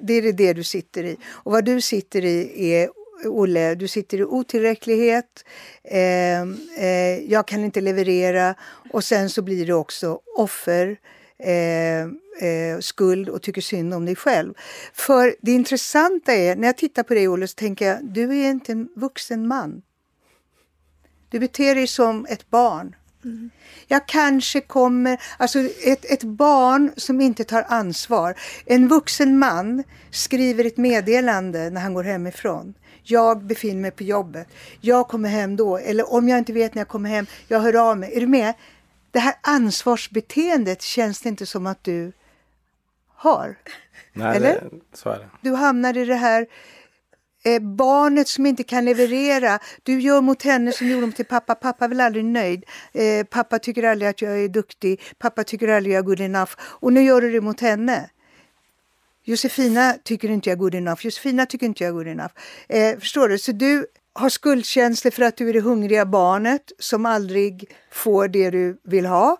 det 0.00 0.14
är 0.14 0.32
det 0.32 0.52
du 0.52 0.64
sitter 0.64 1.04
i. 1.04 1.16
Och 1.30 1.52
vad 1.52 1.64
du 1.64 1.80
sitter 1.80 2.24
i 2.24 2.72
är 2.72 2.90
Olle, 3.26 3.74
du 3.74 3.88
sitter 3.88 4.18
i 4.18 4.24
otillräcklighet, 4.24 5.44
eh, 5.84 6.42
eh, 6.78 7.18
jag 7.28 7.46
kan 7.46 7.64
inte 7.64 7.80
leverera 7.80 8.54
och 8.92 9.04
sen 9.04 9.30
så 9.30 9.42
blir 9.42 9.66
det 9.66 9.74
också 9.74 10.20
offer, 10.36 10.96
eh, 11.38 12.02
eh, 12.48 12.78
skuld 12.80 13.28
och 13.28 13.42
tycker 13.42 13.60
synd 13.60 13.94
om 13.94 14.04
dig 14.04 14.16
själv. 14.16 14.54
För 14.92 15.36
det 15.40 15.52
intressanta 15.52 16.32
är, 16.32 16.56
när 16.56 16.68
jag 16.68 16.76
tittar 16.76 17.02
på 17.02 17.14
dig 17.14 17.28
Olle, 17.28 17.48
så 17.48 17.54
tänker 17.54 17.86
jag, 17.86 18.04
du 18.04 18.38
är 18.38 18.50
inte 18.50 18.72
en 18.72 18.88
vuxen 18.96 19.48
man. 19.48 19.82
Du 21.32 21.38
beter 21.38 21.74
dig 21.74 21.86
som 21.86 22.26
ett 22.28 22.50
barn. 22.50 22.96
Mm. 23.24 23.50
Jag 23.86 24.08
kanske 24.08 24.60
kommer, 24.60 25.20
alltså 25.38 25.58
ett, 25.58 26.04
ett 26.04 26.22
barn 26.22 26.92
som 26.96 27.20
inte 27.20 27.44
tar 27.44 27.64
ansvar. 27.68 28.34
En 28.66 28.88
vuxen 28.88 29.38
man 29.38 29.84
skriver 30.10 30.64
ett 30.64 30.76
meddelande 30.76 31.70
när 31.70 31.80
han 31.80 31.94
går 31.94 32.04
hemifrån. 32.04 32.74
Jag 33.02 33.42
befinner 33.42 33.80
mig 33.80 33.90
på 33.90 34.02
jobbet. 34.02 34.48
Jag 34.80 35.08
kommer 35.08 35.28
hem 35.28 35.56
då. 35.56 35.78
Eller 35.78 36.12
om 36.12 36.28
jag 36.28 36.38
inte 36.38 36.52
vet 36.52 36.74
när 36.74 36.80
jag 36.80 36.88
kommer 36.88 37.10
hem, 37.10 37.26
jag 37.48 37.60
hör 37.60 37.90
av 37.90 37.98
mig. 37.98 38.16
Är 38.16 38.20
du 38.20 38.26
med? 38.26 38.54
Det 39.10 39.18
här 39.18 39.34
ansvarsbeteendet 39.40 40.82
känns 40.82 41.20
det 41.20 41.28
inte 41.28 41.46
som 41.46 41.66
att 41.66 41.84
du 41.84 42.12
har. 43.08 43.56
Nej, 44.12 44.36
Eller? 44.36 44.54
Det, 44.54 44.70
så 44.92 45.08
är 45.08 45.18
det. 45.18 45.28
Du 45.40 45.54
hamnar 45.54 45.96
i 45.96 46.04
det 46.04 46.14
här 46.14 46.46
eh, 47.44 47.62
barnet 47.62 48.28
som 48.28 48.46
inte 48.46 48.62
kan 48.62 48.84
leverera. 48.84 49.58
Du 49.82 50.00
gör 50.00 50.20
mot 50.20 50.42
henne 50.42 50.72
som 50.72 50.88
gjorde 50.88 51.12
till 51.12 51.24
pappa. 51.24 51.54
Pappa 51.54 51.84
är 51.84 51.88
väl 51.88 52.00
aldrig 52.00 52.24
nöjd. 52.24 52.64
Eh, 52.92 53.26
pappa 53.26 53.58
tycker 53.58 53.82
aldrig 53.82 54.08
att 54.08 54.22
jag 54.22 54.40
är 54.40 54.48
duktig. 54.48 55.00
Pappa 55.18 55.44
tycker 55.44 55.68
aldrig 55.68 55.94
jag 55.94 55.98
är 55.98 56.06
good 56.06 56.20
enough. 56.20 56.52
Och 56.60 56.92
nu 56.92 57.02
gör 57.02 57.20
du 57.20 57.32
det 57.32 57.40
mot 57.40 57.60
henne. 57.60 58.10
Josefina 59.24 59.94
tycker 60.04 60.30
inte 60.30 60.50
jag 60.50 60.56
är 60.56 60.60
good 60.60 60.74
enough. 60.74 61.04
Josefina 61.04 61.46
tycker 61.46 61.66
inte 61.66 61.84
jag 61.84 61.88
är 61.88 61.94
good 61.94 62.08
enough. 62.08 62.34
Eh, 62.68 62.98
förstår 62.98 63.28
du? 63.28 63.38
Så 63.38 63.52
du 63.52 63.86
har 64.12 64.28
skuldkänslor 64.28 65.10
för 65.10 65.22
att 65.22 65.36
du 65.36 65.48
är 65.48 65.52
det 65.52 65.60
hungriga 65.60 66.06
barnet 66.06 66.72
som 66.78 67.06
aldrig 67.06 67.70
får 67.92 68.28
det 68.28 68.50
du 68.50 68.80
vill 68.82 69.06
ha. 69.06 69.36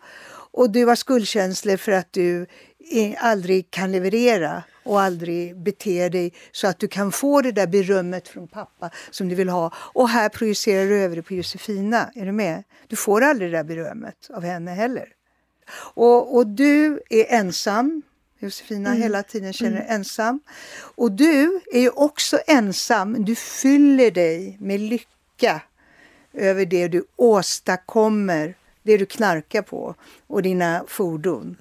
Och 0.54 0.70
du 0.70 0.84
har 0.84 0.96
skuldkänslor 0.96 1.76
för 1.76 1.92
att 1.92 2.12
du 2.12 2.46
aldrig 3.20 3.70
kan 3.70 3.92
leverera 3.92 4.62
och 4.82 5.00
aldrig 5.00 5.56
beter 5.56 6.10
dig 6.10 6.32
så 6.52 6.66
att 6.66 6.78
du 6.78 6.88
kan 6.88 7.12
få 7.12 7.42
det 7.42 7.52
där 7.52 7.66
berömmet 7.66 8.28
från 8.28 8.48
pappa 8.48 8.90
som 9.10 9.28
du 9.28 9.34
vill 9.34 9.48
ha. 9.48 9.72
Och 9.76 10.08
här 10.08 10.28
projicerar 10.28 10.86
du 10.86 10.96
över 10.96 11.16
det 11.16 11.22
på 11.22 11.34
Josefina. 11.34 12.10
Är 12.14 12.26
du 12.26 12.32
med? 12.32 12.62
Du 12.86 12.96
får 12.96 13.22
aldrig 13.22 13.50
det 13.50 13.56
där 13.56 13.64
berömmet 13.64 14.30
av 14.30 14.42
henne 14.42 14.70
heller. 14.70 15.08
Och, 15.94 16.36
och 16.36 16.46
du 16.46 17.02
är 17.10 17.24
ensam. 17.28 18.02
Josefina 18.38 18.90
mm. 18.90 19.02
hela 19.02 19.22
tiden 19.22 19.52
känner 19.52 19.80
mm. 19.80 19.94
ensam. 19.94 20.40
Och 20.94 21.12
du 21.12 21.60
är 21.72 21.80
ju 21.80 21.90
också 21.90 22.38
ensam. 22.46 23.24
Du 23.24 23.34
fyller 23.34 24.10
dig 24.10 24.56
med 24.60 24.80
lycka 24.80 25.62
över 26.32 26.66
det 26.66 26.88
du 26.88 27.04
åstadkommer, 27.16 28.54
det 28.82 28.96
du 28.96 29.06
knarkar 29.06 29.62
på 29.62 29.94
och 30.26 30.42
dina 30.42 30.84
fordon. 30.88 31.56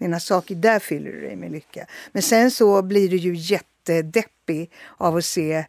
Dina 0.00 0.20
saker, 0.20 0.54
där 0.54 0.78
fyller 0.78 1.12
du 1.12 1.20
dig 1.20 1.36
med 1.36 1.52
lycka. 1.52 1.86
Men 2.12 2.22
sen 2.22 2.50
så 2.50 2.82
blir 2.82 3.08
du 3.08 3.16
ju 3.16 3.34
jättedeppig 3.34 4.70
av 4.96 5.16
att 5.16 5.24
se 5.24 5.64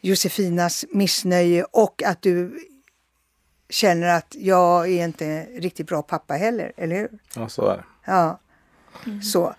Josefinas 0.00 0.84
missnöje 0.90 1.64
och 1.64 2.02
att 2.02 2.22
du 2.22 2.60
känner 3.68 4.06
att 4.08 4.34
jag 4.38 4.88
är 4.88 5.04
inte 5.04 5.44
riktigt 5.44 5.86
bra 5.86 6.02
pappa 6.02 6.34
heller, 6.34 6.72
eller 6.76 6.96
hur? 6.96 7.08
Ja, 7.34 7.48
så 7.48 7.66
är 7.66 7.76
det. 7.76 7.84
Ja, 8.04 8.38
mm. 9.06 9.22
så. 9.22 9.54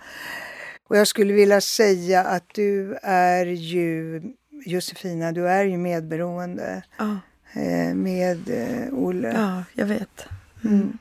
Och 0.88 0.98
jag 0.98 1.08
skulle 1.08 1.34
vilja 1.34 1.62
säga 1.62 2.24
att 2.24 2.54
du 2.54 2.98
är 3.04 3.46
ju, 3.46 4.22
Josefina, 4.66 5.32
du 5.32 5.50
är 5.50 5.64
ju 5.64 5.78
medberoende. 5.78 6.84
Ja. 6.98 7.18
Eh, 7.54 7.96
med 7.96 8.50
eh, 8.50 8.94
Olle. 8.94 9.34
Ja, 9.34 9.64
jag 9.74 9.86
vet. 9.86 10.26
Mm. 10.64 10.76
Mm. 10.76 10.98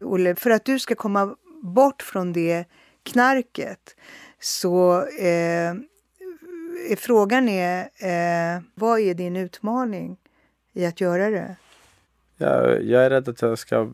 Olle, 0.00 0.34
för 0.34 0.50
att 0.50 0.64
du 0.64 0.78
ska 0.78 0.94
komma 0.94 1.36
bort 1.62 2.02
från 2.02 2.32
det 2.32 2.64
knarket 3.02 3.96
så 4.40 5.06
eh, 5.06 5.74
frågan 6.96 7.48
är 7.48 7.80
eh, 7.80 8.62
vad 8.74 9.00
är 9.00 9.14
din 9.14 9.36
utmaning 9.36 10.16
i 10.72 10.86
att 10.86 11.00
göra 11.00 11.30
det? 11.30 11.56
Jag, 12.36 12.82
jag 12.82 13.04
är 13.04 13.10
rädd 13.10 13.28
att 13.28 13.42
jag 13.42 13.58
ska 13.58 13.92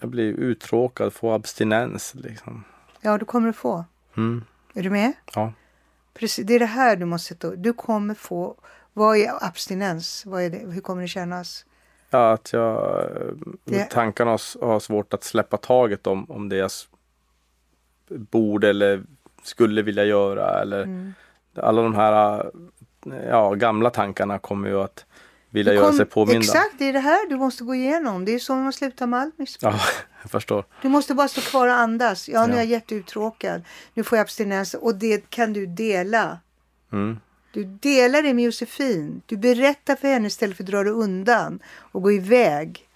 jag 0.00 0.10
blir 0.10 0.32
uttråkad, 0.32 1.12
få 1.12 1.32
abstinens. 1.32 2.14
Liksom. 2.14 2.64
Ja, 3.00 3.18
du 3.18 3.24
kommer 3.24 3.48
att 3.48 3.56
få. 3.56 3.84
Mm. 4.16 4.44
Är 4.74 4.82
du 4.82 4.90
med? 4.90 5.12
Ja. 5.34 5.52
Precis, 6.14 6.46
det 6.46 6.54
är 6.54 6.58
det 6.58 6.66
här 6.66 6.96
du 6.96 7.04
måste. 7.04 7.56
Du 7.56 7.72
kommer 7.72 8.14
få. 8.14 8.56
Vad 8.92 9.16
är 9.16 9.44
abstinens? 9.44 10.26
Vad 10.26 10.42
är 10.42 10.50
det? 10.50 10.58
Hur 10.58 10.80
kommer 10.80 11.02
det 11.02 11.08
kännas? 11.08 11.64
Ja, 12.14 12.32
att 12.32 12.52
jag 12.52 13.06
det... 13.64 13.84
tankarna 13.84 14.30
har, 14.30 14.66
har 14.66 14.80
svårt 14.80 15.14
att 15.14 15.24
släppa 15.24 15.56
taget 15.56 16.06
om, 16.06 16.30
om 16.30 16.48
det 16.48 16.56
jag 16.56 16.70
borde 18.08 18.68
eller 18.68 19.02
skulle 19.42 19.82
vilja 19.82 20.04
göra. 20.04 20.60
Eller 20.60 20.82
mm. 20.82 21.14
Alla 21.56 21.82
de 21.82 21.94
här 21.94 22.44
ja, 23.28 23.54
gamla 23.54 23.90
tankarna 23.90 24.38
kommer 24.38 24.68
ju 24.68 24.80
att 24.80 25.04
vilja 25.50 25.72
kom, 25.72 25.82
göra 25.82 25.92
sig 25.92 26.06
påminda. 26.06 26.38
Exakt, 26.38 26.74
det 26.78 26.84
är 26.84 26.92
det 26.92 27.00
här 27.00 27.28
du 27.28 27.36
måste 27.36 27.64
gå 27.64 27.74
igenom. 27.74 28.24
Det 28.24 28.34
är 28.34 28.38
så 28.38 28.54
man 28.54 28.72
slutar 28.72 29.06
med 29.06 29.20
allt 29.20 29.38
missbruk. 29.38 29.74
Ja, 29.74 29.80
jag 30.22 30.30
förstår. 30.30 30.64
Du 30.82 30.88
måste 30.88 31.14
bara 31.14 31.28
stå 31.28 31.40
kvar 31.40 31.68
och 31.68 31.74
andas. 31.74 32.28
Ja, 32.28 32.46
nu 32.46 32.52
är 32.52 32.56
jag 32.56 32.66
jätteuttråkad. 32.66 33.62
Nu 33.94 34.04
får 34.04 34.18
jag 34.18 34.22
abstinens 34.22 34.74
och 34.74 34.94
det 34.94 35.30
kan 35.30 35.52
du 35.52 35.66
dela. 35.66 36.38
Mm. 36.92 37.20
Du 37.54 37.64
delar 37.64 38.22
det 38.22 38.34
med 38.34 38.44
Josefin. 38.44 39.22
Du 39.26 39.36
berättar 39.36 39.96
för 39.96 40.08
henne 40.08 40.26
istället 40.26 40.56
för 40.56 40.64
att 40.64 40.70
dra 40.70 40.82
dig 40.82 40.92
undan 40.92 41.62
och 41.66 42.02
gå 42.02 42.12
iväg. 42.12 42.88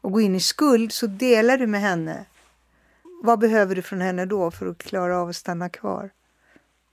Och 0.00 0.12
gå 0.12 0.20
in 0.20 0.34
i 0.34 0.40
skuld 0.40 0.92
så 0.92 1.06
delar 1.06 1.58
du 1.58 1.66
med 1.66 1.80
henne. 1.80 2.24
Vad 3.22 3.38
behöver 3.38 3.74
du 3.74 3.82
från 3.82 4.00
henne 4.00 4.26
då 4.26 4.50
för 4.50 4.66
att 4.66 4.78
klara 4.78 5.18
av 5.18 5.28
att 5.28 5.36
stanna 5.36 5.68
kvar? 5.68 6.10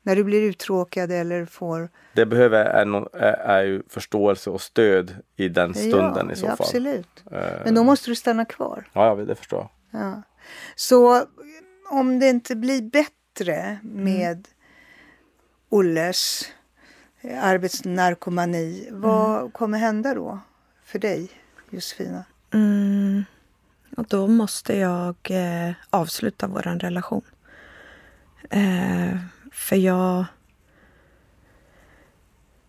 När 0.01 0.15
du 0.15 0.23
blir 0.23 0.41
uttråkad 0.41 1.11
eller 1.11 1.45
får... 1.45 1.89
Det 2.13 2.25
behöver 2.25 2.65
är, 2.65 2.85
no, 2.85 3.09
är, 3.13 3.33
är 3.33 3.63
ju 3.63 3.83
förståelse 3.89 4.49
och 4.49 4.61
stöd 4.61 5.15
i 5.35 5.49
den 5.49 5.73
stunden 5.73 6.25
ja, 6.27 6.33
i 6.33 6.35
så 6.35 6.45
ja, 6.45 6.55
fall. 6.55 6.65
Absolut. 6.67 7.23
Uh, 7.31 7.39
Men 7.63 7.75
då 7.75 7.83
måste 7.83 8.11
du 8.11 8.15
stanna 8.15 8.45
kvar. 8.45 8.89
Ja, 8.93 9.15
det 9.15 9.35
förstår 9.35 9.67
jag. 9.91 10.01
Ja. 10.01 10.21
Så 10.75 11.25
om 11.89 12.19
det 12.19 12.29
inte 12.29 12.55
blir 12.55 12.81
bättre 12.81 13.79
med 13.83 14.31
mm. 14.31 14.43
Olles 15.69 16.51
arbetsnarkomani, 17.41 18.87
vad 18.91 19.39
mm. 19.39 19.51
kommer 19.51 19.77
hända 19.77 20.13
då 20.13 20.39
för 20.85 20.99
dig, 20.99 21.29
Josefina? 21.69 22.23
Mm. 22.53 23.25
Och 23.97 24.05
då 24.07 24.27
måste 24.27 24.77
jag 24.77 25.15
eh, 25.29 25.71
avsluta 25.89 26.47
vår 26.47 26.61
relation. 26.61 27.21
Eh, 28.49 29.17
för 29.51 29.75
jag... 29.75 30.25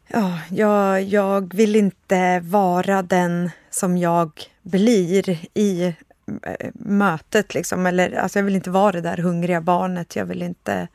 Ja, 0.09 0.41
jag, 0.51 1.03
jag 1.03 1.55
vill 1.55 1.77
inte 1.77 2.41
vara 2.41 3.03
den 3.03 3.51
som 3.71 3.97
jag 3.97 4.31
blir 4.63 5.39
i 5.55 5.95
eh, 6.43 6.71
mötet. 6.75 7.55
Liksom. 7.55 7.87
Eller, 7.87 8.13
alltså 8.13 8.39
jag 8.39 8.45
vill 8.45 8.57
inte 8.57 8.71
vara 8.71 8.93
det 8.93 9.01
där 9.01 9.17
hungriga 9.17 9.61
barnet. 9.61 10.17
Jag 10.17 10.25
vill 10.25 10.43
inte 10.43 10.89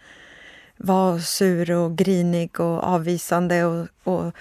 vara 0.77 1.19
sur 1.19 1.71
och 1.71 1.97
grinig 1.97 2.59
och 2.59 2.83
avvisande 2.83 3.65
och, 3.65 3.87
och 4.03 4.33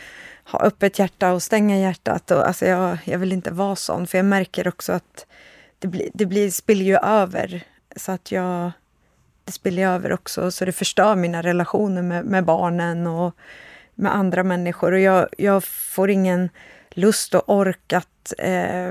ha 0.45 0.61
öppet 0.61 0.99
hjärta 0.99 1.33
och 1.33 1.43
stänga 1.43 1.79
hjärtat. 1.79 2.31
Och, 2.31 2.47
alltså 2.47 2.67
jag, 2.67 2.99
jag 3.05 3.19
vill 3.19 3.33
inte 3.33 3.51
vara 3.51 3.77
sån, 3.77 4.07
för 4.07 4.19
jag 4.19 4.25
märker 4.25 4.69
också 4.69 4.93
att 4.93 5.27
det, 5.79 5.89
bli, 5.89 6.11
det 6.15 6.27
blir, 6.27 6.51
spiller 6.51 6.85
ju 6.85 6.97
över. 6.97 7.63
Så 7.97 8.13
att 8.13 8.33
jag... 8.33 8.73
Det 9.47 9.53
spiller 9.53 9.87
över 9.87 10.13
också, 10.13 10.51
så 10.51 10.65
det 10.65 10.73
förstör 10.73 11.17
mina 11.17 11.43
relationer 11.43 12.03
med, 12.03 12.25
med 12.25 12.45
barnen 12.45 13.07
och 13.07 13.35
med 13.95 14.15
andra 14.15 14.43
människor. 14.43 14.93
Och 14.93 15.01
jag, 15.01 15.29
jag 15.39 15.65
får 15.65 16.11
ingen 16.11 16.51
lust 16.91 17.35
och 17.35 17.43
ork 17.47 17.93
att 17.93 18.33
eh, 18.39 18.91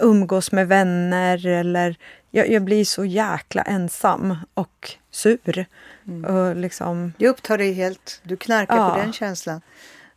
umgås 0.00 0.52
med 0.52 0.68
vänner 0.68 1.46
eller... 1.46 1.96
Jag, 2.36 2.50
jag, 2.50 2.62
blir 2.62 2.84
så 2.84 3.04
jäkla 3.04 3.62
ensam 3.62 4.36
och 4.54 4.92
sur. 5.10 5.66
Mm. 6.06 6.24
Och 6.24 6.56
liksom... 6.56 7.12
Det 7.18 7.28
upptar 7.28 7.58
dig 7.58 7.72
helt. 7.72 8.20
Du 8.22 8.36
knarkar 8.36 8.76
ja. 8.76 8.90
på 8.90 8.96
den 8.98 9.12
känslan. 9.12 9.60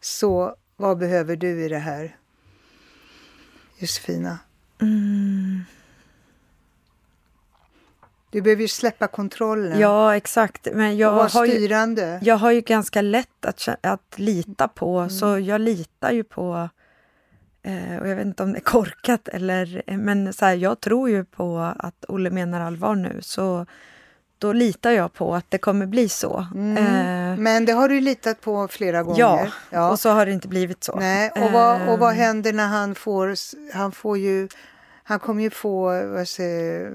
Så 0.02 0.56
vad 0.76 0.98
behöver 0.98 1.36
du 1.36 1.66
i 1.66 1.70
det 1.70 1.78
här, 1.78 2.16
Josefina? 3.78 4.40
Mm. 4.82 5.64
Du 8.32 8.42
behöver 8.42 8.62
ju 8.62 8.68
släppa 8.68 9.08
kontrollen. 9.08 9.80
Ja, 9.80 10.16
exakt. 10.16 10.68
Men 10.74 10.98
jag, 10.98 11.26
och 11.26 11.32
har 11.32 11.46
ju, 11.46 11.68
jag 12.22 12.36
har 12.36 12.52
ju 12.52 12.62
ganska 12.62 13.02
lätt 13.02 13.46
att, 13.46 13.68
att 13.82 14.14
lita 14.16 14.68
på, 14.68 14.98
mm. 14.98 15.10
så 15.10 15.40
jag 15.40 15.62
litar 15.62 16.12
ju 16.12 16.24
på... 16.24 16.70
Eh, 17.64 17.98
och 18.02 18.08
Jag 18.08 18.16
vet 18.16 18.26
inte 18.26 18.44
om 18.44 18.52
det 18.52 18.60
är 18.60 18.62
korkat, 18.62 19.28
eller, 19.28 19.98
men 19.98 20.34
så 20.34 20.46
här, 20.46 20.56
jag 20.56 20.80
tror 20.80 21.10
ju 21.10 21.26
på 21.26 21.74
att 21.78 22.06
Olle 22.08 22.30
menar 22.30 22.62
allvar 22.62 22.96
nu. 22.96 23.20
Så 23.22 23.66
då 24.38 24.54
litar 24.54 24.92
jag 24.92 25.14
på 25.14 25.36
att 25.36 25.46
det 25.50 25.58
kommer 25.58 25.86
bli 25.86 26.10
så. 26.10 26.46
Mm. 26.56 26.78
Eh, 26.78 27.38
men 27.40 27.66
det 27.66 27.72
har 27.72 27.90
du 27.90 28.02
litat 28.02 28.42
på 28.42 28.68
flera 28.68 29.04
gånger. 29.04 29.20
Ja, 29.20 29.48
ja. 29.70 29.90
och 29.90 30.00
så 30.00 30.10
har 30.10 30.26
det 30.26 30.32
inte 30.32 30.48
blivit 30.48 30.84
så. 30.84 30.96
Nej, 30.96 31.30
och 31.30 31.52
vad, 31.52 31.90
och 31.90 32.00
vad 32.00 32.12
eh. 32.12 32.18
händer 32.18 32.54
när 32.54 32.68
han 32.68 32.96
får, 32.96 33.36
han 33.74 33.92
får 33.92 34.18
ju, 34.18 34.48
han 35.04 35.20
kommer 35.20 35.44
ju 35.44 35.50
få, 35.50 36.08
vad 36.08 36.28
säger, 36.28 36.92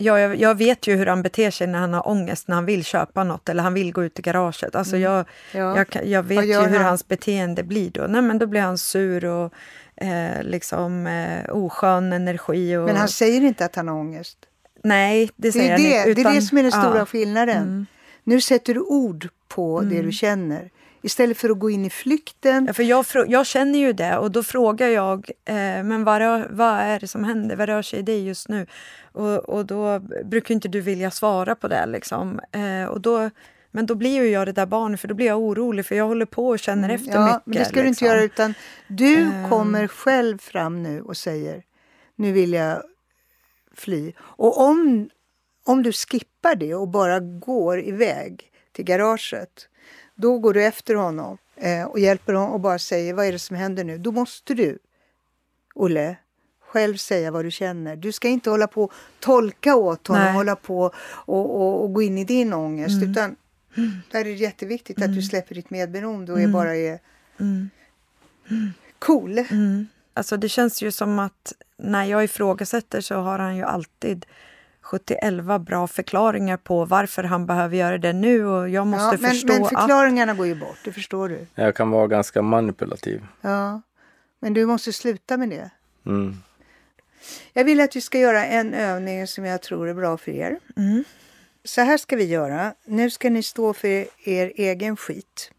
Ja, 0.00 0.20
jag, 0.20 0.36
jag, 0.36 0.54
vet 0.54 0.86
ju 0.86 0.96
hur 0.96 1.06
han 1.06 1.22
beter 1.22 1.50
sig 1.50 1.66
när 1.66 1.78
han 1.78 1.92
har 1.92 2.08
ångest, 2.08 2.48
när 2.48 2.54
han 2.54 2.66
vill 2.66 2.84
köpa 2.84 3.24
något 3.24 3.48
eller 3.48 3.62
han 3.62 3.74
vill 3.74 3.92
gå 3.92 4.04
ut 4.04 4.18
i 4.18 4.22
garaget. 4.22 4.74
Alltså 4.74 4.96
mm. 4.96 5.02
jag, 5.02 5.24
ja. 5.52 5.76
jag, 5.76 6.06
jag, 6.06 6.22
vet 6.22 6.44
ju 6.44 6.60
hur 6.60 6.76
han? 6.76 6.84
hans 6.84 7.08
beteende 7.08 7.62
blir 7.62 7.90
då. 7.90 8.06
Nej, 8.08 8.22
men 8.22 8.38
då 8.38 8.46
blir 8.46 8.60
han 8.60 8.78
sur 8.78 9.24
och 9.24 9.52
eh, 9.96 10.42
liksom 10.42 11.06
eh, 11.06 11.56
oskön 11.56 12.12
energi. 12.12 12.76
Och... 12.76 12.84
Men 12.84 12.96
han 12.96 13.08
säger 13.08 13.40
inte 13.40 13.64
att 13.64 13.76
han 13.76 13.88
har 13.88 13.94
ångest? 13.94 14.38
Nej, 14.84 15.30
det 15.36 15.52
säger 15.52 15.78
det 15.78 15.94
är 15.94 15.98
han 15.98 16.08
inte. 16.08 16.20
Utan, 16.20 16.32
det 16.32 16.36
är 16.36 16.40
det 16.40 16.46
som 16.46 16.58
är 16.58 16.62
den 16.62 16.72
stora 16.72 16.98
ja. 16.98 17.06
skillnaden. 17.06 17.62
Mm. 17.62 17.86
Nu 18.24 18.40
sätter 18.40 18.74
du 18.74 18.80
ord 18.80 19.28
på 19.48 19.78
mm. 19.78 19.94
det 19.94 20.02
du 20.02 20.12
känner. 20.12 20.70
Istället 21.02 21.38
för 21.38 21.50
att 21.50 21.58
gå 21.58 21.70
in 21.70 21.84
i 21.84 21.90
flykten. 21.90 22.66
Ja, 22.66 22.72
för 22.72 22.82
jag, 22.82 23.04
jag 23.28 23.46
känner 23.46 23.78
ju 23.78 23.92
det 23.92 24.18
och 24.18 24.30
då 24.30 24.42
frågar 24.42 24.88
jag, 24.88 25.30
eh, 25.44 25.54
men 25.54 26.04
vad, 26.04 26.18
rör, 26.18 26.48
vad 26.50 26.80
är 26.80 27.00
det 27.00 27.08
som 27.08 27.24
händer? 27.24 27.56
Vad 27.56 27.68
rör 27.68 27.82
sig 27.82 27.98
i 27.98 28.02
dig 28.02 28.26
just 28.26 28.48
nu? 28.48 28.66
Och, 29.18 29.48
och 29.48 29.66
då 29.66 29.98
brukar 30.24 30.54
inte 30.54 30.68
du 30.68 30.80
vilja 30.80 31.10
svara 31.10 31.54
på 31.54 31.68
det. 31.68 31.86
Liksom. 31.86 32.40
Eh, 32.52 32.84
och 32.84 33.00
då, 33.00 33.30
men 33.70 33.86
då 33.86 33.94
blir 33.94 34.22
ju 34.22 34.28
jag 34.28 34.46
det 34.48 34.52
där 34.52 34.66
barnet, 34.66 35.00
för 35.00 35.08
då 35.08 35.14
blir 35.14 35.26
jag 35.26 35.38
orolig 35.38 35.86
för 35.86 35.94
jag 35.94 36.06
håller 36.06 36.26
på 36.26 36.48
och 36.48 36.58
känner 36.58 36.88
mm, 36.88 36.96
efter 36.96 37.14
ja, 37.14 37.24
mycket. 37.24 37.46
Men 37.46 37.58
det 37.58 37.64
ska 37.64 37.82
liksom. 37.82 37.82
du 37.82 37.88
inte 37.88 38.04
liksom. 38.04 38.06
göra, 38.06 38.22
utan 38.22 38.54
du 38.88 39.22
eh. 39.22 39.48
kommer 39.48 39.86
själv 39.86 40.38
fram 40.38 40.82
nu 40.82 41.00
och 41.00 41.16
säger 41.16 41.62
nu 42.16 42.32
vill 42.32 42.52
jag 42.52 42.82
fly. 43.74 44.12
Och 44.18 44.60
om, 44.60 45.10
om 45.64 45.82
du 45.82 45.92
skippar 45.92 46.54
det 46.54 46.74
och 46.74 46.88
bara 46.88 47.20
går 47.20 47.80
iväg 47.80 48.50
till 48.72 48.84
garaget, 48.84 49.68
då 50.14 50.38
går 50.38 50.54
du 50.54 50.64
efter 50.64 50.94
honom 50.94 51.38
eh, 51.56 51.84
och 51.84 51.98
hjälper 51.98 52.32
honom 52.32 52.52
och 52.52 52.60
bara 52.60 52.78
säger 52.78 53.14
vad 53.14 53.26
är 53.26 53.32
det 53.32 53.38
som 53.38 53.56
händer 53.56 53.84
nu? 53.84 53.98
Då 53.98 54.12
måste 54.12 54.54
du, 54.54 54.78
Olle, 55.74 56.16
själv 56.68 56.96
säga 56.96 57.30
vad 57.30 57.44
du 57.44 57.50
känner. 57.50 57.96
Du 57.96 58.12
ska 58.12 58.28
inte 58.28 58.50
hålla 58.50 58.66
på 58.66 58.84
och 58.84 58.92
tolka 59.20 59.74
åt 59.76 60.06
honom, 60.06 60.24
Nej. 60.24 60.32
hålla 60.32 60.56
på 60.56 60.80
och, 61.08 61.56
och, 61.60 61.82
och 61.84 61.92
gå 61.92 62.02
in 62.02 62.18
i 62.18 62.24
din 62.24 62.52
ångest. 62.52 62.96
Mm. 63.02 63.10
Utan 63.10 63.36
där 64.10 64.20
är 64.20 64.24
det 64.24 64.30
jätteviktigt 64.30 65.02
att 65.02 65.14
du 65.14 65.22
släpper 65.22 65.54
ditt 65.54 65.70
medberoende 65.70 66.32
och 66.32 66.38
är 66.38 66.42
Mm. 66.42 66.52
bara 66.52 66.76
är 66.76 66.98
Mm. 67.40 67.70
cool. 68.98 69.38
Mm. 69.38 69.86
Alltså 70.14 70.36
det 70.36 70.48
känns 70.48 70.82
ju 70.82 70.90
som 70.92 71.18
att 71.18 71.52
när 71.78 72.04
jag 72.04 72.24
ifrågasätter 72.24 73.00
så 73.00 73.14
har 73.14 73.38
han 73.38 73.56
ju 73.56 73.62
alltid 73.62 74.26
71 74.80 75.60
bra 75.60 75.86
förklaringar 75.86 76.56
på 76.56 76.84
varför 76.84 77.22
han 77.24 77.46
behöver 77.46 77.76
göra 77.76 77.98
det 77.98 78.12
nu 78.12 78.46
och 78.46 78.68
jag 78.68 78.86
måste 78.86 79.04
Ja, 79.04 79.20
men, 79.20 79.30
förstå 79.30 79.52
men 79.52 79.62
att... 79.62 79.68
förklaringarna 79.68 80.34
går 80.34 80.46
ju 80.46 80.54
bort, 80.54 80.78
det 80.84 80.92
förstår 80.92 81.28
du. 81.28 81.46
Jag 81.54 81.74
kan 81.74 81.90
vara 81.90 82.06
ganska 82.06 82.42
manipulativ. 82.42 83.24
Ja. 83.40 83.82
Men 84.40 84.54
du 84.54 84.66
måste 84.66 84.92
sluta 84.92 85.36
med 85.36 85.48
det. 85.50 85.70
Mm. 86.06 86.36
Jag 87.52 87.64
vill 87.64 87.80
att 87.80 87.96
vi 87.96 88.00
ska 88.00 88.18
göra 88.18 88.46
en 88.46 88.74
övning 88.74 89.26
som 89.26 89.44
jag 89.44 89.62
tror 89.62 89.88
är 89.88 89.94
bra 89.94 90.18
för 90.18 90.32
er. 90.32 90.58
Mm. 90.76 91.04
Så 91.64 91.80
här 91.80 91.98
ska 91.98 92.16
vi 92.16 92.24
göra. 92.24 92.74
Nu 92.84 93.10
ska 93.10 93.30
ni 93.30 93.42
stå 93.42 93.74
för 93.74 93.88
er 94.24 94.52
egen 94.56 94.96
skit. 94.96 95.50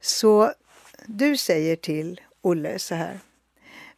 Så 0.00 0.52
du 1.06 1.36
säger 1.36 1.76
till 1.76 2.20
Olle 2.40 2.78
så 2.78 2.94
här. 2.94 3.20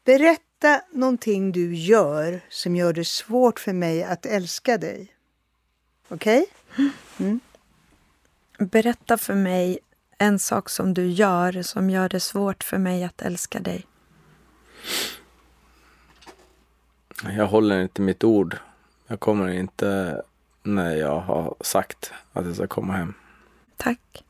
Berätta 0.05 0.83
någonting 0.93 1.53
du 1.53 1.75
gör 1.75 2.41
som 2.49 2.77
gör 2.77 2.93
det 2.93 3.05
svårt 3.05 3.61
för 3.61 3.73
mig 3.73 4.05
att 4.05 4.27
älska 4.27 4.79
dig. 4.79 5.09
Okej? 6.09 6.47
Berätta 8.59 9.19
för 9.19 9.35
mig 9.35 9.79
en 10.19 10.39
sak 10.39 10.71
som 10.71 10.95
du 10.95 11.07
gör 11.07 11.63
som 11.63 11.91
gör 11.91 12.09
det 12.09 12.21
svårt 12.21 12.65
för 12.65 12.79
mig 12.79 13.05
att 13.05 13.23
älska 13.23 13.61
dig. 13.61 13.87
Jag 17.23 17.47
håller 17.47 17.83
inte 17.83 18.03
mitt 18.03 18.25
ord. 18.25 18.57
Jag 19.07 19.21
kommer 19.21 19.49
inte 19.49 20.23
när 20.63 20.97
jag 20.97 21.21
har 21.21 21.55
sagt 21.61 22.13
att 22.33 22.47
jag 22.47 22.55
ska 22.55 22.67
komma 22.67 22.93
hem. 22.93 23.15
Tack. 23.77 24.25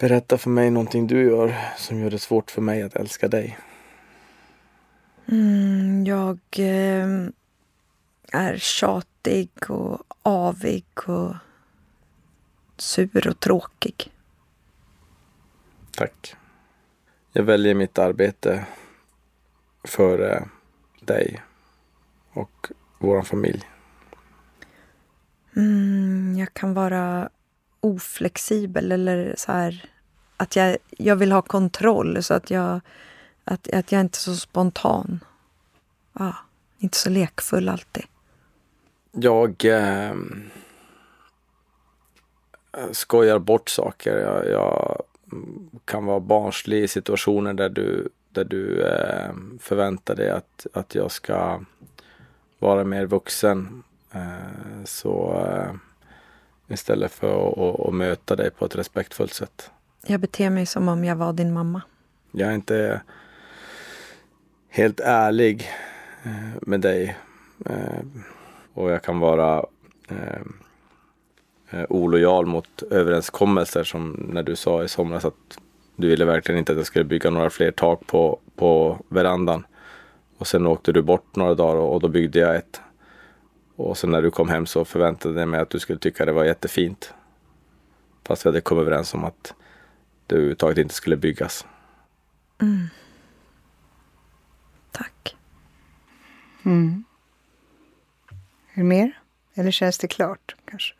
Berätta 0.00 0.38
för 0.38 0.50
mig 0.50 0.70
någonting 0.70 1.06
du 1.06 1.22
gör 1.22 1.54
som 1.76 2.00
gör 2.00 2.10
det 2.10 2.18
svårt 2.18 2.50
för 2.50 2.62
mig 2.62 2.82
att 2.82 2.96
älska 2.96 3.28
dig. 3.28 3.58
Mm, 5.26 6.04
jag 6.06 6.38
eh, 6.58 7.28
är 8.32 8.56
tjatig 8.56 9.50
och 9.68 10.02
avig 10.22 10.84
och 11.06 11.34
sur 12.76 13.28
och 13.28 13.40
tråkig. 13.40 14.12
Tack. 15.90 16.36
Jag 17.32 17.42
väljer 17.42 17.74
mitt 17.74 17.98
arbete 17.98 18.66
före 19.84 20.48
dig 21.00 21.42
och 22.34 22.70
vår 22.98 23.22
familj. 23.22 23.62
Mm, 25.56 26.36
jag 26.38 26.54
kan 26.54 26.74
vara 26.74 27.28
oflexibel 27.80 28.92
eller 28.92 29.34
så 29.36 29.52
här 29.52 29.90
att 30.36 30.56
jag, 30.56 30.76
jag 30.90 31.16
vill 31.16 31.32
ha 31.32 31.42
kontroll 31.42 32.22
så 32.22 32.34
att 32.34 32.50
jag, 32.50 32.80
att, 33.44 33.68
att 33.68 33.92
jag 33.92 34.00
inte 34.00 34.16
är 34.16 34.20
så 34.20 34.36
spontan. 34.36 35.24
Ja, 36.12 36.36
inte 36.78 36.98
så 36.98 37.10
lekfull 37.10 37.68
alltid. 37.68 38.04
Jag 39.12 39.64
eh, 39.64 40.14
skojar 42.92 43.38
bort 43.38 43.68
saker. 43.68 44.18
Jag, 44.18 44.48
jag 44.50 45.02
kan 45.84 46.04
vara 46.04 46.20
barnslig 46.20 46.82
i 46.82 46.88
situationer 46.88 47.54
där 47.54 47.68
du, 47.68 48.08
där 48.30 48.44
du 48.44 48.82
eh, 48.82 49.32
förväntar 49.60 50.14
dig 50.16 50.30
att, 50.30 50.66
att 50.72 50.94
jag 50.94 51.10
ska 51.10 51.60
vara 52.64 52.84
mer 52.84 53.06
vuxen. 53.06 53.82
Eh, 54.12 54.84
så 54.84 55.44
eh, 55.46 55.74
istället 56.68 57.12
för 57.12 57.48
att, 57.48 57.80
att, 57.80 57.94
möta 57.94 58.36
dig 58.36 58.50
på 58.50 58.64
ett 58.64 58.76
respektfullt 58.76 59.32
sätt. 59.32 59.70
Jag 60.06 60.20
beter 60.20 60.50
mig 60.50 60.66
som 60.66 60.88
om 60.88 61.04
jag 61.04 61.16
var 61.16 61.32
din 61.32 61.52
mamma. 61.52 61.82
Jag 62.32 62.50
är 62.50 62.54
inte 62.54 63.02
helt 64.68 65.00
ärlig 65.00 65.70
eh, 66.22 66.62
med 66.62 66.80
dig. 66.80 67.16
Och 68.74 68.90
jag 68.90 69.02
kan 69.02 69.18
vara 69.20 69.66
olojal 71.88 72.46
mot 72.46 72.82
överenskommelser 72.82 73.84
som 73.84 74.28
när 74.32 74.42
du 74.42 74.56
sa 74.56 74.84
i 74.84 74.88
somras 74.88 75.24
att 75.24 75.58
du 75.96 76.08
ville 76.08 76.24
verkligen 76.24 76.58
inte 76.58 76.72
att 76.72 76.78
jag 76.78 76.86
skulle 76.86 77.04
bygga 77.04 77.30
några 77.30 77.50
fler 77.50 77.70
tak 77.70 78.06
på, 78.06 78.38
på 78.56 78.98
verandan. 79.08 79.66
Och 80.38 80.46
sen 80.46 80.66
åkte 80.66 80.92
du 80.92 81.02
bort 81.02 81.36
några 81.36 81.54
dagar 81.54 81.76
och, 81.76 81.94
och 81.94 82.00
då 82.00 82.08
byggde 82.08 82.38
jag 82.38 82.56
ett. 82.56 82.80
Och 83.76 83.98
sen 83.98 84.10
när 84.10 84.22
du 84.22 84.30
kom 84.30 84.48
hem 84.48 84.66
så 84.66 84.84
förväntade 84.84 85.40
jag 85.40 85.48
mig 85.48 85.60
att 85.60 85.70
du 85.70 85.78
skulle 85.78 85.98
tycka 85.98 86.24
det 86.24 86.32
var 86.32 86.44
jättefint. 86.44 87.14
Fast 88.24 88.46
vi 88.46 88.48
hade 88.48 88.60
kommit 88.60 88.82
överens 88.82 89.14
om 89.14 89.24
att 89.24 89.54
det 90.26 90.34
överhuvudtaget 90.34 90.78
inte 90.78 90.94
skulle 90.94 91.16
byggas. 91.16 91.66
Mm. 92.60 92.86
Tack. 94.90 95.36
Mm. 96.64 97.04
Är 98.72 98.78
det 98.78 98.84
mer? 98.84 99.20
Eller 99.54 99.70
känns 99.70 99.98
det 99.98 100.08
klart 100.08 100.56
kanske? 100.64 100.94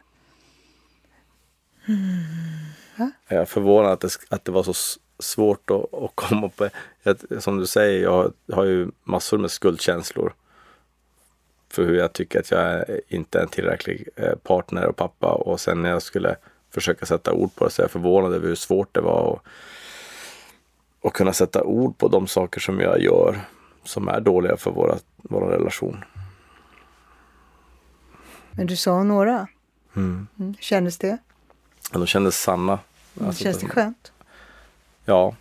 Jag 3.28 3.40
är 3.40 3.44
förvånad 3.44 3.92
att 3.92 4.00
det, 4.00 4.10
att 4.30 4.44
det 4.44 4.52
var 4.52 4.62
så 4.62 4.98
svårt 5.18 5.70
att, 5.70 5.94
att 5.94 6.10
komma 6.14 6.48
på. 6.48 6.68
Som 7.40 7.58
du 7.58 7.66
säger, 7.66 8.02
jag 8.02 8.32
har 8.52 8.64
ju 8.64 8.90
massor 9.04 9.38
med 9.38 9.50
skuldkänslor. 9.50 10.34
För 11.68 11.84
hur 11.84 11.94
jag 11.94 12.12
tycker 12.12 12.40
att 12.40 12.50
jag 12.50 12.60
är, 12.60 13.00
inte 13.08 13.38
är 13.38 13.42
en 13.42 13.48
tillräcklig 13.48 14.08
eh, 14.16 14.34
partner 14.34 14.86
och 14.86 14.96
pappa. 14.96 15.32
Och 15.32 15.60
sen 15.60 15.82
när 15.82 15.90
jag 15.90 16.02
skulle 16.02 16.36
försöka 16.70 17.06
sätta 17.06 17.32
ord 17.32 17.54
på 17.54 17.64
det 17.64 17.70
så 17.70 17.82
är 17.82 17.84
jag 17.84 17.90
förvånad 17.90 18.34
över 18.34 18.48
hur 18.48 18.54
svårt 18.54 18.94
det 18.94 19.00
var 19.00 19.40
att, 21.02 21.12
kunna 21.12 21.32
sätta 21.32 21.64
ord 21.64 21.98
på 21.98 22.08
de 22.08 22.26
saker 22.26 22.60
som 22.60 22.80
jag 22.80 23.00
gör 23.00 23.40
som 23.84 24.08
är 24.08 24.20
dåliga 24.20 24.56
för 24.56 24.70
våra, 24.70 24.98
vår 25.16 25.40
relation. 25.40 26.04
Men 28.50 28.66
du 28.66 28.76
sa 28.76 29.02
några. 29.02 29.48
Mm. 29.96 30.26
Mm. 30.38 30.54
Kändes 30.60 30.98
det? 30.98 31.18
Och 31.92 31.98
de 31.98 32.06
kändes 32.06 32.42
sanna. 32.42 32.78
Alltså, 33.20 33.44
känns 33.44 33.58
det 33.58 33.68
skönt? 33.68 34.12
Ja. 35.04 35.36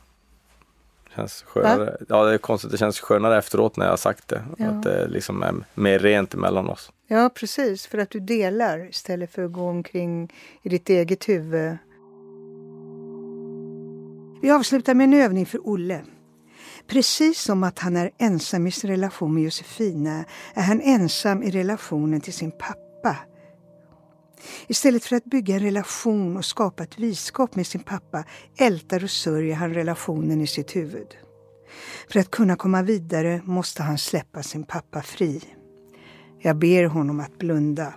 Känns 1.16 1.44
skönare. 1.44 1.98
Ja, 2.10 2.24
det 2.24 2.34
är 2.34 2.38
konstigt. 2.38 2.72
Det 2.72 2.78
känns 2.78 3.00
skönare 3.00 3.38
efteråt 3.38 3.78
när 3.78 3.86
jag 3.86 3.92
har 3.92 3.98
sagt 3.98 4.28
det. 4.28 4.44
Ja. 4.58 4.66
Att 4.66 4.84
det 4.84 5.08
liksom 5.08 5.44
är 5.44 5.54
mer 5.74 6.00
rent 6.00 6.34
emellan 6.34 6.70
oss. 6.70 6.92
Ja, 7.08 7.30
precis. 7.36 7.88
För 7.88 7.98
att 7.98 8.10
du 8.10 8.20
delar 8.20 8.90
istället 8.90 9.32
för 9.32 9.46
att 9.46 9.52
gå 9.52 9.70
omkring 9.70 10.34
i 10.62 10.70
ditt 10.70 10.90
eget 10.90 11.30
huvud. 11.30 11.78
Vi 14.42 14.52
avslutar 14.52 14.94
med 14.94 15.04
en 15.04 15.14
övning 15.14 15.46
för 15.46 15.60
Olle. 15.68 16.02
Precis 16.88 17.42
som 17.42 17.64
att 17.64 17.80
han 17.80 17.98
är 17.98 18.12
ensam 18.18 18.68
i 18.68 18.72
sin 18.72 18.90
relation 18.90 19.34
med 19.34 19.44
Josefina 19.44 20.26
är 20.54 20.62
han 20.62 20.82
ensam 20.82 21.44
i 21.44 21.52
relationen 21.52 22.22
till 22.22 22.34
sin 22.34 22.52
pappa. 22.52 23.18
Istället 24.68 25.06
för 25.06 25.16
att 25.16 25.26
bygga 25.26 25.56
en 25.56 25.62
relation 25.62 26.38
och 26.38 26.46
skapa 26.46 26.84
ett 26.84 27.00
viskap 27.00 27.56
med 27.56 27.68
sin 27.68 27.84
pappa 27.84 28.24
ältar 28.58 29.04
och 29.04 29.10
sörjer 29.10 29.56
han 29.56 29.74
relationen 29.74 30.42
i 30.42 30.48
sitt 30.48 30.76
huvud. 30.76 31.18
För 32.10 32.20
att 32.20 32.32
kunna 32.32 32.56
komma 32.56 32.82
vidare 32.82 33.42
måste 33.46 33.84
han 33.84 33.98
släppa 33.98 34.44
sin 34.44 34.64
pappa 34.64 35.02
fri. 35.02 35.44
Jag 36.40 36.58
ber 36.58 36.84
honom 36.86 37.20
att 37.20 37.38
blunda. 37.38 37.94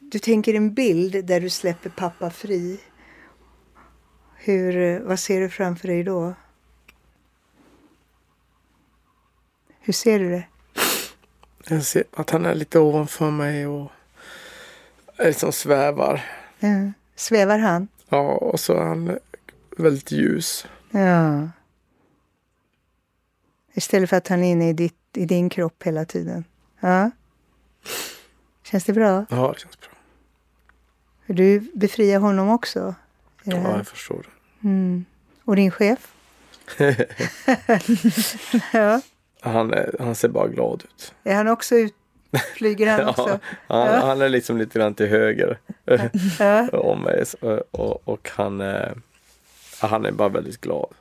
Du 0.00 0.18
tänker 0.18 0.54
en 0.54 0.74
bild 0.74 1.26
där 1.26 1.40
du 1.40 1.50
släpper 1.50 1.90
pappa 1.90 2.30
fri. 2.30 2.80
Hur, 4.36 5.00
vad 5.00 5.18
ser 5.18 5.40
du 5.40 5.50
framför 5.50 5.88
dig 5.88 6.04
då? 6.04 6.34
Hur 9.80 9.92
ser 9.92 10.18
du 10.18 10.30
det? 10.30 10.44
Jag 11.68 11.84
ser 11.84 12.04
att 12.12 12.30
han 12.30 12.46
är 12.46 12.54
lite 12.54 12.78
ovanför 12.78 13.30
mig 13.30 13.66
och 13.66 13.90
liksom 15.18 15.52
svävar. 15.52 16.24
Ja. 16.58 16.92
Svävar 17.14 17.58
han? 17.58 17.88
Ja, 18.08 18.34
och 18.34 18.60
så 18.60 18.72
är 18.72 18.84
han 18.84 19.18
väldigt 19.76 20.10
ljus. 20.10 20.66
Ja. 20.90 21.48
Istället 23.74 24.10
för 24.10 24.16
att 24.16 24.28
han 24.28 24.44
är 24.44 24.52
inne 24.52 24.68
i, 24.68 24.72
ditt, 24.72 24.94
i 25.14 25.24
din 25.24 25.48
kropp 25.48 25.82
hela 25.82 26.04
tiden. 26.04 26.44
Ja. 26.80 27.10
Känns 28.62 28.84
det 28.84 28.92
bra? 28.92 29.26
Ja, 29.30 29.52
det 29.54 29.60
känns 29.60 29.80
bra. 29.80 29.90
Du 31.26 31.70
befriar 31.74 32.20
honom 32.20 32.48
också? 32.48 32.94
Ja, 33.42 33.76
jag 33.76 33.86
förstår 33.86 34.22
det. 34.22 34.68
Mm. 34.68 35.04
Och 35.44 35.56
din 35.56 35.70
chef? 35.70 36.12
ja. 38.72 39.00
Han, 39.40 39.72
är, 39.72 39.94
han 39.98 40.14
ser 40.14 40.28
bara 40.28 40.48
glad 40.48 40.82
ut. 40.84 41.14
Är 41.24 41.34
han 41.34 41.48
också 41.48 41.74
ut? 41.74 41.94
Flyger 42.54 42.86
han 42.86 43.08
också? 43.08 43.38
Ja, 43.66 43.96
han, 43.96 44.20
är 44.20 44.28
liksom 44.28 44.56
lite 44.58 44.78
grann 44.78 44.94
till 44.94 45.06
höger 45.06 45.58
om 46.76 47.00
mig. 47.02 47.26
Så- 47.26 47.64
Och, 47.70 48.08
och 48.08 48.30
han, 48.34 48.60
eh, 48.60 48.92
han 49.80 50.06
är 50.06 50.12
bara 50.12 50.28
väldigt 50.28 50.60
glad. 50.60 50.94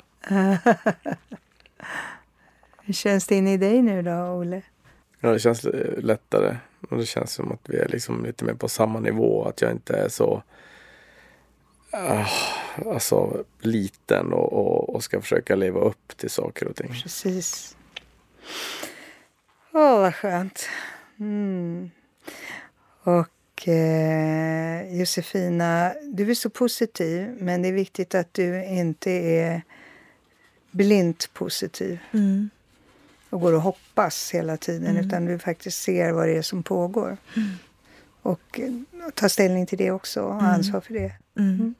Hur 2.82 2.94
känns 2.94 3.28
det 3.28 3.36
inne 3.36 3.54
i 3.54 3.58
dig 3.58 3.82
nu 3.82 4.02
då, 4.02 4.12
Olle? 4.12 4.62
Ja, 5.20 5.30
det 5.30 5.40
känns 5.40 5.66
lättare. 5.98 6.58
Och 6.90 6.98
det 6.98 7.06
känns 7.06 7.34
som 7.34 7.52
att 7.52 7.60
vi 7.70 7.78
är 7.78 7.88
liksom 7.88 8.26
lite 8.26 8.46
mer 8.46 8.54
på 8.54 8.70
samma 8.70 9.00
nivå. 9.00 9.44
Att 9.46 9.62
jag 9.62 9.72
inte 9.72 9.96
är 9.98 10.10
så 10.10 10.44
uh, 11.94 12.28
alltså, 12.94 13.44
liten 13.60 14.34
och, 14.34 14.54
och, 14.54 14.96
och, 14.96 15.04
ska 15.04 15.22
försöka 15.22 15.56
leva 15.56 15.80
upp 15.80 16.18
till 16.18 16.30
saker 16.30 16.68
och 16.68 16.76
ting. 16.76 16.88
Precis. 17.04 17.78
Åh, 19.72 20.00
vad 20.00 20.16
skönt. 20.16 20.70
Mm. 21.20 21.92
Och 23.04 23.68
eh, 23.68 24.98
Josefina, 25.00 25.94
du 26.04 26.32
är 26.32 26.36
så 26.36 26.50
positiv 26.50 27.38
men 27.40 27.62
det 27.62 27.68
är 27.68 27.74
viktigt 27.74 28.16
att 28.16 28.34
du 28.34 28.66
inte 28.66 29.12
är 29.12 29.62
blint 30.72 31.30
positiv. 31.34 32.00
Mm. 32.12 32.50
Och 33.30 33.42
går 33.42 33.54
och 33.54 33.62
hoppas 33.62 34.32
hela 34.32 34.58
tiden 34.58 34.90
mm. 34.96 35.06
utan 35.06 35.26
du 35.26 35.40
faktiskt 35.40 35.82
ser 35.82 36.12
vad 36.12 36.28
det 36.28 36.38
är 36.38 36.42
som 36.42 36.64
pågår. 36.64 37.18
Mm. 37.36 37.50
Och 38.22 38.60
eh, 38.60 38.72
tar 39.14 39.28
ställning 39.28 39.66
till 39.66 39.78
det 39.78 39.92
också 39.92 40.22
och 40.22 40.40
mm. 40.40 40.46
ansvar 40.46 40.82
för 40.82 40.94
det. 40.94 41.12
Mm. 41.40 41.56
Mm. 41.56 41.76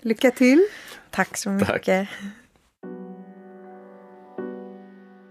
Lycka 0.00 0.30
till! 0.30 0.66
Tack 1.10 1.36
så 1.36 1.50
mycket. 1.50 1.68
Tack. 1.84 2.08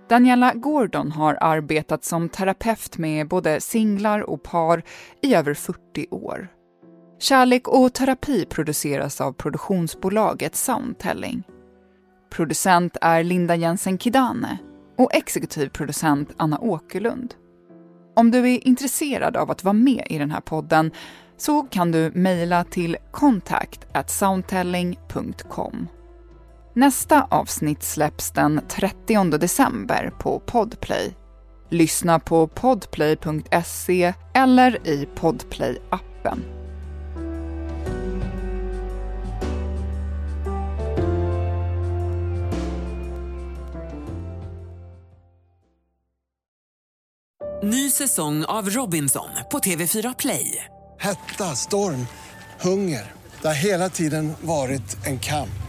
Daniela 0.10 0.54
Gordon 0.54 1.12
har 1.12 1.38
arbetat 1.42 2.04
som 2.04 2.30
terapeut 2.30 2.98
med 2.98 3.28
både 3.28 3.62
singlar 3.62 4.30
och 4.30 4.44
par 4.44 4.84
i 5.22 5.36
över 5.36 5.54
40 5.54 6.08
år. 6.12 6.48
Kärlek 7.20 7.68
och 7.68 7.94
terapi 7.94 8.46
produceras 8.46 9.22
av 9.22 9.34
produktionsbolaget 9.34 10.56
Soundtelling. 10.56 11.44
Producent 12.30 12.98
är 13.02 13.24
Linda 13.24 13.56
Jensen 13.56 13.98
Kidane 13.98 14.58
och 14.98 15.14
exekutiv 15.16 15.70
producent 15.70 16.30
Anna 16.38 16.60
Åkerlund. 16.60 17.34
Om 18.16 18.32
du 18.32 18.40
är 18.54 18.68
intresserad 18.68 19.38
av 19.38 19.52
att 19.52 19.64
vara 19.64 19.74
med 19.74 20.08
i 20.10 20.18
den 20.18 20.32
här 20.32 20.42
podden 20.42 20.92
så 21.38 21.62
kan 21.62 21.92
du 21.92 22.12
mejla 22.16 22.64
till 22.64 22.98
contact 23.12 23.86
soundtelling.com. 24.08 25.88
Nästa 26.80 27.28
avsnitt 27.32 27.84
släpps 27.84 28.32
den 28.32 28.62
30 28.68 29.38
december 29.38 30.12
på 30.22 30.40
Podplay. 30.40 31.14
Lyssna 31.70 32.20
på 32.20 32.48
podplay.se 32.48 34.14
eller 34.36 34.88
i 34.88 35.08
Podplay-appen. 35.16 36.40
Ny 47.64 47.90
säsong 47.90 48.46
av 48.46 48.70
Robinson 48.70 49.30
på 49.52 49.60
TV4 49.60 50.16
Play. 50.20 50.66
Hetta, 51.00 51.44
storm, 51.44 52.08
hunger. 52.62 53.12
Det 53.42 53.48
har 53.48 53.56
hela 53.56 53.90
tiden 53.90 54.34
varit 54.42 55.06
en 55.08 55.20
kamp. 55.20 55.69